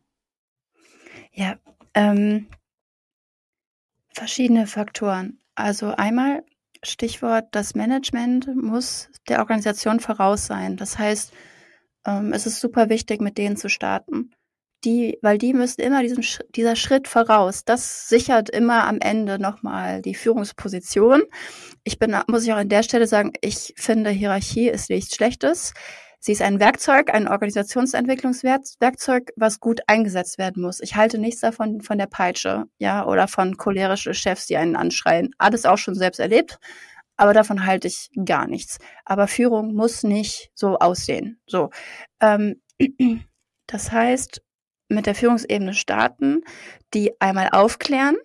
Ja, 1.31 1.57
ähm, 1.93 2.47
verschiedene 4.13 4.67
Faktoren. 4.67 5.39
Also 5.55 5.93
einmal 5.95 6.43
Stichwort, 6.83 7.47
das 7.51 7.75
Management 7.75 8.55
muss 8.55 9.09
der 9.27 9.39
Organisation 9.39 9.99
voraus 9.99 10.45
sein. 10.45 10.77
Das 10.77 10.97
heißt, 10.97 11.33
ähm, 12.05 12.33
es 12.33 12.45
ist 12.45 12.59
super 12.59 12.89
wichtig, 12.89 13.21
mit 13.21 13.37
denen 13.37 13.57
zu 13.57 13.69
starten. 13.69 14.31
Die, 14.85 15.17
weil 15.21 15.37
die 15.37 15.53
müssen 15.53 15.81
immer 15.81 16.01
diesen, 16.01 16.23
dieser 16.55 16.77
Schritt 16.77 17.09
voraus. 17.09 17.65
Das 17.65 18.07
sichert 18.07 18.49
immer 18.49 18.87
am 18.87 18.99
Ende 19.01 19.37
nochmal 19.37 20.01
die 20.01 20.15
Führungsposition. 20.15 21.23
Ich 21.83 21.99
bin, 21.99 22.15
muss 22.27 22.45
ich 22.45 22.53
auch 22.53 22.57
an 22.57 22.69
der 22.69 22.83
Stelle 22.83 23.05
sagen, 23.05 23.33
ich 23.41 23.73
finde 23.75 24.09
Hierarchie 24.09 24.69
ist 24.69 24.89
nichts 24.89 25.15
Schlechtes. 25.15 25.73
Sie 26.19 26.33
ist 26.33 26.41
ein 26.41 26.59
Werkzeug, 26.59 27.13
ein 27.13 27.29
Organisationsentwicklungswerkzeug, 27.29 29.31
was 29.37 29.61
gut 29.61 29.79
eingesetzt 29.87 30.37
werden 30.37 30.61
muss. 30.61 30.81
Ich 30.81 30.95
halte 30.95 31.17
nichts 31.17 31.39
davon 31.39 31.81
von 31.81 31.97
der 31.97 32.07
Peitsche, 32.07 32.65
ja, 32.77 33.05
oder 33.05 33.29
von 33.29 33.55
cholerische 33.55 34.13
Chefs, 34.13 34.45
die 34.45 34.57
einen 34.57 34.75
anschreien. 34.75 35.33
Alles 35.37 35.65
auch 35.65 35.77
schon 35.77 35.95
selbst 35.95 36.19
erlebt, 36.19 36.59
aber 37.15 37.33
davon 37.33 37.65
halte 37.65 37.87
ich 37.87 38.09
gar 38.25 38.47
nichts. 38.47 38.79
Aber 39.05 39.27
Führung 39.27 39.73
muss 39.73 40.03
nicht 40.03 40.51
so 40.55 40.77
aussehen. 40.79 41.39
So, 41.47 41.69
ähm, 42.19 42.61
das 43.67 43.91
heißt, 43.91 44.41
mit 44.89 45.05
der 45.05 45.15
Führungsebene 45.15 45.73
starten, 45.73 46.41
die 46.93 47.13
einmal 47.21 47.49
aufklären, 47.51 48.17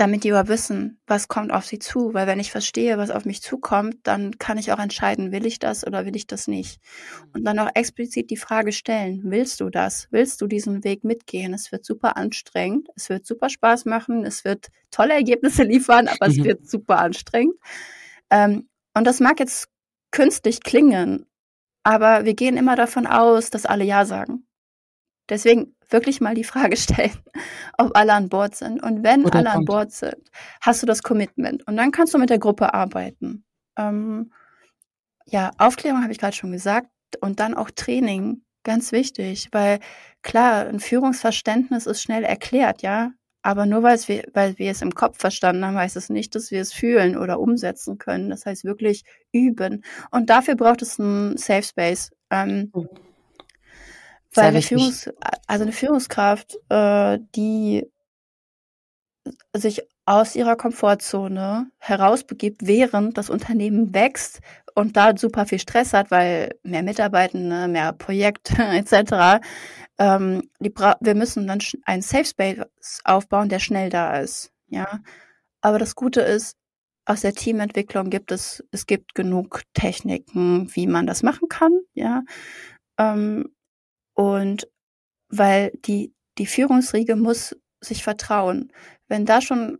damit 0.00 0.24
die 0.24 0.30
über 0.30 0.48
wissen, 0.48 0.98
was 1.06 1.28
kommt 1.28 1.52
auf 1.52 1.66
sie 1.66 1.78
zu. 1.78 2.14
Weil 2.14 2.26
wenn 2.26 2.40
ich 2.40 2.50
verstehe, 2.50 2.96
was 2.96 3.10
auf 3.10 3.26
mich 3.26 3.42
zukommt, 3.42 3.96
dann 4.04 4.38
kann 4.38 4.56
ich 4.56 4.72
auch 4.72 4.78
entscheiden, 4.78 5.30
will 5.30 5.44
ich 5.44 5.58
das 5.58 5.86
oder 5.86 6.06
will 6.06 6.16
ich 6.16 6.26
das 6.26 6.48
nicht. 6.48 6.80
Und 7.34 7.44
dann 7.44 7.58
auch 7.58 7.68
explizit 7.74 8.30
die 8.30 8.38
Frage 8.38 8.72
stellen, 8.72 9.20
willst 9.24 9.60
du 9.60 9.68
das? 9.68 10.08
Willst 10.10 10.40
du 10.40 10.46
diesen 10.46 10.84
Weg 10.84 11.04
mitgehen? 11.04 11.52
Es 11.52 11.70
wird 11.70 11.84
super 11.84 12.16
anstrengend, 12.16 12.88
es 12.96 13.10
wird 13.10 13.26
super 13.26 13.50
Spaß 13.50 13.84
machen, 13.84 14.24
es 14.24 14.42
wird 14.46 14.68
tolle 14.90 15.12
Ergebnisse 15.12 15.62
liefern, 15.64 16.08
aber 16.08 16.28
mhm. 16.28 16.32
es 16.32 16.44
wird 16.44 16.70
super 16.70 16.98
anstrengend. 16.98 17.56
Ähm, 18.30 18.68
und 18.94 19.06
das 19.06 19.20
mag 19.20 19.38
jetzt 19.38 19.68
künstlich 20.12 20.62
klingen, 20.62 21.26
aber 21.82 22.24
wir 22.24 22.34
gehen 22.34 22.56
immer 22.56 22.74
davon 22.74 23.06
aus, 23.06 23.50
dass 23.50 23.66
alle 23.66 23.84
Ja 23.84 24.06
sagen. 24.06 24.46
Deswegen 25.28 25.76
wirklich 25.92 26.20
mal 26.20 26.34
die 26.34 26.44
Frage 26.44 26.76
stellen, 26.78 27.16
ob 27.78 27.96
alle 27.96 28.14
an 28.14 28.28
Bord 28.28 28.54
sind. 28.54 28.82
Und 28.82 29.02
wenn 29.02 29.24
Oder 29.24 29.36
alle 29.36 29.44
kommt. 29.50 29.56
an 29.56 29.64
Bord 29.64 29.92
sind, 29.92 30.30
hast 30.60 30.82
du 30.82 30.86
das 30.86 31.02
Commitment. 31.02 31.66
Und 31.66 31.76
dann 31.76 31.90
kannst 31.90 32.14
du 32.14 32.18
mit 32.18 32.30
der 32.30 32.38
Gruppe 32.38 32.74
arbeiten. 32.74 33.44
Ähm, 33.76 34.32
ja, 35.26 35.50
Aufklärung 35.58 36.02
habe 36.02 36.12
ich 36.12 36.18
gerade 36.18 36.36
schon 36.36 36.52
gesagt. 36.52 36.88
Und 37.20 37.40
dann 37.40 37.54
auch 37.54 37.70
Training, 37.70 38.42
ganz 38.62 38.92
wichtig, 38.92 39.48
weil 39.52 39.80
klar, 40.22 40.66
ein 40.66 40.80
Führungsverständnis 40.80 41.86
ist 41.86 42.02
schnell 42.02 42.24
erklärt, 42.24 42.82
ja. 42.82 43.12
Aber 43.42 43.64
nur 43.64 43.82
weil 43.82 43.98
wir, 44.06 44.24
weil 44.34 44.58
wir 44.58 44.70
es 44.70 44.82
im 44.82 44.94
Kopf 44.94 45.18
verstanden 45.18 45.64
haben, 45.64 45.76
heißt 45.76 45.96
es 45.96 46.10
nicht, 46.10 46.34
dass 46.34 46.50
wir 46.50 46.60
es 46.60 46.74
fühlen 46.74 47.16
oder 47.16 47.40
umsetzen 47.40 47.96
können. 47.96 48.28
Das 48.28 48.44
heißt 48.44 48.64
wirklich 48.64 49.02
üben. 49.32 49.82
Und 50.10 50.28
dafür 50.28 50.56
braucht 50.56 50.82
es 50.82 51.00
einen 51.00 51.38
Safe 51.38 51.62
Space. 51.62 52.10
Ähm, 52.30 52.68
oh. 52.74 52.86
Weil 54.34 54.46
eine, 54.46 54.62
Führungs 54.62 55.10
also 55.46 55.62
eine 55.62 55.72
Führungskraft, 55.72 56.56
äh, 56.68 57.18
die 57.34 57.86
sich 59.54 59.82
aus 60.06 60.34
ihrer 60.34 60.56
Komfortzone 60.56 61.70
herausbegibt, 61.78 62.66
während 62.66 63.18
das 63.18 63.30
Unternehmen 63.30 63.94
wächst 63.94 64.40
und 64.74 64.96
da 64.96 65.16
super 65.16 65.46
viel 65.46 65.58
Stress 65.58 65.92
hat, 65.92 66.10
weil 66.10 66.54
mehr 66.62 66.82
Mitarbeitende, 66.82 67.68
mehr 67.68 67.92
Projekte 67.92 68.54
etc. 68.62 69.44
Ähm, 69.98 70.48
die 70.58 70.72
wir 70.74 71.14
müssen 71.14 71.46
dann 71.46 71.60
einen 71.84 72.02
Safe 72.02 72.24
Space 72.24 73.00
aufbauen, 73.04 73.48
der 73.48 73.58
schnell 73.58 73.90
da 73.90 74.18
ist. 74.18 74.52
Ja, 74.68 75.00
aber 75.60 75.78
das 75.78 75.94
Gute 75.94 76.20
ist, 76.22 76.56
aus 77.04 77.22
der 77.22 77.32
Teamentwicklung 77.32 78.10
gibt 78.10 78.30
es 78.30 78.64
es 78.70 78.86
gibt 78.86 79.14
genug 79.14 79.62
Techniken, 79.74 80.74
wie 80.74 80.86
man 80.86 81.06
das 81.06 81.22
machen 81.22 81.48
kann. 81.48 81.72
Ja, 81.94 82.22
ähm, 82.98 83.50
und 84.20 84.68
weil 85.30 85.72
die, 85.86 86.12
die 86.36 86.44
Führungsriege 86.44 87.16
muss 87.16 87.56
sich 87.80 88.04
vertrauen. 88.04 88.70
Wenn 89.08 89.24
da 89.24 89.40
schon 89.40 89.78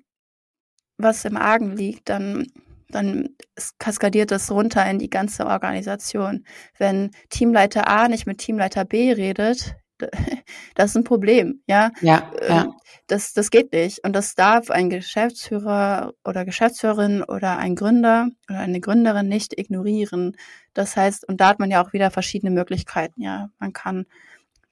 was 0.97 1.27
im 1.27 1.37
Argen 1.37 1.77
liegt, 1.77 2.09
dann, 2.09 2.47
dann 2.89 3.37
kaskadiert 3.79 4.31
das 4.31 4.51
runter 4.51 4.89
in 4.89 4.99
die 4.99 5.11
ganze 5.11 5.45
Organisation. 5.45 6.47
Wenn 6.79 7.11
Teamleiter 7.29 7.87
A 7.87 8.09
nicht 8.09 8.27
mit 8.27 8.39
Teamleiter 8.39 8.87
B 8.87 9.13
redet, 9.13 9.75
das 10.75 10.91
ist 10.91 10.97
ein 10.97 11.05
Problem, 11.05 11.63
ja. 11.67 11.91
Ja, 12.01 12.31
ja. 12.49 12.63
Ähm, 12.63 12.75
das, 13.07 13.33
das 13.33 13.51
geht 13.51 13.73
nicht. 13.73 14.05
Und 14.05 14.15
das 14.15 14.35
darf 14.35 14.71
ein 14.71 14.89
Geschäftsführer 14.89 16.13
oder 16.25 16.45
Geschäftsführerin 16.45 17.23
oder 17.23 17.59
ein 17.59 17.75
Gründer 17.75 18.29
oder 18.49 18.61
eine 18.61 18.81
Gründerin 18.81 19.29
nicht 19.29 19.59
ignorieren. 19.59 20.37
Das 20.75 20.97
heißt, 20.97 21.27
und 21.29 21.41
da 21.41 21.49
hat 21.49 21.59
man 21.59 21.71
ja 21.71 21.83
auch 21.85 21.93
wieder 21.93 22.11
verschiedene 22.11 22.51
Möglichkeiten, 22.53 23.21
ja. 23.23 23.51
Man 23.59 23.73
kann 23.73 24.07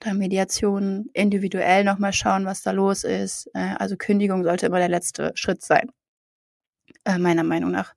da 0.00 0.14
Mediation 0.14 1.10
individuell 1.12 1.84
nochmal 1.84 2.12
schauen, 2.12 2.44
was 2.44 2.62
da 2.62 2.70
los 2.70 3.04
ist. 3.04 3.50
Äh, 3.54 3.74
also 3.78 3.96
Kündigung 3.96 4.44
sollte 4.44 4.66
immer 4.66 4.78
der 4.78 4.88
letzte 4.88 5.32
Schritt 5.34 5.62
sein, 5.62 5.90
äh, 7.04 7.18
meiner 7.18 7.42
Meinung 7.44 7.72
nach. 7.72 7.94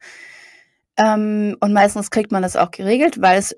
Ähm, 0.97 1.57
und 1.59 1.73
meistens 1.73 2.11
kriegt 2.11 2.31
man 2.31 2.41
das 2.41 2.55
auch 2.55 2.71
geregelt, 2.71 3.21
weil 3.21 3.39
es, 3.39 3.55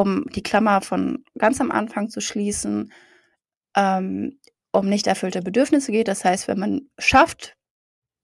um 0.00 0.26
die 0.34 0.42
Klammer 0.42 0.80
von 0.80 1.24
ganz 1.38 1.60
am 1.60 1.70
Anfang 1.70 2.08
zu 2.08 2.20
schließen, 2.20 2.92
ähm, 3.76 4.38
um 4.72 4.88
nicht 4.88 5.06
erfüllte 5.06 5.42
Bedürfnisse 5.42 5.92
geht. 5.92 6.08
Das 6.08 6.24
heißt, 6.24 6.48
wenn 6.48 6.58
man 6.58 6.82
schafft, 6.98 7.56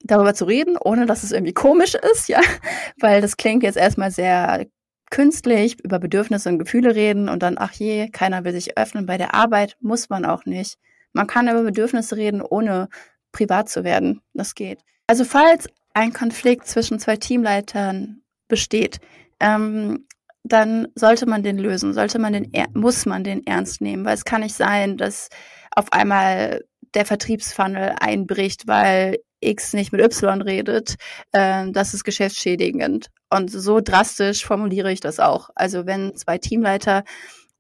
darüber 0.00 0.34
zu 0.34 0.44
reden, 0.44 0.76
ohne 0.76 1.06
dass 1.06 1.22
es 1.22 1.32
irgendwie 1.32 1.54
komisch 1.54 1.94
ist, 2.12 2.28
ja, 2.28 2.40
weil 3.00 3.20
das 3.20 3.36
klingt 3.36 3.62
jetzt 3.62 3.76
erstmal 3.76 4.10
sehr 4.10 4.66
künstlich 5.10 5.82
über 5.84 5.98
Bedürfnisse 5.98 6.48
und 6.48 6.58
Gefühle 6.58 6.94
reden 6.94 7.28
und 7.28 7.42
dann, 7.42 7.56
ach 7.58 7.72
je, 7.72 8.08
keiner 8.08 8.44
will 8.44 8.52
sich 8.52 8.76
öffnen. 8.76 9.06
Bei 9.06 9.18
der 9.18 9.34
Arbeit 9.34 9.76
muss 9.80 10.08
man 10.08 10.24
auch 10.24 10.44
nicht. 10.44 10.78
Man 11.12 11.26
kann 11.26 11.48
über 11.48 11.62
Bedürfnisse 11.62 12.16
reden, 12.16 12.42
ohne 12.42 12.88
privat 13.32 13.68
zu 13.68 13.84
werden. 13.84 14.20
Das 14.34 14.54
geht. 14.54 14.80
Also 15.06 15.24
falls 15.24 15.68
ein 15.94 16.12
Konflikt 16.12 16.66
zwischen 16.66 16.98
zwei 16.98 17.16
Teamleitern 17.16 18.22
besteht, 18.48 19.00
ähm, 19.40 20.06
dann 20.52 20.88
sollte 20.94 21.26
man 21.26 21.42
den 21.42 21.58
lösen, 21.58 21.94
sollte 21.94 22.18
man 22.18 22.32
den, 22.32 22.52
muss 22.74 23.06
man 23.06 23.24
den 23.24 23.46
ernst 23.46 23.80
nehmen, 23.80 24.04
weil 24.04 24.14
es 24.14 24.24
kann 24.24 24.42
nicht 24.42 24.54
sein, 24.54 24.96
dass 24.96 25.28
auf 25.70 25.92
einmal 25.92 26.64
der 26.94 27.06
Vertriebsfunnel 27.06 27.96
einbricht, 28.00 28.66
weil 28.66 29.18
X 29.40 29.74
nicht 29.74 29.92
mit 29.92 30.00
Y 30.00 30.40
redet, 30.40 30.96
äh, 31.32 31.70
das 31.70 31.94
ist 31.94 32.04
geschäftsschädigend. 32.04 33.08
Und 33.30 33.50
so 33.50 33.80
drastisch 33.80 34.44
formuliere 34.44 34.92
ich 34.92 35.00
das 35.00 35.20
auch. 35.20 35.50
Also 35.54 35.86
wenn 35.86 36.14
zwei 36.16 36.38
Teamleiter 36.38 37.04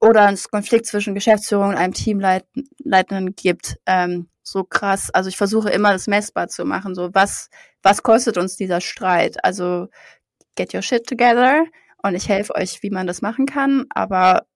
oder 0.00 0.30
es 0.30 0.48
Konflikt 0.50 0.86
zwischen 0.86 1.14
Geschäftsführung 1.14 1.70
und 1.70 1.76
einem 1.76 1.92
Teamleitenden 1.92 3.34
gibt, 3.34 3.76
ähm, 3.86 4.28
so 4.42 4.62
krass. 4.62 5.10
Also 5.10 5.28
ich 5.28 5.36
versuche 5.36 5.70
immer 5.70 5.92
das 5.92 6.06
messbar 6.06 6.48
zu 6.48 6.64
machen. 6.64 6.94
So 6.94 7.14
was, 7.14 7.50
was 7.82 8.02
kostet 8.02 8.38
uns 8.38 8.56
dieser 8.56 8.80
Streit? 8.80 9.44
Also 9.44 9.88
get 10.56 10.72
your 10.74 10.82
shit 10.82 11.06
together 11.06 11.64
und 12.06 12.14
ich 12.14 12.28
helfe 12.28 12.54
euch, 12.54 12.82
wie 12.82 12.90
man 12.90 13.06
das 13.06 13.22
machen 13.22 13.46
kann, 13.46 13.86
aber 13.90 14.46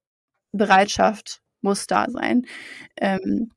Bereitschaft 0.52 1.40
muss 1.62 1.86
da 1.86 2.06
sein. 2.08 2.46
Ähm, 2.96 3.50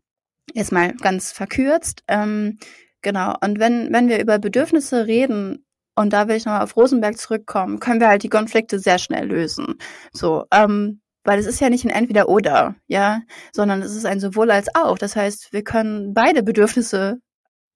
jetzt 0.53 0.71
mal 0.71 0.93
ganz 0.95 1.31
verkürzt. 1.31 2.03
Ähm, 2.07 2.59
genau. 3.01 3.35
Und 3.41 3.59
wenn, 3.59 3.93
wenn 3.93 4.09
wir 4.09 4.19
über 4.19 4.39
Bedürfnisse 4.39 5.07
reden, 5.07 5.65
und 5.95 6.11
da 6.11 6.27
will 6.27 6.35
ich 6.35 6.45
nochmal 6.45 6.63
auf 6.63 6.75
Rosenberg 6.75 7.17
zurückkommen, 7.17 7.79
können 7.79 7.99
wir 7.99 8.07
halt 8.07 8.23
die 8.23 8.29
Konflikte 8.29 8.79
sehr 8.79 8.97
schnell 8.97 9.27
lösen. 9.27 9.75
So, 10.11 10.45
ähm, 10.51 11.01
weil 11.23 11.39
es 11.39 11.45
ist 11.45 11.61
ja 11.61 11.69
nicht 11.69 11.85
ein 11.85 11.91
Entweder-Oder, 11.91 12.75
ja, 12.87 13.21
sondern 13.53 13.81
es 13.81 13.95
ist 13.95 14.05
ein 14.05 14.19
sowohl 14.19 14.51
als 14.51 14.73
auch. 14.75 14.97
Das 14.97 15.15
heißt, 15.15 15.53
wir 15.53 15.63
können 15.63 16.13
beide 16.13 16.43
Bedürfnisse 16.43 17.19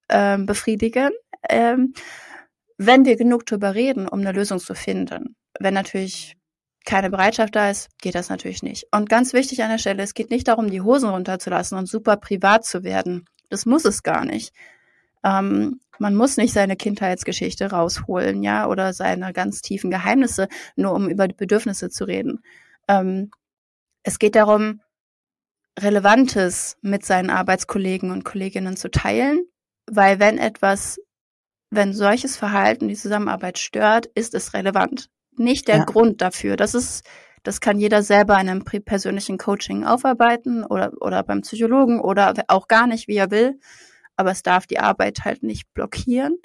ähm, 0.10 0.46
befriedigen. 0.46 1.12
Ähm, 1.48 1.94
wenn 2.78 3.06
wir 3.06 3.16
genug 3.18 3.46
darüber 3.46 3.76
reden, 3.76 4.08
um 4.08 4.20
eine 4.20 4.32
Lösung 4.32 4.60
zu 4.60 4.76
finden. 4.76 5.37
Wenn 5.60 5.74
natürlich 5.74 6.36
keine 6.86 7.10
Bereitschaft 7.10 7.56
da 7.56 7.70
ist, 7.70 7.90
geht 8.00 8.16
das 8.16 8.30
natürlich 8.30 8.64
nicht. 8.64 8.88
Und 8.92 9.10
ganz 9.10 9.34
wichtig 9.34 9.62
an 9.64 9.70
der 9.70 9.78
Stelle, 9.78 10.04
es 10.04 10.14
geht 10.14 10.30
nicht 10.30 10.48
darum, 10.48 10.70
die 10.70 10.82
Hosen 10.82 11.10
runterzulassen 11.10 11.78
und 11.78 11.88
super 11.88 12.18
privat 12.18 12.66
zu 12.66 12.84
werden. 12.84 13.26
Das 13.50 13.66
muss 13.66 13.86
es 13.86 14.04
gar 14.04 14.24
nicht. 14.26 14.54
Ähm, 15.24 15.82
man 16.00 16.16
muss 16.16 16.38
nicht 16.38 16.54
seine 16.54 16.76
Kindheitsgeschichte 16.76 17.72
rausholen, 17.72 18.44
ja, 18.44 18.68
oder 18.68 18.94
seine 18.94 19.34
ganz 19.34 19.62
tiefen 19.62 19.92
Geheimnisse, 19.92 20.48
nur 20.76 20.94
um 20.94 21.10
über 21.10 21.28
die 21.28 21.36
Bedürfnisse 21.36 21.90
zu 21.90 22.06
reden. 22.06 22.42
Ähm, 22.88 23.32
es 24.04 24.20
geht 24.20 24.36
darum, 24.36 24.82
Relevantes 25.78 26.78
mit 26.82 27.06
seinen 27.06 27.30
Arbeitskollegen 27.30 28.12
und 28.12 28.24
Kolleginnen 28.24 28.78
zu 28.78 28.90
teilen, 28.90 29.46
weil 29.88 30.20
wenn 30.20 30.38
etwas 30.38 30.98
wenn 31.70 31.94
solches 31.94 32.38
Verhalten 32.38 32.88
die 32.88 32.96
Zusammenarbeit 32.96 33.58
stört, 33.58 34.06
ist 34.16 34.34
es 34.34 34.54
relevant. 34.54 35.10
Nicht 35.38 35.68
der 35.68 35.78
ja. 35.78 35.84
Grund 35.86 36.22
dafür. 36.22 36.58
Das 36.58 36.74
ist, 36.74 37.06
das 37.44 37.62
kann 37.62 37.80
jeder 37.80 38.04
selber 38.04 38.34
in 38.40 38.50
einem 38.50 38.64
persönlichen 38.64 39.38
Coaching 39.38 39.86
aufarbeiten 39.86 40.64
oder, 40.64 40.92
oder 41.00 41.24
beim 41.24 41.42
Psychologen 41.42 42.00
oder 42.00 42.34
auch 42.48 42.68
gar 42.68 42.88
nicht, 42.88 43.08
wie 43.08 43.18
er 43.18 43.32
will. 43.32 43.60
Aber 44.16 44.32
es 44.32 44.44
darf 44.44 44.66
die 44.66 44.80
Arbeit 44.80 45.26
halt 45.26 45.44
nicht 45.44 45.72
blockieren. 45.74 46.38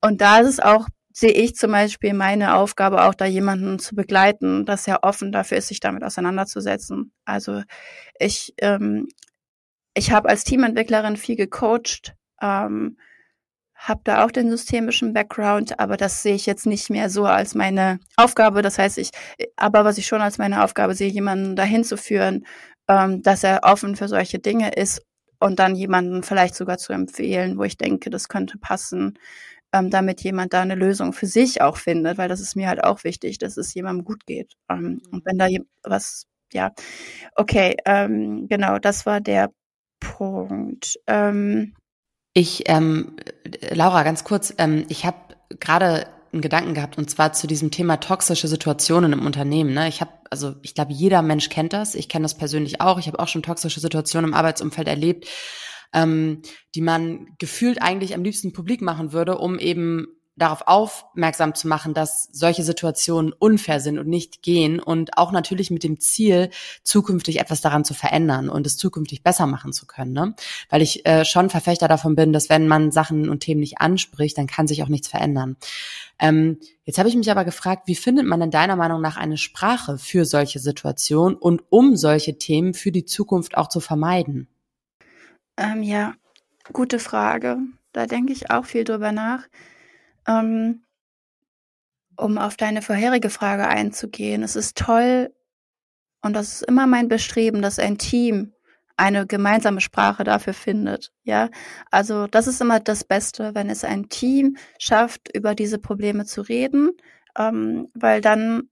Und 0.00 0.20
da 0.20 0.38
ist 0.38 0.48
es 0.48 0.60
auch, 0.60 0.88
sehe 1.12 1.32
ich 1.32 1.56
zum 1.56 1.72
Beispiel 1.72 2.14
meine 2.14 2.54
Aufgabe 2.54 3.04
auch, 3.04 3.14
da 3.14 3.26
jemanden 3.26 3.78
zu 3.78 3.94
begleiten, 3.94 4.64
dass 4.64 4.86
er 4.86 5.02
offen 5.02 5.32
dafür 5.32 5.58
ist, 5.58 5.68
sich 5.68 5.80
damit 5.80 6.04
auseinanderzusetzen. 6.04 7.12
Also 7.24 7.62
ich, 8.18 8.54
ähm, 8.58 9.08
ich 9.94 10.12
habe 10.12 10.28
als 10.28 10.44
Teamentwicklerin 10.44 11.16
viel 11.16 11.36
gecoacht, 11.36 12.14
ähm, 12.40 12.96
habe 13.80 14.02
da 14.04 14.24
auch 14.24 14.30
den 14.30 14.50
systemischen 14.50 15.14
Background, 15.14 15.80
aber 15.80 15.96
das 15.96 16.22
sehe 16.22 16.34
ich 16.34 16.44
jetzt 16.44 16.66
nicht 16.66 16.90
mehr 16.90 17.08
so 17.08 17.24
als 17.24 17.54
meine 17.54 17.98
Aufgabe. 18.16 18.60
Das 18.60 18.78
heißt, 18.78 18.98
ich, 18.98 19.10
aber 19.56 19.84
was 19.84 19.96
ich 19.96 20.06
schon 20.06 20.20
als 20.20 20.36
meine 20.36 20.62
Aufgabe 20.62 20.94
sehe, 20.94 21.08
jemanden 21.08 21.56
dahin 21.56 21.82
zu 21.82 21.96
führen, 21.96 22.44
ähm, 22.88 23.22
dass 23.22 23.42
er 23.42 23.60
offen 23.62 23.96
für 23.96 24.06
solche 24.08 24.38
Dinge 24.38 24.72
ist 24.74 25.02
und 25.38 25.58
dann 25.58 25.74
jemanden 25.74 26.22
vielleicht 26.22 26.54
sogar 26.56 26.76
zu 26.76 26.92
empfehlen, 26.92 27.56
wo 27.56 27.64
ich 27.64 27.78
denke, 27.78 28.10
das 28.10 28.28
könnte 28.28 28.58
passen, 28.58 29.18
ähm, 29.72 29.88
damit 29.90 30.20
jemand 30.22 30.52
da 30.52 30.60
eine 30.60 30.74
Lösung 30.74 31.14
für 31.14 31.26
sich 31.26 31.62
auch 31.62 31.78
findet, 31.78 32.18
weil 32.18 32.28
das 32.28 32.40
ist 32.40 32.56
mir 32.56 32.68
halt 32.68 32.84
auch 32.84 33.04
wichtig, 33.04 33.38
dass 33.38 33.56
es 33.56 33.72
jemandem 33.72 34.04
gut 34.04 34.26
geht. 34.26 34.54
Ähm, 34.68 35.00
und 35.10 35.24
wenn 35.24 35.38
da 35.38 35.48
was, 35.84 36.26
ja, 36.52 36.72
okay, 37.34 37.76
ähm, 37.86 38.46
genau, 38.48 38.78
das 38.78 39.06
war 39.06 39.20
der 39.22 39.50
Punkt. 40.00 40.96
Ähm, 41.06 41.74
ich, 42.32 42.64
ähm, 42.66 43.16
Laura, 43.70 44.02
ganz 44.02 44.24
kurz, 44.24 44.54
ähm, 44.58 44.84
ich 44.88 45.04
habe 45.04 45.18
gerade 45.58 46.06
einen 46.32 46.42
Gedanken 46.42 46.74
gehabt 46.74 46.96
und 46.96 47.10
zwar 47.10 47.32
zu 47.32 47.46
diesem 47.46 47.70
Thema 47.70 47.96
toxische 47.96 48.46
Situationen 48.46 49.12
im 49.12 49.26
Unternehmen. 49.26 49.74
Ne? 49.74 49.88
Ich 49.88 50.00
habe, 50.00 50.12
also 50.30 50.54
ich 50.62 50.74
glaube, 50.74 50.92
jeder 50.92 51.22
Mensch 51.22 51.48
kennt 51.48 51.72
das. 51.72 51.94
Ich 51.94 52.08
kenne 52.08 52.22
das 52.22 52.36
persönlich 52.36 52.80
auch. 52.80 52.98
Ich 52.98 53.08
habe 53.08 53.18
auch 53.18 53.26
schon 53.26 53.42
toxische 53.42 53.80
Situationen 53.80 54.30
im 54.30 54.34
Arbeitsumfeld 54.34 54.86
erlebt, 54.86 55.26
ähm, 55.92 56.42
die 56.76 56.82
man 56.82 57.26
gefühlt 57.38 57.82
eigentlich 57.82 58.14
am 58.14 58.22
liebsten 58.22 58.52
publik 58.52 58.80
machen 58.80 59.12
würde, 59.12 59.38
um 59.38 59.58
eben 59.58 60.06
darauf 60.40 60.62
aufmerksam 60.66 61.54
zu 61.54 61.68
machen, 61.68 61.94
dass 61.94 62.28
solche 62.32 62.62
Situationen 62.62 63.32
unfair 63.32 63.80
sind 63.80 63.98
und 63.98 64.08
nicht 64.08 64.42
gehen 64.42 64.80
und 64.80 65.18
auch 65.18 65.32
natürlich 65.32 65.70
mit 65.70 65.84
dem 65.84 66.00
Ziel, 66.00 66.50
zukünftig 66.82 67.40
etwas 67.40 67.60
daran 67.60 67.84
zu 67.84 67.94
verändern 67.94 68.48
und 68.48 68.66
es 68.66 68.76
zukünftig 68.76 69.22
besser 69.22 69.46
machen 69.46 69.72
zu 69.72 69.86
können. 69.86 70.12
Ne? 70.12 70.34
Weil 70.70 70.82
ich 70.82 71.04
äh, 71.06 71.24
schon 71.24 71.50
Verfechter 71.50 71.88
davon 71.88 72.14
bin, 72.14 72.32
dass 72.32 72.48
wenn 72.48 72.66
man 72.66 72.90
Sachen 72.90 73.28
und 73.28 73.40
Themen 73.40 73.60
nicht 73.60 73.80
anspricht, 73.80 74.38
dann 74.38 74.46
kann 74.46 74.66
sich 74.66 74.82
auch 74.82 74.88
nichts 74.88 75.08
verändern. 75.08 75.56
Ähm, 76.18 76.58
jetzt 76.84 76.98
habe 76.98 77.08
ich 77.08 77.16
mich 77.16 77.30
aber 77.30 77.44
gefragt, 77.44 77.86
wie 77.86 77.94
findet 77.94 78.26
man 78.26 78.40
in 78.40 78.50
deiner 78.50 78.76
Meinung 78.76 79.00
nach 79.00 79.16
eine 79.16 79.36
Sprache 79.36 79.98
für 79.98 80.24
solche 80.24 80.58
Situationen 80.58 81.36
und 81.36 81.62
um 81.68 81.96
solche 81.96 82.38
Themen 82.38 82.74
für 82.74 82.92
die 82.92 83.04
Zukunft 83.04 83.56
auch 83.56 83.68
zu 83.68 83.80
vermeiden? 83.80 84.48
Ähm, 85.58 85.82
ja, 85.82 86.14
gute 86.72 86.98
Frage. 86.98 87.58
Da 87.92 88.06
denke 88.06 88.32
ich 88.32 88.50
auch 88.50 88.64
viel 88.64 88.84
drüber 88.84 89.12
nach. 89.12 89.48
Ähm, 90.30 90.84
um 92.16 92.38
auf 92.38 92.56
deine 92.56 92.82
vorherige 92.82 93.30
Frage 93.30 93.66
einzugehen, 93.66 94.42
es 94.42 94.54
ist 94.54 94.76
toll 94.76 95.34
und 96.22 96.34
das 96.34 96.54
ist 96.54 96.62
immer 96.62 96.86
mein 96.86 97.08
Bestreben, 97.08 97.62
dass 97.62 97.78
ein 97.78 97.98
Team 97.98 98.52
eine 98.96 99.26
gemeinsame 99.26 99.80
Sprache 99.80 100.24
dafür 100.24 100.52
findet. 100.52 101.12
Ja, 101.22 101.48
also 101.90 102.26
das 102.26 102.46
ist 102.46 102.60
immer 102.60 102.80
das 102.80 103.04
Beste, 103.04 103.54
wenn 103.54 103.70
es 103.70 103.82
ein 103.82 104.10
Team 104.10 104.56
schafft, 104.78 105.34
über 105.34 105.54
diese 105.54 105.78
Probleme 105.78 106.26
zu 106.26 106.42
reden, 106.42 106.90
ähm, 107.38 107.88
weil 107.94 108.20
dann 108.20 108.68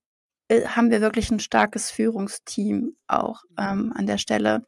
äh, 0.49 0.67
haben 0.67 0.91
wir 0.91 1.01
wirklich 1.01 1.31
ein 1.31 1.41
starkes 1.41 1.91
Führungsteam 1.91 2.97
auch 3.07 3.43
ähm, 3.59 3.95
an 3.97 4.07
der 4.07 4.19
Stelle. 4.19 4.67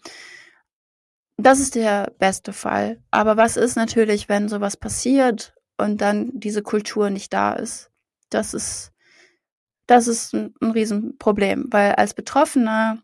Das 1.37 1.61
ist 1.61 1.75
der 1.75 2.13
beste 2.19 2.55
Fall. 2.55 3.03
Aber 3.11 3.37
was 3.37 3.59
ist 3.59 3.77
natürlich, 3.77 4.31
wenn 4.31 4.49
sowas 4.49 4.79
passiert 4.79 5.55
und 5.81 6.01
dann 6.01 6.31
diese 6.35 6.63
Kultur 6.63 7.11
nicht 7.11 7.33
da 7.33 7.53
ist. 7.55 7.91
Das 8.29 8.55
ist, 8.55 8.93
das 9.87 10.07
ist 10.07 10.35
ein, 10.35 10.55
ein 10.61 10.71
Riesenproblem, 10.71 11.67
weil 11.71 11.93
als 11.93 12.15
Betroffener 12.15 13.03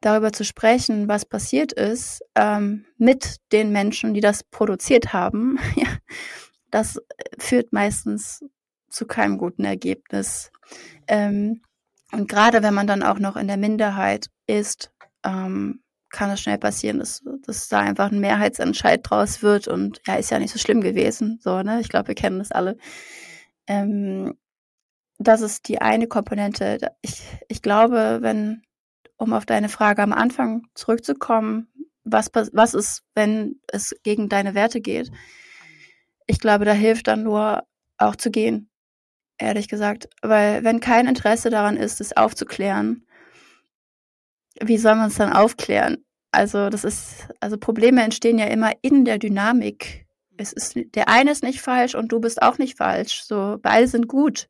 darüber 0.00 0.32
zu 0.32 0.44
sprechen, 0.44 1.08
was 1.08 1.24
passiert 1.24 1.72
ist, 1.72 2.22
ähm, 2.34 2.84
mit 2.98 3.36
den 3.52 3.72
Menschen, 3.72 4.12
die 4.14 4.20
das 4.20 4.44
produziert 4.44 5.12
haben, 5.12 5.58
das 6.70 7.00
führt 7.38 7.72
meistens 7.72 8.44
zu 8.90 9.06
keinem 9.06 9.38
guten 9.38 9.64
Ergebnis. 9.64 10.50
Ähm, 11.06 11.62
und 12.12 12.28
gerade 12.28 12.62
wenn 12.62 12.74
man 12.74 12.86
dann 12.86 13.02
auch 13.02 13.18
noch 13.18 13.36
in 13.36 13.48
der 13.48 13.56
Minderheit 13.56 14.28
ist, 14.46 14.92
ähm, 15.24 15.83
kann 16.14 16.30
es 16.30 16.40
schnell 16.40 16.58
passieren, 16.58 17.00
dass, 17.00 17.22
dass 17.44 17.68
da 17.68 17.80
einfach 17.80 18.10
ein 18.10 18.20
Mehrheitsentscheid 18.20 19.00
draus 19.02 19.42
wird 19.42 19.68
und 19.68 20.00
ja, 20.06 20.14
ist 20.14 20.30
ja 20.30 20.38
nicht 20.38 20.52
so 20.52 20.58
schlimm 20.58 20.80
gewesen. 20.80 21.38
So, 21.42 21.62
ne? 21.62 21.80
Ich 21.80 21.88
glaube, 21.88 22.08
wir 22.08 22.14
kennen 22.14 22.38
das 22.38 22.52
alle. 22.52 22.78
Ähm, 23.66 24.34
das 25.18 25.40
ist 25.42 25.68
die 25.68 25.80
eine 25.80 26.06
Komponente. 26.06 26.78
Ich, 27.02 27.22
ich 27.48 27.62
glaube, 27.62 28.18
wenn, 28.20 28.62
um 29.16 29.32
auf 29.32 29.44
deine 29.44 29.68
Frage 29.68 30.02
am 30.02 30.12
Anfang 30.12 30.62
zurückzukommen, 30.74 31.68
was, 32.04 32.30
was 32.34 32.74
ist, 32.74 33.02
wenn 33.14 33.60
es 33.68 33.94
gegen 34.02 34.28
deine 34.28 34.54
Werte 34.54 34.80
geht? 34.80 35.10
Ich 36.26 36.38
glaube, 36.38 36.64
da 36.64 36.72
hilft 36.72 37.08
dann 37.08 37.24
nur 37.24 37.64
auch 37.98 38.16
zu 38.16 38.30
gehen, 38.30 38.70
ehrlich 39.38 39.68
gesagt. 39.68 40.08
Weil 40.22 40.64
wenn 40.64 40.80
kein 40.80 41.06
Interesse 41.06 41.50
daran 41.50 41.76
ist, 41.76 42.00
es 42.00 42.16
aufzuklären, 42.16 43.06
wie 44.60 44.78
soll 44.78 44.94
man 44.94 45.08
es 45.08 45.16
dann 45.16 45.32
aufklären? 45.32 46.03
Also 46.34 46.68
das 46.68 46.84
ist, 46.84 47.28
also 47.40 47.56
Probleme 47.56 48.02
entstehen 48.02 48.38
ja 48.38 48.46
immer 48.46 48.72
in 48.82 49.04
der 49.04 49.18
Dynamik. 49.18 50.06
Es 50.36 50.52
ist, 50.52 50.74
der 50.94 51.08
eine 51.08 51.30
ist 51.30 51.44
nicht 51.44 51.60
falsch 51.60 51.94
und 51.94 52.10
du 52.10 52.20
bist 52.20 52.42
auch 52.42 52.58
nicht 52.58 52.76
falsch. 52.76 53.22
So, 53.22 53.58
beide 53.62 53.86
sind 53.86 54.08
gut. 54.08 54.48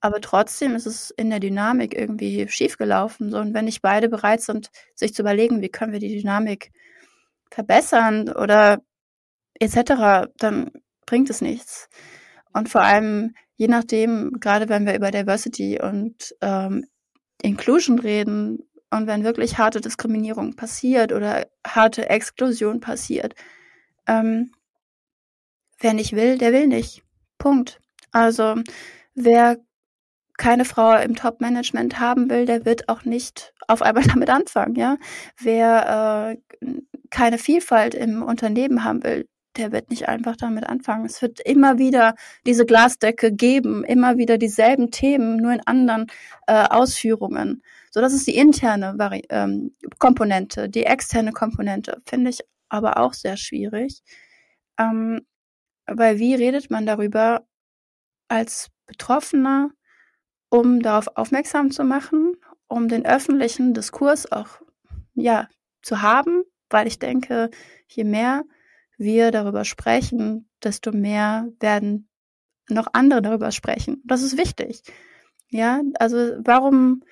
Aber 0.00 0.20
trotzdem 0.20 0.74
ist 0.74 0.86
es 0.86 1.10
in 1.10 1.30
der 1.30 1.40
Dynamik 1.40 1.94
irgendwie 1.96 2.46
schiefgelaufen. 2.48 3.30
So, 3.30 3.38
und 3.38 3.54
wenn 3.54 3.64
nicht 3.64 3.82
beide 3.82 4.08
bereit 4.08 4.42
sind, 4.42 4.70
sich 4.94 5.14
zu 5.14 5.22
überlegen, 5.22 5.62
wie 5.62 5.68
können 5.68 5.92
wir 5.92 6.00
die 6.00 6.18
Dynamik 6.20 6.70
verbessern 7.50 8.28
oder 8.28 8.82
etc., 9.60 10.28
dann 10.38 10.70
bringt 11.06 11.30
es 11.30 11.40
nichts. 11.40 11.88
Und 12.52 12.68
vor 12.68 12.82
allem, 12.82 13.34
je 13.56 13.68
nachdem, 13.68 14.32
gerade 14.40 14.68
wenn 14.68 14.86
wir 14.86 14.96
über 14.96 15.10
Diversity 15.10 15.80
und 15.80 16.34
ähm, 16.40 16.86
Inclusion 17.42 17.98
reden 17.98 18.58
und 18.90 19.06
wenn 19.06 19.24
wirklich 19.24 19.58
harte 19.58 19.80
Diskriminierung 19.80 20.54
passiert 20.54 21.12
oder 21.12 21.46
harte 21.66 22.08
Exklusion 22.08 22.80
passiert, 22.80 23.34
ähm, 24.06 24.52
wer 25.78 25.94
nicht 25.94 26.14
will, 26.14 26.38
der 26.38 26.52
will 26.52 26.66
nicht. 26.66 27.02
Punkt. 27.38 27.80
Also 28.12 28.56
wer 29.14 29.58
keine 30.38 30.64
Frau 30.64 30.96
im 30.96 31.16
Top-Management 31.16 31.98
haben 31.98 32.30
will, 32.30 32.46
der 32.46 32.64
wird 32.64 32.88
auch 32.88 33.04
nicht 33.04 33.54
auf 33.68 33.82
einmal 33.82 34.04
damit 34.06 34.30
anfangen, 34.30 34.74
ja. 34.74 34.96
Wer 35.38 36.36
äh, 36.60 36.66
keine 37.10 37.38
Vielfalt 37.38 37.94
im 37.94 38.22
Unternehmen 38.22 38.84
haben 38.84 39.02
will, 39.02 39.28
der 39.56 39.72
wird 39.72 39.90
nicht 39.90 40.08
einfach 40.08 40.36
damit 40.36 40.66
anfangen. 40.66 41.06
Es 41.06 41.22
wird 41.22 41.40
immer 41.40 41.78
wieder 41.78 42.14
diese 42.46 42.66
Glasdecke 42.66 43.32
geben, 43.32 43.84
immer 43.84 44.18
wieder 44.18 44.38
dieselben 44.38 44.90
Themen, 44.90 45.36
nur 45.38 45.52
in 45.52 45.66
anderen 45.66 46.06
äh, 46.46 46.66
Ausführungen. 46.68 47.62
So, 47.96 48.02
das 48.02 48.12
ist 48.12 48.26
die 48.26 48.36
interne 48.36 48.98
Vari 48.98 49.22
ähm, 49.30 49.74
Komponente. 49.98 50.68
Die 50.68 50.84
externe 50.84 51.32
Komponente 51.32 52.02
finde 52.04 52.28
ich 52.28 52.40
aber 52.68 52.98
auch 52.98 53.14
sehr 53.14 53.38
schwierig. 53.38 54.02
Ähm, 54.78 55.22
weil 55.86 56.18
wie 56.18 56.34
redet 56.34 56.70
man 56.70 56.84
darüber 56.84 57.46
als 58.28 58.68
Betroffener, 58.84 59.70
um 60.50 60.80
darauf 60.80 61.08
aufmerksam 61.16 61.70
zu 61.70 61.84
machen, 61.84 62.34
um 62.68 62.88
den 62.88 63.06
öffentlichen 63.06 63.72
Diskurs 63.72 64.30
auch 64.30 64.60
ja 65.14 65.48
zu 65.80 66.02
haben, 66.02 66.42
weil 66.68 66.86
ich 66.86 66.98
denke, 66.98 67.48
je 67.88 68.04
mehr 68.04 68.44
wir 68.98 69.30
darüber 69.30 69.64
sprechen, 69.64 70.50
desto 70.62 70.92
mehr 70.92 71.48
werden 71.60 72.10
noch 72.68 72.88
andere 72.92 73.22
darüber 73.22 73.52
sprechen. 73.52 74.02
Das 74.04 74.20
ist 74.20 74.36
wichtig. 74.36 74.82
Ja, 75.48 75.80
also 75.98 76.18
warum, 76.44 77.02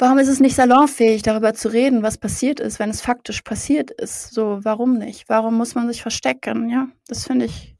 warum 0.00 0.18
ist 0.18 0.28
es 0.28 0.40
nicht 0.40 0.54
salonfähig, 0.56 1.22
darüber 1.22 1.54
zu 1.54 1.68
reden, 1.68 2.02
was 2.02 2.18
passiert 2.18 2.60
ist, 2.60 2.78
wenn 2.78 2.90
es 2.90 3.00
faktisch 3.00 3.42
passiert 3.42 3.90
ist? 3.90 4.32
So, 4.32 4.60
warum 4.62 4.98
nicht? 4.98 5.28
Warum 5.28 5.56
muss 5.56 5.74
man 5.74 5.88
sich 5.88 6.02
verstecken? 6.02 6.68
Ja, 6.68 6.88
das 7.06 7.26
finde 7.26 7.46
ich 7.46 7.76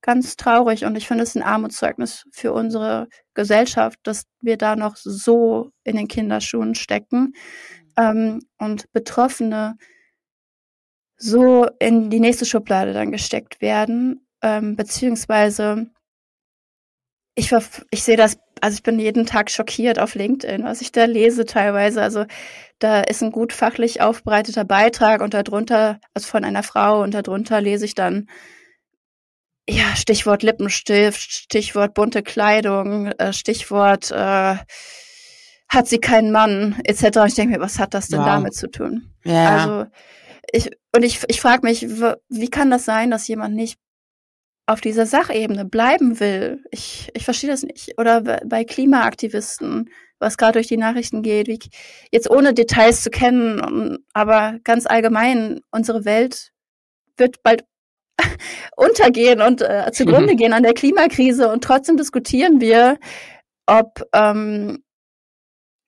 ganz 0.00 0.36
traurig 0.36 0.84
und 0.84 0.96
ich 0.96 1.08
finde 1.08 1.24
es 1.24 1.34
ein 1.34 1.42
Armutszeugnis 1.42 2.26
für 2.30 2.52
unsere 2.52 3.08
Gesellschaft, 3.32 3.98
dass 4.02 4.24
wir 4.40 4.58
da 4.58 4.76
noch 4.76 4.96
so 4.96 5.70
in 5.82 5.96
den 5.96 6.08
Kinderschuhen 6.08 6.74
stecken 6.74 7.32
ähm, 7.96 8.40
und 8.58 8.92
Betroffene 8.92 9.76
so 11.16 11.66
in 11.78 12.10
die 12.10 12.20
nächste 12.20 12.44
Schublade 12.44 12.92
dann 12.92 13.12
gesteckt 13.12 13.62
werden, 13.62 14.26
ähm, 14.42 14.76
beziehungsweise 14.76 15.90
ich, 17.34 17.52
ich 17.90 18.02
sehe 18.02 18.16
das, 18.16 18.36
also 18.64 18.76
ich 18.76 18.82
bin 18.82 18.98
jeden 18.98 19.26
Tag 19.26 19.50
schockiert 19.50 19.98
auf 19.98 20.14
LinkedIn, 20.14 20.64
was 20.64 20.80
ich 20.80 20.90
da 20.90 21.04
lese 21.04 21.44
teilweise. 21.44 22.00
Also 22.00 22.24
da 22.78 23.02
ist 23.02 23.22
ein 23.22 23.30
gut 23.30 23.52
fachlich 23.52 24.00
aufbereiteter 24.00 24.64
Beitrag 24.64 25.20
und 25.20 25.34
darunter, 25.34 26.00
also 26.14 26.28
von 26.28 26.44
einer 26.44 26.62
Frau 26.62 27.02
und 27.02 27.12
darunter 27.12 27.60
lese 27.60 27.84
ich 27.84 27.94
dann 27.94 28.26
ja, 29.68 29.94
Stichwort 29.96 30.42
Lippenstift, 30.42 31.20
Stichwort 31.20 31.92
bunte 31.92 32.22
Kleidung, 32.22 33.08
äh, 33.08 33.34
Stichwort 33.34 34.10
äh, 34.10 34.56
hat 35.68 35.86
sie 35.86 35.98
keinen 35.98 36.32
Mann, 36.32 36.80
etc. 36.84 37.18
Ich 37.26 37.34
denke 37.34 37.58
mir, 37.58 37.62
was 37.62 37.78
hat 37.78 37.92
das 37.92 38.08
denn 38.08 38.20
wow. 38.20 38.26
damit 38.26 38.54
zu 38.54 38.70
tun? 38.70 39.12
Ja. 39.24 39.58
Also 39.58 39.90
ich 40.50 40.70
und 40.96 41.02
ich, 41.02 41.22
ich 41.28 41.38
frage 41.38 41.66
mich, 41.66 41.86
wie 42.30 42.48
kann 42.48 42.70
das 42.70 42.86
sein, 42.86 43.10
dass 43.10 43.28
jemand 43.28 43.56
nicht 43.56 43.78
auf 44.66 44.80
dieser 44.80 45.06
Sachebene 45.06 45.64
bleiben 45.64 46.20
will? 46.20 46.64
Ich, 46.70 47.10
ich 47.14 47.24
verstehe 47.24 47.50
das 47.50 47.62
nicht. 47.62 47.98
Oder 47.98 48.20
bei 48.22 48.64
Klimaaktivisten, 48.64 49.90
was 50.18 50.36
gerade 50.36 50.54
durch 50.54 50.68
die 50.68 50.76
Nachrichten 50.76 51.22
geht, 51.22 51.48
wie, 51.48 51.58
jetzt 52.10 52.30
ohne 52.30 52.54
Details 52.54 53.02
zu 53.02 53.10
kennen, 53.10 53.98
aber 54.12 54.58
ganz 54.64 54.86
allgemein, 54.86 55.60
unsere 55.70 56.04
Welt 56.04 56.52
wird 57.16 57.42
bald 57.42 57.64
untergehen 58.76 59.42
und 59.42 59.62
äh, 59.62 59.90
zugrunde 59.92 60.32
mhm. 60.34 60.36
gehen 60.38 60.52
an 60.52 60.62
der 60.62 60.74
Klimakrise 60.74 61.50
und 61.50 61.64
trotzdem 61.64 61.96
diskutieren 61.96 62.60
wir, 62.60 62.98
ob 63.66 64.02
ähm, 64.12 64.84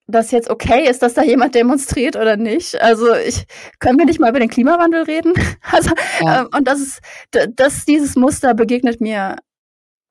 das 0.07 0.31
jetzt 0.31 0.51
okay 0.51 0.89
ist, 0.89 1.03
dass 1.03 1.15
da 1.15 1.23
jemand 1.23 1.55
demonstriert 1.55 2.17
oder 2.17 2.37
nicht. 2.37 2.81
Also 2.81 3.15
ich 3.15 3.45
können 3.81 3.99
wir 3.99 4.07
nicht 4.07 4.21
mal 4.21 4.31
über 4.31 4.41
den 4.41 4.49
Klimawandel 4.51 5.03
reden. 5.03 5.33
Also 5.73 5.91
ja. 6.21 6.43
ähm, 6.43 6.49
und 6.57 6.69
das 6.69 6.81
ist 6.81 7.01
das 7.57 7.85
dieses 7.85 8.15
Muster 8.15 8.55
begegnet 8.55 9.01
mir 9.01 9.37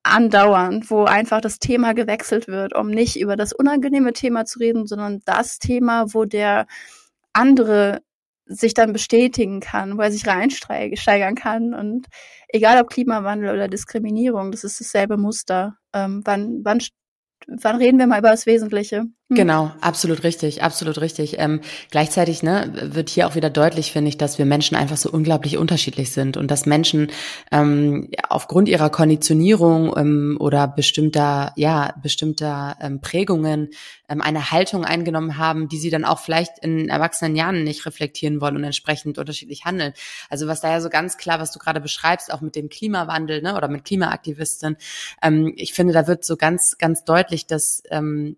andauernd, 0.04 0.92
wo 0.92 1.06
einfach 1.06 1.42
das 1.42 1.60
Thema 1.60 1.94
gewechselt 1.94 2.48
wird, 2.48 2.76
um 2.76 2.88
nicht 2.90 3.20
über 3.20 3.36
das 3.36 3.54
unangenehme 3.54 4.14
Thema 4.14 4.46
zu 4.46 4.60
reden, 4.60 4.86
sondern 4.86 5.22
das 5.26 5.60
Thema, 5.60 6.14
wo 6.14 6.26
der 6.26 6.68
andere 7.34 8.02
sich 8.46 8.74
dann 8.76 8.94
bestätigen 8.94 9.62
kann, 9.62 9.98
wo 9.98 10.02
er 10.02 10.12
sich 10.12 10.28
reinsteigern 10.28 11.36
kann. 11.36 11.74
Und 11.74 12.08
egal 12.50 12.82
ob 12.82 12.90
Klimawandel 12.90 13.54
oder 13.54 13.68
Diskriminierung, 13.68 14.52
das 14.52 14.64
ist 14.64 14.80
dasselbe 14.80 15.18
Muster. 15.18 15.78
Ähm, 15.94 16.22
wann, 16.26 16.62
wann 16.64 16.80
wann 17.48 17.78
reden 17.78 18.00
wir 18.00 18.08
mal 18.08 18.20
über 18.20 18.32
das 18.32 18.46
Wesentliche? 18.46 19.06
Hm. 19.30 19.38
Genau, 19.38 19.72
absolut 19.82 20.24
richtig, 20.24 20.62
absolut 20.62 21.02
richtig. 21.02 21.40
Ähm, 21.40 21.62
gleichzeitig 21.90 22.44
ne, 22.44 22.72
wird 22.94 23.10
hier 23.10 23.26
auch 23.26 23.34
wieder 23.34 23.50
deutlich, 23.50 23.92
finde 23.92 24.10
ich, 24.10 24.20
dass 24.20 24.38
wir 24.38 24.46
Menschen 24.46 24.78
einfach 24.78 24.98
so 24.98 25.10
unglaublich 25.10 25.58
unterschiedlich 25.58 26.12
sind 26.12 26.38
und 26.38 26.52
dass 26.52 26.68
Menschen 26.68 27.12
ähm, 27.52 28.12
aufgrund 28.30 28.70
ihrer 28.70 28.92
Konditionierung 28.92 29.98
ähm, 29.98 30.38
oder 30.40 30.68
bestimmter, 30.68 31.54
ja, 31.56 31.96
bestimmter 32.04 32.78
ähm, 32.80 33.02
Prägungen 33.02 33.70
ähm, 34.10 34.22
eine 34.22 34.52
Haltung 34.52 34.86
eingenommen 34.86 35.40
haben, 35.40 35.70
die 35.70 35.80
sie 35.80 35.90
dann 35.90 36.06
auch 36.06 36.20
vielleicht 36.20 36.60
in 36.62 36.88
erwachsenen 36.90 37.36
Jahren 37.36 37.64
nicht 37.64 37.88
reflektieren 37.88 38.42
wollen 38.42 38.58
und 38.58 38.64
entsprechend 38.64 39.18
unterschiedlich 39.18 39.66
handeln. 39.66 39.94
Also 40.30 40.46
was 40.46 40.62
da 40.62 40.70
ja 40.70 40.82
so 40.82 40.90
ganz 40.90 41.18
klar, 41.18 41.40
was 41.40 41.52
du 41.52 41.58
gerade 41.58 41.82
beschreibst, 41.82 42.32
auch 42.32 42.42
mit 42.42 42.56
dem 42.56 42.70
Klimawandel 42.70 43.42
ne, 43.42 43.56
oder 43.58 43.70
mit 43.70 43.86
Klimaaktivisten, 43.86 44.78
ähm, 45.24 45.52
ich 45.56 45.74
finde, 45.74 45.94
da 45.94 46.06
wird 46.06 46.24
so 46.24 46.38
ganz, 46.38 46.78
ganz 46.78 47.06
deutlich, 47.06 47.48
dass 47.48 47.82
ähm, 47.90 48.38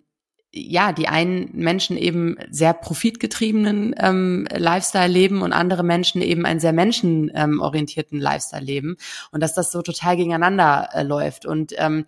ja, 0.58 0.92
die 0.92 1.08
einen 1.08 1.50
Menschen 1.54 1.98
eben 1.98 2.38
sehr 2.50 2.74
profitgetriebenen 2.74 3.96
ähm, 4.00 4.48
Lifestyle 4.56 5.08
leben 5.08 5.42
und 5.42 5.54
andere 5.54 5.84
Menschen 5.84 6.22
eben 6.22 6.46
einen 6.46 6.60
sehr 6.60 6.74
menschenorientierten 6.74 8.20
Lifestyle 8.20 8.64
leben 8.64 8.98
und 9.32 9.42
dass 9.42 9.54
das 9.54 9.72
so 9.72 9.82
total 9.82 10.18
gegeneinander 10.18 10.90
äh, 10.94 11.04
läuft. 11.04 11.46
Und 11.46 11.74
ähm, 11.78 12.06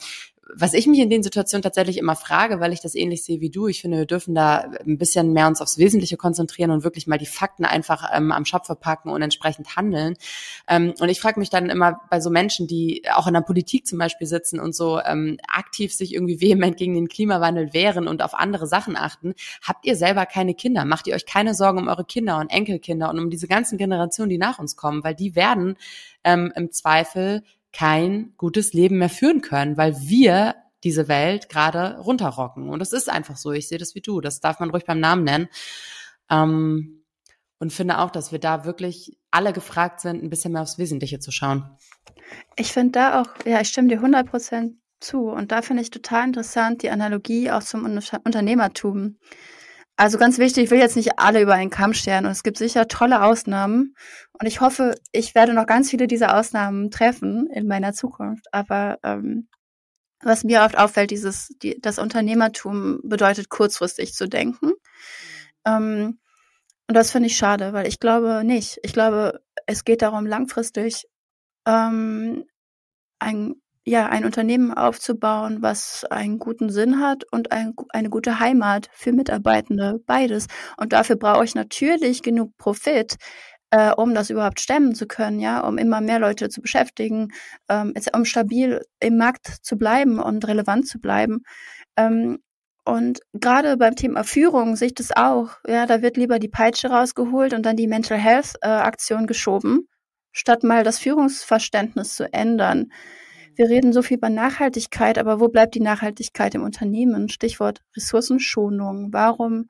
was 0.56 0.74
ich 0.74 0.88
mich 0.88 1.00
in 1.00 1.10
den 1.10 1.24
Situationen 1.24 1.62
tatsächlich 1.62 1.98
immer 1.98 2.16
frage, 2.16 2.60
weil 2.60 2.74
ich 2.74 2.82
das 2.82 2.96
ähnlich 2.96 3.24
sehe 3.24 3.40
wie 3.42 3.50
du, 3.50 3.68
ich 3.68 3.82
finde, 3.82 4.00
wir 4.00 4.06
dürfen 4.06 4.34
da 4.34 4.66
ein 4.86 4.98
bisschen 4.98 5.34
mehr 5.34 5.48
uns 5.48 5.62
aufs 5.62 5.78
Wesentliche 5.78 6.18
konzentrieren 6.18 6.72
und 6.72 6.84
wirklich 6.84 7.08
mal 7.08 7.18
die 7.18 7.26
Fakten 7.26 7.66
einfach 7.66 8.10
ähm, 8.14 8.32
am 8.32 8.46
Schopf 8.46 8.66
verpacken 8.66 9.12
und 9.12 9.22
entsprechend 9.22 9.76
handeln. 9.76 10.16
Ähm, 10.68 10.94
und 11.00 11.10
ich 11.10 11.22
frage 11.22 11.40
mich 11.40 11.50
dann 11.50 11.70
immer 11.70 12.00
bei 12.10 12.20
so 12.20 12.30
Menschen, 12.30 12.68
die 12.68 13.04
auch 13.14 13.28
in 13.28 13.34
der 13.34 13.42
Politik 13.42 13.86
zum 13.86 14.00
Beispiel 14.00 14.28
sitzen 14.28 14.60
und 14.60 14.76
so 14.76 15.00
ähm, 15.00 15.38
aktiv 15.48 15.94
sich 15.94 16.14
irgendwie 16.14 16.42
vehement 16.42 16.78
gegen 16.78 16.96
den 16.96 17.08
Klimawandel 17.08 17.74
wehren 17.74 18.08
und 18.08 18.22
auf 18.22 18.34
andere 18.34 18.68
Sachen 18.68 18.96
achten, 18.96 19.34
habt 19.62 19.86
ihr 19.86 19.96
selber 19.96 20.26
keine 20.26 20.54
Kinder? 20.54 20.86
Macht 20.86 21.08
ihr 21.08 21.16
euch 21.16 21.26
keine 21.26 21.54
Sorgen 21.54 21.80
um 21.80 21.88
eure 21.88 22.06
Kinder 22.06 22.40
und 22.40 22.50
Enkelkinder 22.50 23.10
und 23.10 23.20
um 23.20 23.30
diese 23.30 23.48
ganzen 23.48 23.78
Generationen, 23.78 24.30
die 24.30 24.38
nach 24.38 24.60
uns 24.60 24.76
kommen? 24.76 25.04
Weil 25.04 25.16
die 25.16 25.36
werden 25.36 25.76
ähm, 26.24 26.52
im 26.56 26.72
Zweifel 26.72 27.44
kein 27.74 28.34
gutes 28.38 28.74
Leben 28.74 28.98
mehr 28.98 29.10
führen 29.10 29.42
können, 29.42 29.78
weil 29.78 29.96
wir 30.00 30.56
diese 30.84 31.08
Welt 31.08 31.50
gerade 31.50 31.98
runterrocken. 32.00 32.70
Und 32.70 32.80
das 32.80 32.94
ist 32.94 33.10
einfach 33.10 33.38
so. 33.38 33.52
Ich 33.52 33.68
sehe 33.68 33.78
das 33.78 33.96
wie 33.96 34.02
du. 34.02 34.22
Das 34.22 34.40
darf 34.40 34.60
man 34.60 34.70
ruhig 34.70 34.86
beim 34.86 35.00
Namen 35.00 35.24
nennen. 35.24 35.50
Ähm, 36.30 37.04
und 37.60 37.74
finde 37.74 38.00
auch, 38.00 38.10
dass 38.10 38.32
wir 38.32 38.40
da 38.40 38.64
wirklich 38.64 39.18
alle 39.32 39.52
gefragt 39.52 40.00
sind, 40.00 40.24
ein 40.24 40.30
bisschen 40.30 40.54
mehr 40.54 40.62
aufs 40.62 40.78
Wesentliche 40.78 41.20
zu 41.20 41.32
schauen. 41.32 41.70
Ich 42.56 42.72
finde 42.72 42.92
da 42.92 43.22
auch, 43.22 43.28
ja, 43.46 43.60
ich 43.60 43.68
stimme 43.68 43.90
dir 43.90 43.98
100 43.98 44.30
Prozent 44.30 44.76
zu. 45.02 45.30
Und 45.30 45.52
da 45.52 45.62
finde 45.62 45.84
ich 45.84 45.90
total 45.90 46.28
interessant 46.28 46.84
die 46.84 46.90
Analogie 46.90 47.52
auch 47.52 47.64
zum 47.64 47.86
Unternehmertum. 47.86 49.18
Also 50.00 50.18
ganz 50.18 50.38
wichtig, 50.38 50.64
ich 50.64 50.72
will 50.72 50.80
jetzt 50.80 50.96
nicht 50.96 51.20
alle 51.20 51.42
über 51.42 51.56
einen 51.56 51.70
Kamm 51.70 51.94
scheren 51.94 52.26
und 52.26 52.32
es 52.32 52.44
gibt 52.44 52.58
sicher 52.58 52.88
tolle 52.88 53.22
Ausnahmen. 53.22 53.96
Und 54.32 54.48
ich 54.48 54.62
hoffe, 54.62 54.96
ich 55.12 55.36
werde 55.36 55.54
noch 55.54 55.66
ganz 55.66 55.90
viele 55.90 56.08
dieser 56.08 56.38
Ausnahmen 56.38 56.90
treffen 56.90 57.48
in 57.48 57.68
meiner 57.68 57.92
Zukunft. 57.92 58.46
Aber 58.54 59.00
ähm, 59.04 59.50
was 60.22 60.46
mir 60.46 60.62
oft 60.62 60.78
auffällt, 60.78 61.12
dieses, 61.12 61.50
die, 61.62 61.82
das 61.82 62.00
Unternehmertum 62.00 63.02
bedeutet 63.04 63.50
kurzfristig 63.50 64.14
zu 64.14 64.30
denken. 64.30 64.72
Ähm, 65.66 66.20
und 66.88 66.96
das 66.96 67.12
finde 67.12 67.28
ich 67.28 67.36
schade, 67.36 67.74
weil 67.74 67.86
ich 67.86 68.00
glaube 68.00 68.44
nicht. 68.46 68.80
Ich 68.84 68.94
glaube, 68.94 69.42
es 69.66 69.84
geht 69.84 70.02
darum, 70.02 70.26
langfristig 70.26 71.10
ähm, 71.68 72.46
ein, 73.20 73.56
ja, 73.90 74.06
ein 74.06 74.24
Unternehmen 74.24 74.72
aufzubauen, 74.72 75.62
was 75.62 76.06
einen 76.06 76.38
guten 76.38 76.70
Sinn 76.70 77.00
hat 77.00 77.24
und 77.32 77.52
ein, 77.52 77.74
eine 77.90 78.12
gute 78.12 78.40
Heimat 78.40 78.88
für 78.94 79.12
Mitarbeitende, 79.12 80.00
beides. 80.06 80.46
Und 80.78 80.94
dafür 80.94 81.16
brauche 81.16 81.44
ich 81.44 81.56
natürlich 81.56 82.22
genug 82.22 82.56
Profit, 82.58 83.16
äh, 83.72 83.92
um 83.92 84.14
das 84.14 84.30
überhaupt 84.30 84.60
stemmen 84.60 84.94
zu 84.94 85.08
können, 85.08 85.40
ja, 85.40 85.62
um 85.62 85.80
immer 85.80 86.02
mehr 86.02 86.20
Leute 86.20 86.50
zu 86.50 86.62
beschäftigen, 86.62 87.30
ähm, 87.68 87.94
um 88.14 88.26
stabil 88.26 88.82
im 89.00 89.18
Markt 89.18 89.48
zu 89.64 89.76
bleiben 89.76 90.20
und 90.20 90.48
relevant 90.48 90.88
zu 90.88 91.00
bleiben. 91.00 91.42
Ähm, 91.98 92.38
und 92.86 93.22
gerade 93.34 93.76
beim 93.78 93.96
Thema 93.96 94.24
Führung 94.24 94.76
sehe 94.76 94.90
ich 94.90 94.96
das 94.96 95.12
auch. 95.16 95.50
Ja, 95.68 95.88
da 95.88 96.04
wird 96.04 96.16
lieber 96.16 96.38
die 96.38 96.48
Peitsche 96.48 96.90
rausgeholt 96.92 97.56
und 97.56 97.66
dann 97.66 97.76
die 97.76 97.88
Mental 97.88 98.20
Health 98.20 98.54
äh, 98.62 98.68
Aktion 98.68 99.26
geschoben, 99.26 99.88
statt 100.32 100.64
mal 100.64 100.84
das 100.84 101.00
Führungsverständnis 101.00 102.16
zu 102.16 102.32
ändern. 102.32 102.92
Wir 103.60 103.70
reden 103.70 103.92
so 103.92 104.02
viel 104.02 104.16
über 104.16 104.30
Nachhaltigkeit, 104.30 105.18
aber 105.18 105.42
wo 105.42 105.50
bleibt 105.50 105.76
die 105.76 105.82
Nachhaltigkeit 105.82 106.56
im 106.56 106.64
Unternehmen? 106.64 107.28
Stichwort 107.28 107.82
Ressourcenschonung. 107.94 109.12
Warum 109.12 109.68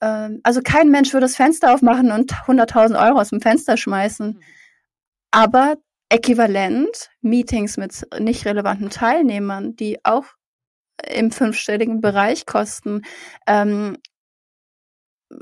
ähm, 0.00 0.38
also 0.44 0.60
kein 0.62 0.88
Mensch 0.88 1.12
würde 1.12 1.24
das 1.24 1.34
Fenster 1.34 1.74
aufmachen 1.74 2.12
und 2.12 2.32
100.000 2.32 2.96
Euro 3.04 3.18
aus 3.18 3.30
dem 3.30 3.40
Fenster 3.40 3.76
schmeißen. 3.76 4.34
Mhm. 4.34 4.40
Aber 5.32 5.78
äquivalent 6.10 7.10
Meetings 7.22 7.76
mit 7.76 8.06
nicht 8.20 8.46
relevanten 8.46 8.90
Teilnehmern, 8.90 9.74
die 9.74 9.98
auch 10.04 10.26
im 11.04 11.32
fünfstelligen 11.32 12.00
Bereich 12.00 12.46
kosten, 12.46 13.02
ähm, 13.48 13.98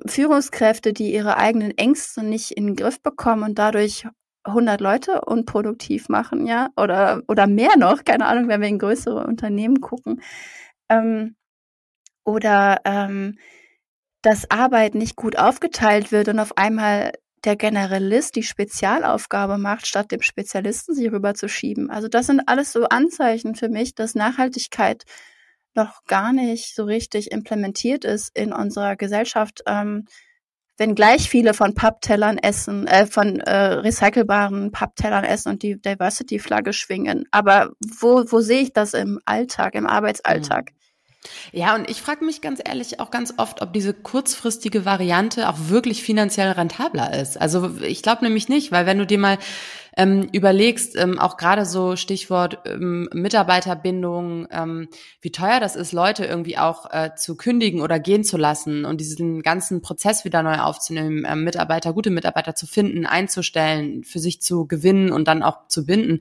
Führungskräfte, 0.07 0.95
die 0.95 1.13
ihre 1.13 1.37
eigenen 1.37 1.77
Ängste 1.77 2.23
nicht 2.23 2.53
in 2.53 2.69
den 2.69 2.77
Griff 2.77 3.03
bekommen 3.03 3.43
und 3.43 3.59
dadurch 3.59 4.07
100 4.45 4.81
Leute 4.81 5.21
unproduktiv 5.23 6.09
machen, 6.09 6.47
ja, 6.47 6.71
oder, 6.77 7.23
oder 7.29 7.47
mehr 7.47 7.77
noch, 7.77 8.05
keine 8.05 8.27
Ahnung, 8.27 8.49
wenn 8.49 8.61
wir 8.61 8.69
in 8.69 8.79
größere 8.79 9.25
Unternehmen 9.25 9.81
gucken. 9.81 10.21
Ähm, 10.89 11.37
oder 12.25 12.81
ähm, 12.85 13.39
dass 14.23 14.51
Arbeit 14.51 14.95
nicht 14.95 15.17
gut 15.17 15.37
aufgeteilt 15.39 16.13
wird 16.13 16.29
und 16.29 16.39
auf 16.39 16.57
einmal 16.57 17.13
der 17.45 17.57
Generalist 17.57 18.37
die 18.37 18.45
Spezialaufgabe 18.45 19.59
macht, 19.59 19.87
statt 19.87 20.13
dem 20.13 20.23
Spezialisten 20.23 20.95
sie 20.95 21.09
rüberzuschieben. 21.09 21.91
Also 21.91 22.07
das 22.09 22.27
sind 22.27 22.43
alles 22.47 22.73
so 22.73 22.85
Anzeichen 22.85 23.57
für 23.57 23.69
mich, 23.69 23.95
dass 23.97 24.15
Nachhaltigkeit 24.15 25.05
noch 25.75 26.05
gar 26.07 26.33
nicht 26.33 26.75
so 26.75 26.85
richtig 26.85 27.33
implementiert 27.33 28.05
ist 28.05 28.37
in 28.37 28.53
unserer 28.53 28.95
Gesellschaft. 28.95 29.63
Ähm, 29.67 30.05
wenn 30.79 30.95
gleich 30.95 31.29
viele 31.29 31.55
von 31.55 31.75
Papptellern 31.75 32.39
essen, 32.39 32.87
äh, 32.87 33.07
von 33.07 33.41
äh, 33.41 33.55
recycelbaren 33.55 34.73
Papptellern 34.73 35.25
essen 35.25 35.51
und 35.51 35.63
die 35.63 35.81
Diversity-Flagge 35.81 36.73
schwingen. 36.73 37.27
Aber 37.31 37.71
wo, 37.81 38.25
wo 38.27 38.41
sehe 38.41 38.61
ich 38.61 38.73
das 38.73 38.95
im 38.95 39.21
Alltag, 39.25 39.75
im 39.75 39.87
Arbeitsalltag? 39.87 40.71
Mhm. 40.73 40.77
Ja, 41.53 41.75
und 41.77 41.89
ich 41.89 42.03
frage 42.03 42.25
mich 42.25 42.41
ganz 42.41 42.61
ehrlich 42.65 42.99
auch 42.99 43.11
ganz 43.11 43.35
oft, 43.37 43.63
ob 43.63 43.73
diese 43.73 43.95
kurzfristige 43.95 44.85
Variante 44.85 45.49
auch 45.49 45.69
wirklich 45.69 46.03
finanziell 46.03 46.51
rentabler 46.51 47.17
ist. 47.17 47.41
Also 47.41 47.77
ich 47.81 48.03
glaube 48.03 48.25
nämlich 48.25 48.49
nicht, 48.49 48.73
weil 48.73 48.87
wenn 48.87 48.99
du 48.99 49.07
dir 49.07 49.19
mal 49.19 49.39
ähm, 49.97 50.29
überlegst, 50.33 50.97
ähm, 50.97 51.19
auch 51.19 51.37
gerade 51.37 51.65
so 51.67 51.97
Stichwort 51.97 52.61
ähm, 52.67 53.09
Mitarbeiterbindung, 53.13 54.49
ähm, 54.51 54.89
wie 55.21 55.33
teuer 55.33 55.61
das 55.61 55.77
ist, 55.77 55.93
Leute 55.93 56.25
irgendwie 56.25 56.59
auch 56.59 56.91
äh, 56.93 57.15
zu 57.17 57.37
kündigen 57.37 57.81
oder 57.81 57.99
gehen 57.99 58.25
zu 58.25 58.37
lassen 58.37 58.85
und 58.85 59.01
diesen 59.01 59.43
ganzen 59.43 59.83
Prozess 59.83 60.25
wieder 60.25 60.43
neu 60.43 60.59
aufzunehmen, 60.59 61.25
äh, 61.25 61.37
Mitarbeiter, 61.37 61.93
gute 61.93 62.11
Mitarbeiter 62.11 62.55
zu 62.55 62.67
finden, 62.67 63.07
einzustellen, 63.07 64.05
für 64.05 64.19
sich 64.19 64.41
zu 64.41 64.67
gewinnen 64.67 65.13
und 65.13 65.29
dann 65.29 65.43
auch 65.43 65.69
zu 65.69 65.85
binden. 65.85 66.21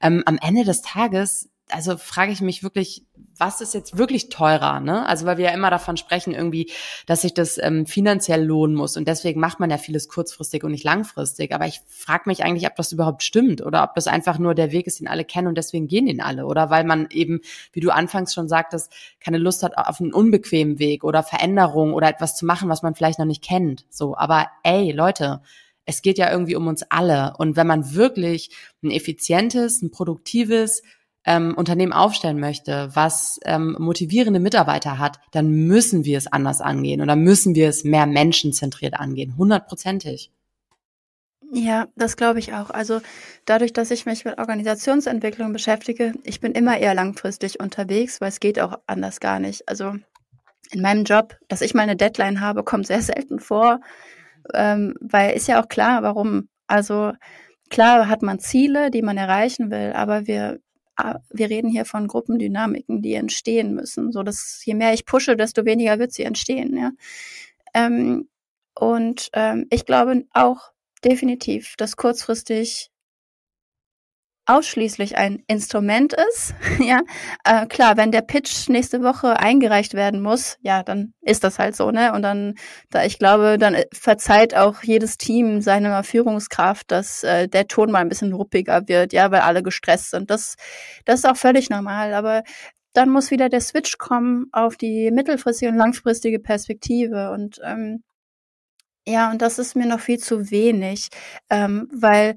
Ähm, 0.00 0.22
am 0.26 0.38
Ende 0.40 0.64
des 0.64 0.82
Tages 0.82 1.50
also 1.72 1.96
frage 1.96 2.32
ich 2.32 2.40
mich 2.40 2.62
wirklich, 2.62 3.06
was 3.40 3.60
ist 3.60 3.74
jetzt 3.74 3.96
wirklich 3.96 4.28
teurer? 4.28 4.80
Ne? 4.80 5.06
Also 5.06 5.24
weil 5.26 5.38
wir 5.38 5.46
ja 5.46 5.54
immer 5.54 5.70
davon 5.70 5.96
sprechen, 5.96 6.34
irgendwie, 6.34 6.70
dass 7.06 7.22
sich 7.22 7.32
das 7.32 7.58
ähm, 7.58 7.86
finanziell 7.86 8.44
lohnen 8.44 8.76
muss. 8.76 8.96
Und 8.96 9.08
deswegen 9.08 9.40
macht 9.40 9.58
man 9.58 9.70
ja 9.70 9.78
vieles 9.78 10.08
kurzfristig 10.08 10.62
und 10.62 10.72
nicht 10.72 10.84
langfristig. 10.84 11.54
Aber 11.54 11.66
ich 11.66 11.80
frage 11.88 12.24
mich 12.26 12.44
eigentlich, 12.44 12.66
ob 12.66 12.76
das 12.76 12.92
überhaupt 12.92 13.22
stimmt 13.22 13.64
oder 13.64 13.82
ob 13.82 13.94
das 13.94 14.06
einfach 14.06 14.38
nur 14.38 14.54
der 14.54 14.72
Weg 14.72 14.86
ist, 14.86 15.00
den 15.00 15.08
alle 15.08 15.24
kennen 15.24 15.48
und 15.48 15.56
deswegen 15.56 15.88
gehen 15.88 16.06
den 16.06 16.20
alle. 16.20 16.44
Oder 16.46 16.70
weil 16.70 16.84
man 16.84 17.08
eben, 17.10 17.40
wie 17.72 17.80
du 17.80 17.90
anfangs 17.90 18.34
schon 18.34 18.48
sagtest, 18.48 18.92
keine 19.20 19.38
Lust 19.38 19.62
hat 19.62 19.76
auf 19.76 20.00
einen 20.00 20.12
unbequemen 20.12 20.78
Weg 20.78 21.02
oder 21.02 21.22
Veränderung 21.22 21.94
oder 21.94 22.08
etwas 22.08 22.36
zu 22.36 22.44
machen, 22.44 22.68
was 22.68 22.82
man 22.82 22.94
vielleicht 22.94 23.18
noch 23.18 23.26
nicht 23.26 23.42
kennt. 23.42 23.86
So, 23.88 24.16
aber 24.16 24.48
ey, 24.62 24.92
Leute, 24.92 25.40
es 25.86 26.02
geht 26.02 26.18
ja 26.18 26.30
irgendwie 26.30 26.56
um 26.56 26.66
uns 26.66 26.84
alle. 26.88 27.34
Und 27.38 27.56
wenn 27.56 27.66
man 27.66 27.94
wirklich 27.94 28.50
ein 28.82 28.90
effizientes, 28.90 29.82
ein 29.82 29.90
produktives, 29.90 30.82
ähm, 31.24 31.54
Unternehmen 31.54 31.92
aufstellen 31.92 32.40
möchte, 32.40 32.88
was 32.94 33.38
ähm, 33.44 33.76
motivierende 33.78 34.40
Mitarbeiter 34.40 34.98
hat, 34.98 35.20
dann 35.32 35.50
müssen 35.50 36.04
wir 36.04 36.18
es 36.18 36.26
anders 36.26 36.60
angehen 36.60 37.02
oder 37.02 37.16
müssen 37.16 37.54
wir 37.54 37.68
es 37.68 37.84
mehr 37.84 38.06
menschenzentriert 38.06 38.94
angehen, 38.94 39.36
hundertprozentig. 39.36 40.30
Ja, 41.52 41.88
das 41.96 42.16
glaube 42.16 42.38
ich 42.38 42.54
auch. 42.54 42.70
Also 42.70 43.00
dadurch, 43.44 43.72
dass 43.72 43.90
ich 43.90 44.06
mich 44.06 44.24
mit 44.24 44.38
Organisationsentwicklung 44.38 45.52
beschäftige, 45.52 46.14
ich 46.22 46.40
bin 46.40 46.52
immer 46.52 46.78
eher 46.78 46.94
langfristig 46.94 47.58
unterwegs, 47.58 48.20
weil 48.20 48.28
es 48.28 48.38
geht 48.38 48.60
auch 48.60 48.78
anders 48.86 49.18
gar 49.18 49.40
nicht. 49.40 49.68
Also 49.68 49.94
in 50.70 50.80
meinem 50.80 51.02
Job, 51.02 51.36
dass 51.48 51.60
ich 51.60 51.74
mal 51.74 51.82
eine 51.82 51.96
Deadline 51.96 52.40
habe, 52.40 52.62
kommt 52.62 52.86
sehr 52.86 53.02
selten 53.02 53.40
vor, 53.40 53.80
ähm, 54.54 54.94
weil 55.00 55.34
ist 55.34 55.48
ja 55.48 55.62
auch 55.62 55.68
klar, 55.68 56.02
warum. 56.02 56.48
Also 56.68 57.12
klar 57.68 58.08
hat 58.08 58.22
man 58.22 58.38
Ziele, 58.38 58.92
die 58.92 59.02
man 59.02 59.16
erreichen 59.16 59.72
will, 59.72 59.92
aber 59.92 60.28
wir 60.28 60.60
wir 61.30 61.50
reden 61.50 61.70
hier 61.70 61.84
von 61.84 62.08
Gruppendynamiken, 62.08 63.02
die 63.02 63.14
entstehen 63.14 63.74
müssen. 63.74 64.12
So 64.12 64.22
dass 64.22 64.62
je 64.64 64.74
mehr 64.74 64.92
ich 64.92 65.04
pushe, 65.06 65.36
desto 65.36 65.64
weniger 65.64 65.98
wird 65.98 66.12
sie 66.12 66.24
entstehen. 66.24 66.76
Ja? 66.76 66.90
Ähm, 67.74 68.28
und 68.74 69.30
ähm, 69.32 69.66
ich 69.70 69.84
glaube 69.84 70.24
auch 70.32 70.72
definitiv, 71.04 71.74
dass 71.76 71.96
kurzfristig 71.96 72.90
ausschließlich 74.50 75.16
ein 75.16 75.42
Instrument 75.46 76.12
ist. 76.12 76.54
ja, 76.80 77.00
äh, 77.44 77.66
klar, 77.66 77.96
wenn 77.96 78.12
der 78.12 78.22
Pitch 78.22 78.68
nächste 78.68 79.02
Woche 79.02 79.38
eingereicht 79.38 79.94
werden 79.94 80.20
muss, 80.20 80.58
ja, 80.62 80.82
dann 80.82 81.14
ist 81.20 81.44
das 81.44 81.58
halt 81.58 81.76
so, 81.76 81.90
ne? 81.90 82.12
Und 82.12 82.22
dann, 82.22 82.54
da 82.90 83.04
ich 83.04 83.18
glaube, 83.18 83.58
dann 83.58 83.74
äh, 83.74 83.86
verzeiht 83.92 84.54
auch 84.54 84.82
jedes 84.82 85.16
Team 85.18 85.60
seiner 85.60 86.02
Führungskraft, 86.02 86.90
dass 86.90 87.22
äh, 87.24 87.48
der 87.48 87.68
Ton 87.68 87.90
mal 87.90 88.00
ein 88.00 88.08
bisschen 88.08 88.32
ruppiger 88.32 88.88
wird, 88.88 89.12
ja, 89.12 89.30
weil 89.30 89.40
alle 89.40 89.62
gestresst 89.62 90.10
sind. 90.10 90.30
Das, 90.30 90.56
das 91.04 91.20
ist 91.20 91.26
auch 91.26 91.36
völlig 91.36 91.70
normal. 91.70 92.14
Aber 92.14 92.42
dann 92.92 93.10
muss 93.10 93.30
wieder 93.30 93.48
der 93.48 93.60
Switch 93.60 93.98
kommen 93.98 94.46
auf 94.52 94.76
die 94.76 95.10
mittelfristige 95.10 95.70
und 95.70 95.78
langfristige 95.78 96.40
Perspektive 96.40 97.30
und 97.30 97.60
ähm, 97.64 98.02
ja, 99.06 99.30
und 99.30 99.42
das 99.42 99.58
ist 99.58 99.76
mir 99.76 99.86
noch 99.86 100.00
viel 100.00 100.18
zu 100.18 100.50
wenig, 100.50 101.08
ähm, 101.50 101.88
weil 101.92 102.36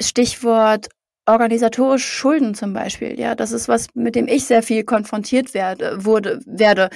Stichwort 0.00 0.88
organisatorische 1.26 2.06
Schulden 2.06 2.54
zum 2.54 2.72
Beispiel, 2.72 3.18
ja, 3.18 3.34
das 3.34 3.52
ist 3.52 3.68
was, 3.68 3.88
mit 3.94 4.14
dem 4.14 4.28
ich 4.28 4.44
sehr 4.44 4.62
viel 4.62 4.84
konfrontiert 4.84 5.54
werde, 5.54 6.04
wurde, 6.04 6.40
werde, 6.46 6.90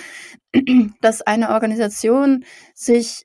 dass 1.00 1.22
eine 1.22 1.50
Organisation 1.50 2.44
sich 2.74 3.24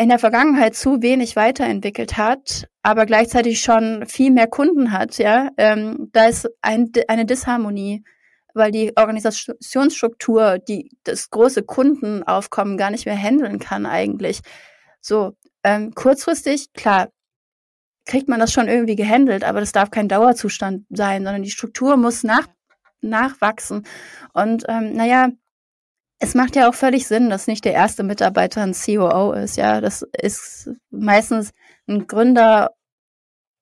in 0.00 0.08
der 0.08 0.20
Vergangenheit 0.20 0.76
zu 0.76 1.02
wenig 1.02 1.34
weiterentwickelt 1.34 2.16
hat, 2.16 2.68
aber 2.82 3.04
gleichzeitig 3.04 3.60
schon 3.60 4.06
viel 4.06 4.30
mehr 4.30 4.46
Kunden 4.46 4.92
hat, 4.92 5.18
ja, 5.18 5.50
ähm, 5.56 6.08
da 6.12 6.26
ist 6.26 6.48
ein, 6.62 6.92
eine 7.08 7.26
Disharmonie, 7.26 8.04
weil 8.54 8.70
die 8.70 8.92
Organisationsstruktur, 8.96 10.58
die 10.58 10.90
das 11.02 11.30
große 11.30 11.64
Kundenaufkommen 11.64 12.76
gar 12.76 12.90
nicht 12.90 13.06
mehr 13.06 13.16
handeln 13.16 13.58
kann 13.58 13.86
eigentlich. 13.86 14.40
So, 15.00 15.32
ähm, 15.64 15.92
kurzfristig, 15.94 16.72
klar, 16.72 17.08
kriegt 18.08 18.28
man 18.28 18.40
das 18.40 18.52
schon 18.52 18.66
irgendwie 18.66 18.96
gehandelt, 18.96 19.44
aber 19.44 19.60
das 19.60 19.70
darf 19.70 19.90
kein 19.90 20.08
Dauerzustand 20.08 20.86
sein, 20.90 21.24
sondern 21.24 21.42
die 21.42 21.50
Struktur 21.50 21.96
muss 21.96 22.24
nach, 22.24 22.48
nachwachsen. 23.00 23.86
Und 24.32 24.64
ähm, 24.68 24.94
naja, 24.94 25.28
es 26.18 26.34
macht 26.34 26.56
ja 26.56 26.68
auch 26.68 26.74
völlig 26.74 27.06
Sinn, 27.06 27.30
dass 27.30 27.46
nicht 27.46 27.64
der 27.64 27.74
erste 27.74 28.02
Mitarbeiter 28.02 28.62
ein 28.62 28.72
COO 28.72 29.32
ist. 29.32 29.56
Ja, 29.56 29.80
das 29.80 30.04
ist 30.20 30.70
meistens 30.90 31.52
ein 31.86 32.08
Gründer, 32.08 32.70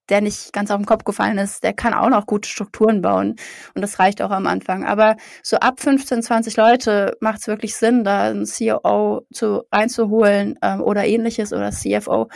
der 0.09 0.21
nicht 0.21 0.53
ganz 0.53 0.71
auf 0.71 0.79
den 0.79 0.87
Kopf 0.87 1.05
gefallen 1.05 1.39
ist, 1.39 1.65
der 1.65 1.73
kann 1.73 1.93
auch 1.93 2.09
noch 2.09 2.27
gute 2.27 2.49
Strukturen 2.49 3.03
bauen. 3.03 3.35
Und 3.75 3.83
das 3.83 3.99
reicht 3.99 4.23
auch 4.23 4.31
am 4.31 4.47
Anfang. 4.47 4.85
Aber 4.85 5.17
so 5.43 5.57
ab 5.57 5.81
15, 5.81 6.23
20 6.23 6.57
Leute 6.57 7.17
macht 7.21 7.41
es 7.41 7.49
wirklich 7.49 7.77
Sinn, 7.77 8.05
da 8.05 8.29
einen 8.29 8.47
COO 8.47 9.23
zu, 9.33 9.65
reinzuholen 9.73 10.59
ähm, 10.63 10.81
oder 10.81 11.05
ähnliches 11.05 11.53
oder 11.53 11.73
CFO, 11.73 12.29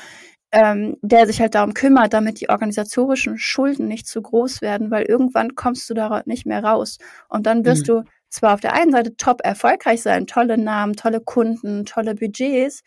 ähm, 0.52 0.96
der 1.02 1.26
sich 1.26 1.40
halt 1.40 1.54
darum 1.54 1.74
kümmert, 1.74 2.12
damit 2.12 2.40
die 2.40 2.48
organisatorischen 2.48 3.38
Schulden 3.38 3.86
nicht 3.86 4.06
zu 4.06 4.20
groß 4.20 4.62
werden, 4.62 4.90
weil 4.90 5.04
irgendwann 5.04 5.54
kommst 5.54 5.88
du 5.88 5.94
da 5.94 6.22
nicht 6.26 6.46
mehr 6.46 6.64
raus. 6.64 6.98
Und 7.28 7.46
dann 7.46 7.64
wirst 7.64 7.82
mhm. 7.82 7.86
du 7.86 8.04
zwar 8.28 8.54
auf 8.54 8.60
der 8.60 8.74
einen 8.74 8.92
Seite 8.92 9.16
top 9.16 9.40
erfolgreich 9.42 10.02
sein, 10.02 10.26
tolle 10.26 10.58
Namen, 10.58 10.96
tolle 10.96 11.20
Kunden, 11.20 11.84
tolle 11.84 12.14
Budgets, 12.14 12.82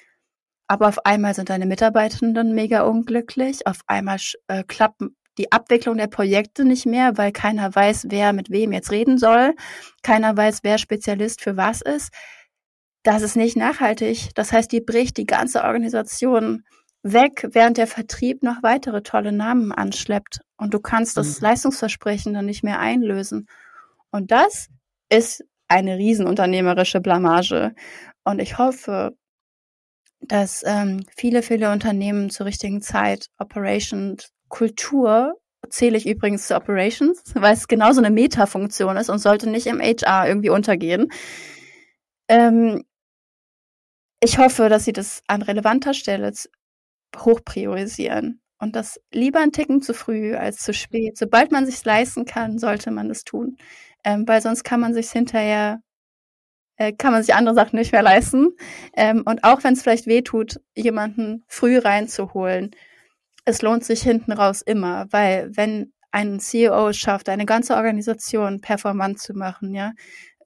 aber 0.68 0.88
auf 0.88 1.06
einmal 1.06 1.34
sind 1.34 1.50
deine 1.50 1.66
Mitarbeitenden 1.66 2.54
mega 2.56 2.84
unglücklich, 2.84 3.68
auf 3.68 3.80
einmal 3.88 4.18
äh, 4.48 4.64
klappen 4.64 5.16
die 5.38 5.52
Abwicklung 5.52 5.98
der 5.98 6.08
Projekte 6.08 6.64
nicht 6.64 6.86
mehr, 6.86 7.18
weil 7.18 7.32
keiner 7.32 7.74
weiß, 7.74 8.08
wer 8.10 8.34
mit 8.34 8.52
wem 8.52 8.72
jetzt 8.72 8.92
reden 8.92 9.18
soll, 9.18 9.56
keiner 10.04 10.36
weiß, 10.38 10.60
wer 10.64 10.78
Spezialist 10.78 11.42
für 11.42 11.58
was 11.58 11.82
ist. 11.82 12.14
Das 13.04 13.22
ist 13.22 13.36
nicht 13.36 13.58
nachhaltig. 13.58 14.30
Das 14.36 14.52
heißt, 14.52 14.72
die 14.72 14.80
bricht 14.80 15.18
die 15.18 15.26
ganze 15.26 15.64
Organisation 15.64 16.64
weg, 17.04 17.48
während 17.52 17.78
der 17.78 17.88
Vertrieb 17.88 18.44
noch 18.44 18.64
weitere 18.64 19.04
tolle 19.04 19.32
Namen 19.32 19.72
anschleppt 19.72 20.40
und 20.58 20.74
du 20.74 20.80
kannst 20.80 21.18
das 21.18 21.40
mhm. 21.40 21.48
Leistungsversprechen 21.48 22.34
dann 22.34 22.46
nicht 22.46 22.64
mehr 22.64 22.80
einlösen. 22.80 23.48
Und 24.10 24.32
das 24.32 24.70
ist 25.10 25.44
eine 25.68 25.98
riesenunternehmerische 25.98 27.02
Blamage. 27.02 27.76
Und 28.24 28.40
ich 28.40 28.58
hoffe, 28.58 29.16
dass 30.22 30.64
ähm, 30.66 31.06
viele, 31.16 31.44
viele 31.44 31.72
Unternehmen 31.72 32.30
zur 32.30 32.46
richtigen 32.46 32.82
Zeit 32.82 33.28
Operations 33.38 34.30
Kultur 34.48 35.36
zähle 35.70 35.98
ich 35.98 36.08
übrigens 36.08 36.48
zu 36.48 36.56
Operations, 36.56 37.22
weil 37.34 37.54
es 37.54 37.68
genauso 37.68 38.00
eine 38.00 38.12
Meta-Funktion 38.12 38.98
ist 38.98 39.10
und 39.10 39.20
sollte 39.20 39.50
nicht 39.50 39.68
im 39.68 39.82
HR 39.82 40.28
irgendwie 40.28 40.50
untergehen. 40.50 41.12
Ähm, 42.30 42.84
ich 44.22 44.38
hoffe, 44.38 44.70
dass 44.70 44.86
sie 44.86 44.94
das 44.94 45.22
an 45.28 45.42
relevanter 45.42 45.94
Stelle 45.94 46.32
hoch 47.18 47.42
priorisieren 47.46 48.42
und 48.60 48.76
das 48.76 49.00
lieber 49.12 49.40
einen 49.40 49.52
Ticken 49.52 49.82
zu 49.82 49.94
früh 49.94 50.36
als 50.36 50.58
zu 50.58 50.74
spät. 50.74 51.18
Sobald 51.18 51.52
man 51.52 51.66
sich 51.66 51.84
leisten 51.84 52.26
kann, 52.26 52.60
sollte 52.60 52.92
man 52.92 53.10
das 53.10 53.24
tun 53.24 53.58
ähm, 54.04 54.28
weil 54.28 54.42
sonst 54.42 54.64
kann 54.64 54.80
man 54.80 54.94
sich 54.94 55.12
hinterher 55.12 55.82
äh, 56.78 56.94
kann 56.94 57.12
man 57.14 57.24
sich 57.24 57.36
andere 57.36 57.56
Sachen 57.56 57.78
nicht 57.78 57.92
mehr 57.92 58.02
leisten. 58.02 58.50
Ähm, 58.96 59.24
und 59.26 59.44
auch 59.44 59.64
wenn 59.64 59.74
es 59.74 59.84
vielleicht 59.84 60.08
weh 60.08 60.22
tut, 60.22 60.60
jemanden 60.76 61.44
früh 61.48 61.78
reinzuholen, 61.78 62.72
es 63.46 63.62
lohnt 63.62 63.84
sich 63.86 64.02
hinten 64.02 64.32
raus 64.32 64.62
immer, 64.62 65.08
weil 65.12 65.50
wenn 65.56 65.94
ein 66.12 66.40
CEO 66.40 66.90
es 66.90 66.98
schafft, 66.98 67.30
eine 67.30 67.46
ganze 67.46 67.76
Organisation 67.76 68.62
performant 68.62 69.20
zu 69.20 69.34
machen, 69.34 69.74
ja, 69.76 69.94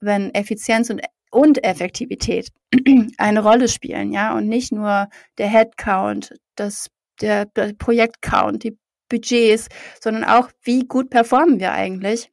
wenn 0.00 0.34
Effizienz 0.34 0.90
und 0.90 1.02
und 1.30 1.64
Effektivität 1.64 2.50
eine 3.18 3.42
Rolle 3.42 3.68
spielen, 3.68 4.12
ja, 4.12 4.36
und 4.36 4.48
nicht 4.48 4.72
nur 4.72 5.08
der 5.38 5.48
Headcount, 5.48 6.34
das 6.56 6.88
der, 7.20 7.46
der 7.46 7.74
Projektcount, 7.74 8.62
die 8.62 8.78
Budgets, 9.08 9.68
sondern 10.00 10.24
auch 10.24 10.50
wie 10.62 10.86
gut 10.86 11.10
performen 11.10 11.60
wir 11.60 11.72
eigentlich, 11.72 12.30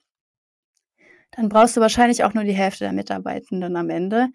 dann 1.31 1.49
brauchst 1.49 1.75
du 1.75 1.81
wahrscheinlich 1.81 2.23
auch 2.23 2.33
nur 2.33 2.43
die 2.43 2.53
Hälfte 2.53 2.85
der 2.85 2.93
Mitarbeitenden 2.93 3.75
am 3.75 3.89
Ende. 3.89 4.27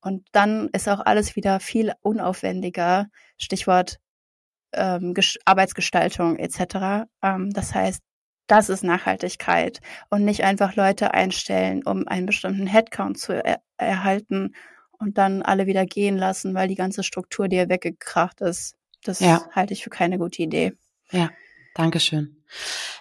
Und 0.00 0.26
dann 0.32 0.68
ist 0.72 0.88
auch 0.88 1.00
alles 1.00 1.36
wieder 1.36 1.60
viel 1.60 1.92
unaufwendiger. 2.02 3.06
Stichwort 3.36 3.98
ähm, 4.72 5.14
Arbeitsgestaltung 5.44 6.36
etc. 6.36 7.06
Ähm, 7.22 7.50
das 7.50 7.74
heißt, 7.74 8.00
das 8.46 8.68
ist 8.68 8.84
Nachhaltigkeit 8.84 9.80
und 10.10 10.24
nicht 10.24 10.44
einfach 10.44 10.76
Leute 10.76 11.14
einstellen, 11.14 11.82
um 11.84 12.06
einen 12.06 12.26
bestimmten 12.26 12.66
Headcount 12.66 13.18
zu 13.18 13.32
er 13.32 13.60
erhalten 13.78 14.54
und 14.98 15.18
dann 15.18 15.42
alle 15.42 15.66
wieder 15.66 15.84
gehen 15.84 16.16
lassen, 16.16 16.54
weil 16.54 16.68
die 16.68 16.74
ganze 16.74 17.02
Struktur 17.02 17.48
dir 17.48 17.68
weggekracht 17.68 18.40
ist. 18.40 18.74
Das 19.04 19.20
ja. 19.20 19.42
halte 19.52 19.74
ich 19.74 19.84
für 19.84 19.90
keine 19.90 20.18
gute 20.18 20.42
Idee. 20.42 20.72
Ja, 21.10 21.30
Dankeschön. 21.76 22.42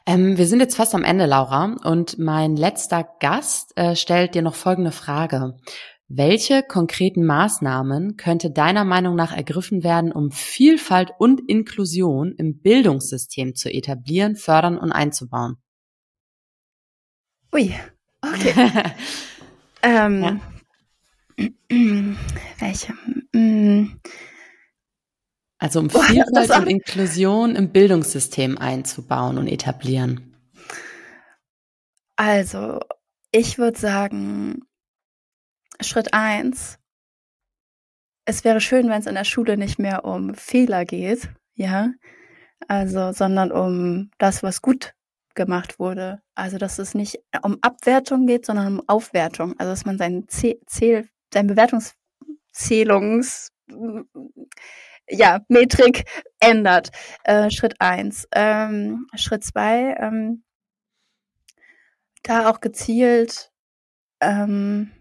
Ähm, 0.05 0.37
wir 0.37 0.47
sind 0.47 0.59
jetzt 0.59 0.75
fast 0.75 0.93
am 0.93 1.05
Ende, 1.05 1.25
Laura, 1.25 1.77
und 1.83 2.19
mein 2.19 2.57
letzter 2.57 3.07
Gast 3.21 3.71
äh, 3.77 3.95
stellt 3.95 4.35
dir 4.35 4.41
noch 4.41 4.55
folgende 4.55 4.91
Frage. 4.91 5.55
Welche 6.07 6.61
konkreten 6.61 7.25
Maßnahmen 7.25 8.15
könnte 8.15 8.51
deiner 8.51 8.83
Meinung 8.83 9.15
nach 9.15 9.35
ergriffen 9.35 9.83
werden, 9.83 10.11
um 10.11 10.31
Vielfalt 10.31 11.11
und 11.17 11.41
Inklusion 11.49 12.35
im 12.37 12.59
Bildungssystem 12.61 13.55
zu 13.55 13.73
etablieren, 13.73 14.35
fördern 14.35 14.77
und 14.77 14.91
einzubauen? 14.91 15.57
Ui, 17.51 17.73
okay. 18.21 18.83
ähm, 19.81 20.39
ja. 21.37 21.47
welche? 22.59 22.93
Mm. 23.33 23.99
Also 25.57 25.79
um 25.79 25.89
Vielfalt 25.89 26.51
und 26.51 26.67
Inklusion 26.67 27.55
im 27.55 27.71
Bildungssystem 27.71 28.59
einzubauen 28.59 29.39
und 29.39 29.47
etablieren. 29.47 30.35
Also, 32.15 32.79
ich 33.31 33.57
würde 33.57 33.79
sagen, 33.79 34.64
Schritt 35.81 36.13
eins. 36.13 36.79
Es 38.25 38.43
wäre 38.43 38.61
schön, 38.61 38.89
wenn 38.89 38.99
es 38.99 39.07
in 39.07 39.15
der 39.15 39.23
Schule 39.23 39.57
nicht 39.57 39.79
mehr 39.79 40.05
um 40.05 40.33
Fehler 40.33 40.85
geht, 40.85 41.29
ja, 41.53 41.91
also, 42.67 43.11
sondern 43.11 43.51
um 43.51 44.09
das, 44.17 44.43
was 44.43 44.61
gut 44.61 44.93
gemacht 45.35 45.79
wurde. 45.79 46.21
Also, 46.35 46.57
dass 46.57 46.79
es 46.79 46.95
nicht 46.95 47.19
um 47.43 47.57
Abwertung 47.61 48.25
geht, 48.25 48.45
sondern 48.45 48.79
um 48.79 48.83
Aufwertung. 48.87 49.53
Also, 49.59 49.71
dass 49.71 49.85
man 49.85 49.97
seinen 49.97 50.27
Zähl, 50.27 51.07
sein 51.33 51.47
Bewertungszählungs 51.47 53.51
ja, 55.09 55.41
Metrik 55.49 56.05
ändert. 56.39 56.91
Äh, 57.23 57.49
Schritt 57.51 57.75
eins. 57.79 58.27
Ähm, 58.33 59.07
Schritt 59.15 59.43
zwei, 59.43 59.95
ähm, 59.99 60.43
da 62.23 62.49
auch 62.49 62.59
gezielt 62.59 63.51
ähm, 64.19 64.91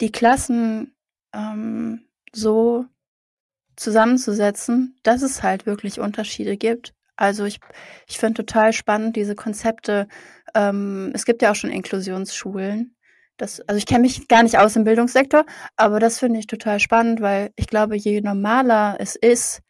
die 0.00 0.12
Klassen 0.12 0.94
ähm, 1.34 2.08
so 2.32 2.86
zusammenzusetzen, 3.76 4.98
dass 5.02 5.22
es 5.22 5.42
halt 5.42 5.66
wirklich 5.66 6.00
Unterschiede 6.00 6.56
gibt. 6.56 6.94
Also 7.16 7.44
ich, 7.44 7.60
ich 8.06 8.18
finde 8.18 8.44
total 8.44 8.72
spannend 8.72 9.16
diese 9.16 9.34
Konzepte. 9.34 10.08
Ähm, 10.54 11.12
es 11.14 11.24
gibt 11.24 11.42
ja 11.42 11.50
auch 11.50 11.54
schon 11.54 11.70
Inklusionsschulen, 11.70 12.96
das, 13.36 13.60
also 13.60 13.76
ich 13.78 13.86
kenne 13.86 14.00
mich 14.00 14.28
gar 14.28 14.42
nicht 14.42 14.58
aus 14.58 14.76
im 14.76 14.84
Bildungssektor, 14.84 15.44
aber 15.76 16.00
das 16.00 16.18
finde 16.18 16.38
ich 16.38 16.46
total 16.46 16.80
spannend, 16.80 17.20
weil 17.20 17.50
ich 17.56 17.66
glaube, 17.66 17.96
je 17.96 18.20
normaler 18.20 18.96
es 18.98 19.14
ist, 19.14 19.62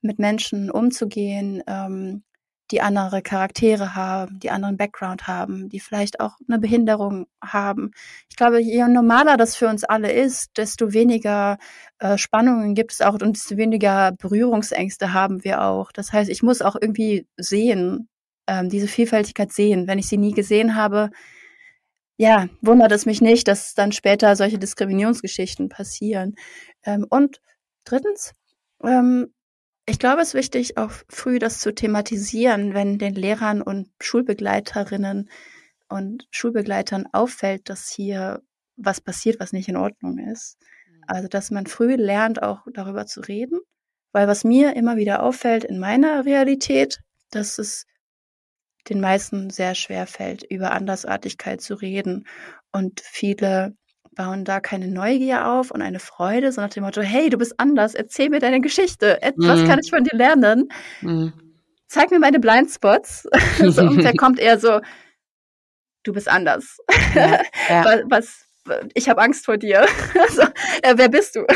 mit 0.00 0.20
Menschen 0.20 0.70
umzugehen, 0.70 1.62
ähm, 1.66 2.22
die 2.70 2.80
andere 2.80 3.22
Charaktere 3.22 3.94
haben, 3.94 4.40
die 4.40 4.50
anderen 4.50 4.76
Background 4.76 5.26
haben, 5.26 5.68
die 5.68 5.80
vielleicht 5.80 6.20
auch 6.20 6.36
eine 6.48 6.58
Behinderung 6.58 7.26
haben. 7.42 7.92
Ich 8.28 8.36
glaube, 8.36 8.60
je 8.60 8.86
normaler 8.88 9.36
das 9.36 9.56
für 9.56 9.68
uns 9.68 9.84
alle 9.84 10.12
ist, 10.12 10.56
desto 10.56 10.92
weniger 10.92 11.58
äh, 11.98 12.18
Spannungen 12.18 12.74
gibt 12.74 12.92
es 12.92 13.00
auch 13.00 13.14
und 13.14 13.36
desto 13.36 13.56
weniger 13.56 14.12
Berührungsängste 14.12 15.12
haben 15.12 15.44
wir 15.44 15.62
auch. 15.62 15.92
Das 15.92 16.12
heißt, 16.12 16.30
ich 16.30 16.42
muss 16.42 16.62
auch 16.62 16.76
irgendwie 16.80 17.26
sehen, 17.36 18.08
ähm, 18.46 18.68
diese 18.68 18.88
Vielfältigkeit 18.88 19.52
sehen. 19.52 19.86
Wenn 19.86 19.98
ich 19.98 20.08
sie 20.08 20.18
nie 20.18 20.32
gesehen 20.32 20.74
habe, 20.74 21.10
ja, 22.18 22.48
wundert 22.60 22.92
es 22.92 23.06
mich 23.06 23.20
nicht, 23.20 23.46
dass 23.48 23.74
dann 23.74 23.92
später 23.92 24.34
solche 24.36 24.58
Diskriminierungsgeschichten 24.58 25.68
passieren. 25.68 26.34
Ähm, 26.84 27.06
und 27.08 27.40
drittens, 27.84 28.32
ähm, 28.84 29.32
ich 29.88 29.98
glaube, 29.98 30.20
es 30.20 30.28
ist 30.28 30.34
wichtig, 30.34 30.76
auch 30.76 30.92
früh 31.08 31.38
das 31.38 31.60
zu 31.60 31.74
thematisieren, 31.74 32.74
wenn 32.74 32.98
den 32.98 33.14
Lehrern 33.14 33.62
und 33.62 33.90
Schulbegleiterinnen 34.00 35.30
und 35.88 36.28
Schulbegleitern 36.30 37.06
auffällt, 37.12 37.70
dass 37.70 37.88
hier 37.88 38.42
was 38.76 39.00
passiert, 39.00 39.40
was 39.40 39.52
nicht 39.52 39.68
in 39.68 39.76
Ordnung 39.76 40.18
ist. 40.18 40.58
Mhm. 40.86 41.04
Also, 41.06 41.28
dass 41.28 41.50
man 41.50 41.66
früh 41.66 41.94
lernt, 41.94 42.42
auch 42.42 42.66
darüber 42.72 43.06
zu 43.06 43.20
reden. 43.20 43.60
Weil 44.12 44.28
was 44.28 44.44
mir 44.44 44.76
immer 44.76 44.96
wieder 44.96 45.22
auffällt 45.22 45.64
in 45.64 45.78
meiner 45.78 46.24
Realität, 46.24 47.00
dass 47.30 47.58
es 47.58 47.86
den 48.88 49.00
meisten 49.00 49.50
sehr 49.50 49.74
schwer 49.74 50.06
fällt, 50.06 50.44
über 50.44 50.72
Andersartigkeit 50.72 51.60
zu 51.60 51.74
reden. 51.74 52.26
Und 52.72 53.00
viele 53.00 53.74
bauen 54.18 54.44
da 54.44 54.58
keine 54.58 54.88
Neugier 54.88 55.46
auf 55.46 55.70
und 55.70 55.80
eine 55.80 56.00
Freude, 56.00 56.50
so 56.50 56.60
nach 56.60 56.70
dem 56.70 56.82
Motto, 56.82 57.00
hey, 57.00 57.30
du 57.30 57.38
bist 57.38 57.54
anders, 57.58 57.94
erzähl 57.94 58.30
mir 58.30 58.40
deine 58.40 58.60
Geschichte, 58.60 59.18
was 59.36 59.60
mhm. 59.60 59.68
kann 59.68 59.78
ich 59.78 59.90
von 59.90 60.02
dir 60.02 60.16
lernen? 60.16 60.68
Mhm. 61.00 61.32
Zeig 61.86 62.10
mir 62.10 62.18
meine 62.18 62.40
Blindspots. 62.40 63.28
so, 63.58 63.82
und 63.82 64.02
da 64.02 64.12
kommt 64.18 64.40
eher 64.40 64.58
so, 64.58 64.80
du 66.02 66.12
bist 66.12 66.28
anders. 66.28 66.78
Ja, 67.14 67.40
ja. 67.68 68.02
was, 68.06 68.44
ich 68.94 69.08
habe 69.08 69.22
Angst 69.22 69.44
vor 69.44 69.56
dir. 69.56 69.86
also, 70.18 70.42
äh, 70.82 70.94
wer 70.96 71.08
bist 71.08 71.36
du? 71.36 71.46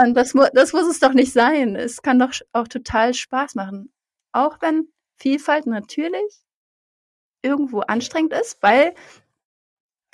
Und 0.00 0.14
das, 0.14 0.34
mu 0.34 0.44
das 0.54 0.72
muss 0.72 0.86
es 0.86 1.00
doch 1.00 1.14
nicht 1.14 1.32
sein. 1.32 1.74
Es 1.74 2.00
kann 2.00 2.20
doch 2.20 2.30
auch 2.52 2.68
total 2.68 3.12
Spaß 3.12 3.56
machen. 3.56 3.92
Auch 4.30 4.58
wenn 4.60 4.86
Vielfalt 5.18 5.66
natürlich 5.66 6.44
irgendwo 7.42 7.80
anstrengend 7.80 8.34
ist, 8.34 8.62
weil 8.62 8.94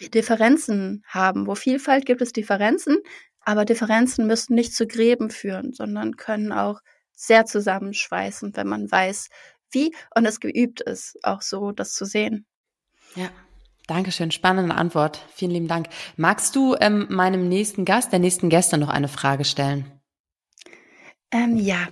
Differenzen 0.01 1.03
haben. 1.07 1.47
Wo 1.47 1.55
Vielfalt 1.55 2.07
gibt 2.07 2.23
es 2.23 2.33
Differenzen, 2.33 2.99
aber 3.41 3.65
Differenzen 3.65 4.27
müssen 4.27 4.55
nicht 4.55 4.75
zu 4.75 4.87
Gräben 4.87 5.31
führen, 5.31 5.73
sondern 5.73 6.17
können 6.17 6.53
auch 6.53 6.81
sehr 7.13 7.47
zusammenschweißen, 7.47 8.57
wenn 8.57 8.69
man 8.69 8.91
weiß, 8.91 9.29
wie 9.71 9.95
und 10.15 10.25
es 10.25 10.41
geübt 10.41 10.81
ist, 10.81 11.19
auch 11.23 11.43
so 11.43 11.73
das 11.73 11.93
zu 11.95 12.05
sehen. 12.05 12.47
Ja. 13.15 13.31
Dankeschön, 13.89 14.31
spannende 14.31 14.75
Antwort. 14.75 15.25
Vielen 15.35 15.51
lieben 15.51 15.67
Dank. 15.67 15.89
Magst 16.19 16.55
du 16.55 16.77
ähm, 16.79 17.07
meinem 17.09 17.49
nächsten 17.49 17.87
Gast, 17.87 18.13
der 18.13 18.19
nächsten 18.19 18.51
Gäste 18.51 18.77
noch 18.77 18.91
eine 18.91 19.09
Frage 19.09 19.47
stellen? 19.47 19.91
Ähm, 21.31 21.57
ja, 21.57 21.89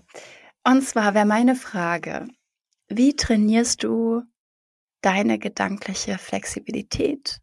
und 0.63 0.83
zwar 0.83 1.15
wäre 1.15 1.25
meine 1.25 1.55
Frage, 1.55 2.29
wie 2.89 3.17
trainierst 3.17 3.83
du 3.83 4.23
deine 5.01 5.39
gedankliche 5.39 6.19
Flexibilität 6.19 7.41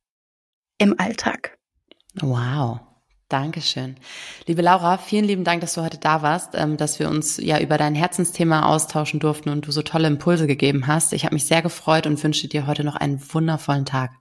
im 0.78 1.00
Alltag? 1.00 1.58
Wow. 2.22 2.80
Dankeschön. 3.30 3.96
Liebe 4.46 4.62
Laura, 4.62 5.00
vielen 5.00 5.26
lieben 5.26 5.44
Dank, 5.44 5.62
dass 5.62 5.74
du 5.74 5.82
heute 5.82 5.98
da 5.98 6.22
warst, 6.22 6.52
ähm, 6.54 6.78
dass 6.78 7.00
wir 7.00 7.10
uns 7.10 7.38
ja 7.38 7.60
über 7.60 7.80
dein 7.80 7.96
Herzensthema 7.96 8.68
austauschen 8.68 9.20
durften 9.20 9.50
und 9.50 9.66
du 9.66 9.72
so 9.72 9.82
tolle 9.82 10.08
Impulse 10.08 10.46
gegeben 10.46 10.86
hast. 10.86 11.14
Ich 11.14 11.26
habe 11.26 11.34
mich 11.34 11.48
sehr 11.48 11.64
gefreut 11.64 12.06
und 12.06 12.24
wünsche 12.24 12.48
dir 12.48 12.68
heute 12.68 12.84
noch 12.84 12.96
einen 12.96 13.20
wundervollen 13.34 13.86
Tag. 13.86 14.12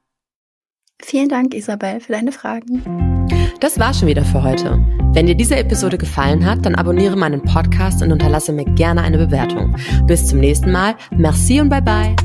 Vielen 1.02 1.28
Dank, 1.28 1.52
Isabel, 1.52 2.00
für 2.00 2.12
deine 2.12 2.32
Fragen. 2.32 3.28
Das 3.60 3.78
war 3.78 3.92
schon 3.92 4.08
wieder 4.08 4.24
für 4.24 4.42
heute. 4.42 4.78
Wenn 5.12 5.26
dir 5.26 5.34
diese 5.34 5.56
Episode 5.56 5.98
gefallen 5.98 6.46
hat, 6.46 6.64
dann 6.64 6.74
abonniere 6.74 7.16
meinen 7.16 7.42
Podcast 7.42 8.02
und 8.02 8.12
unterlasse 8.12 8.52
mir 8.52 8.64
gerne 8.64 9.02
eine 9.02 9.18
Bewertung. 9.18 9.76
Bis 10.06 10.26
zum 10.26 10.38
nächsten 10.38 10.72
Mal. 10.72 10.94
Merci 11.10 11.60
und 11.60 11.68
bye 11.68 11.82
bye. 11.82 12.16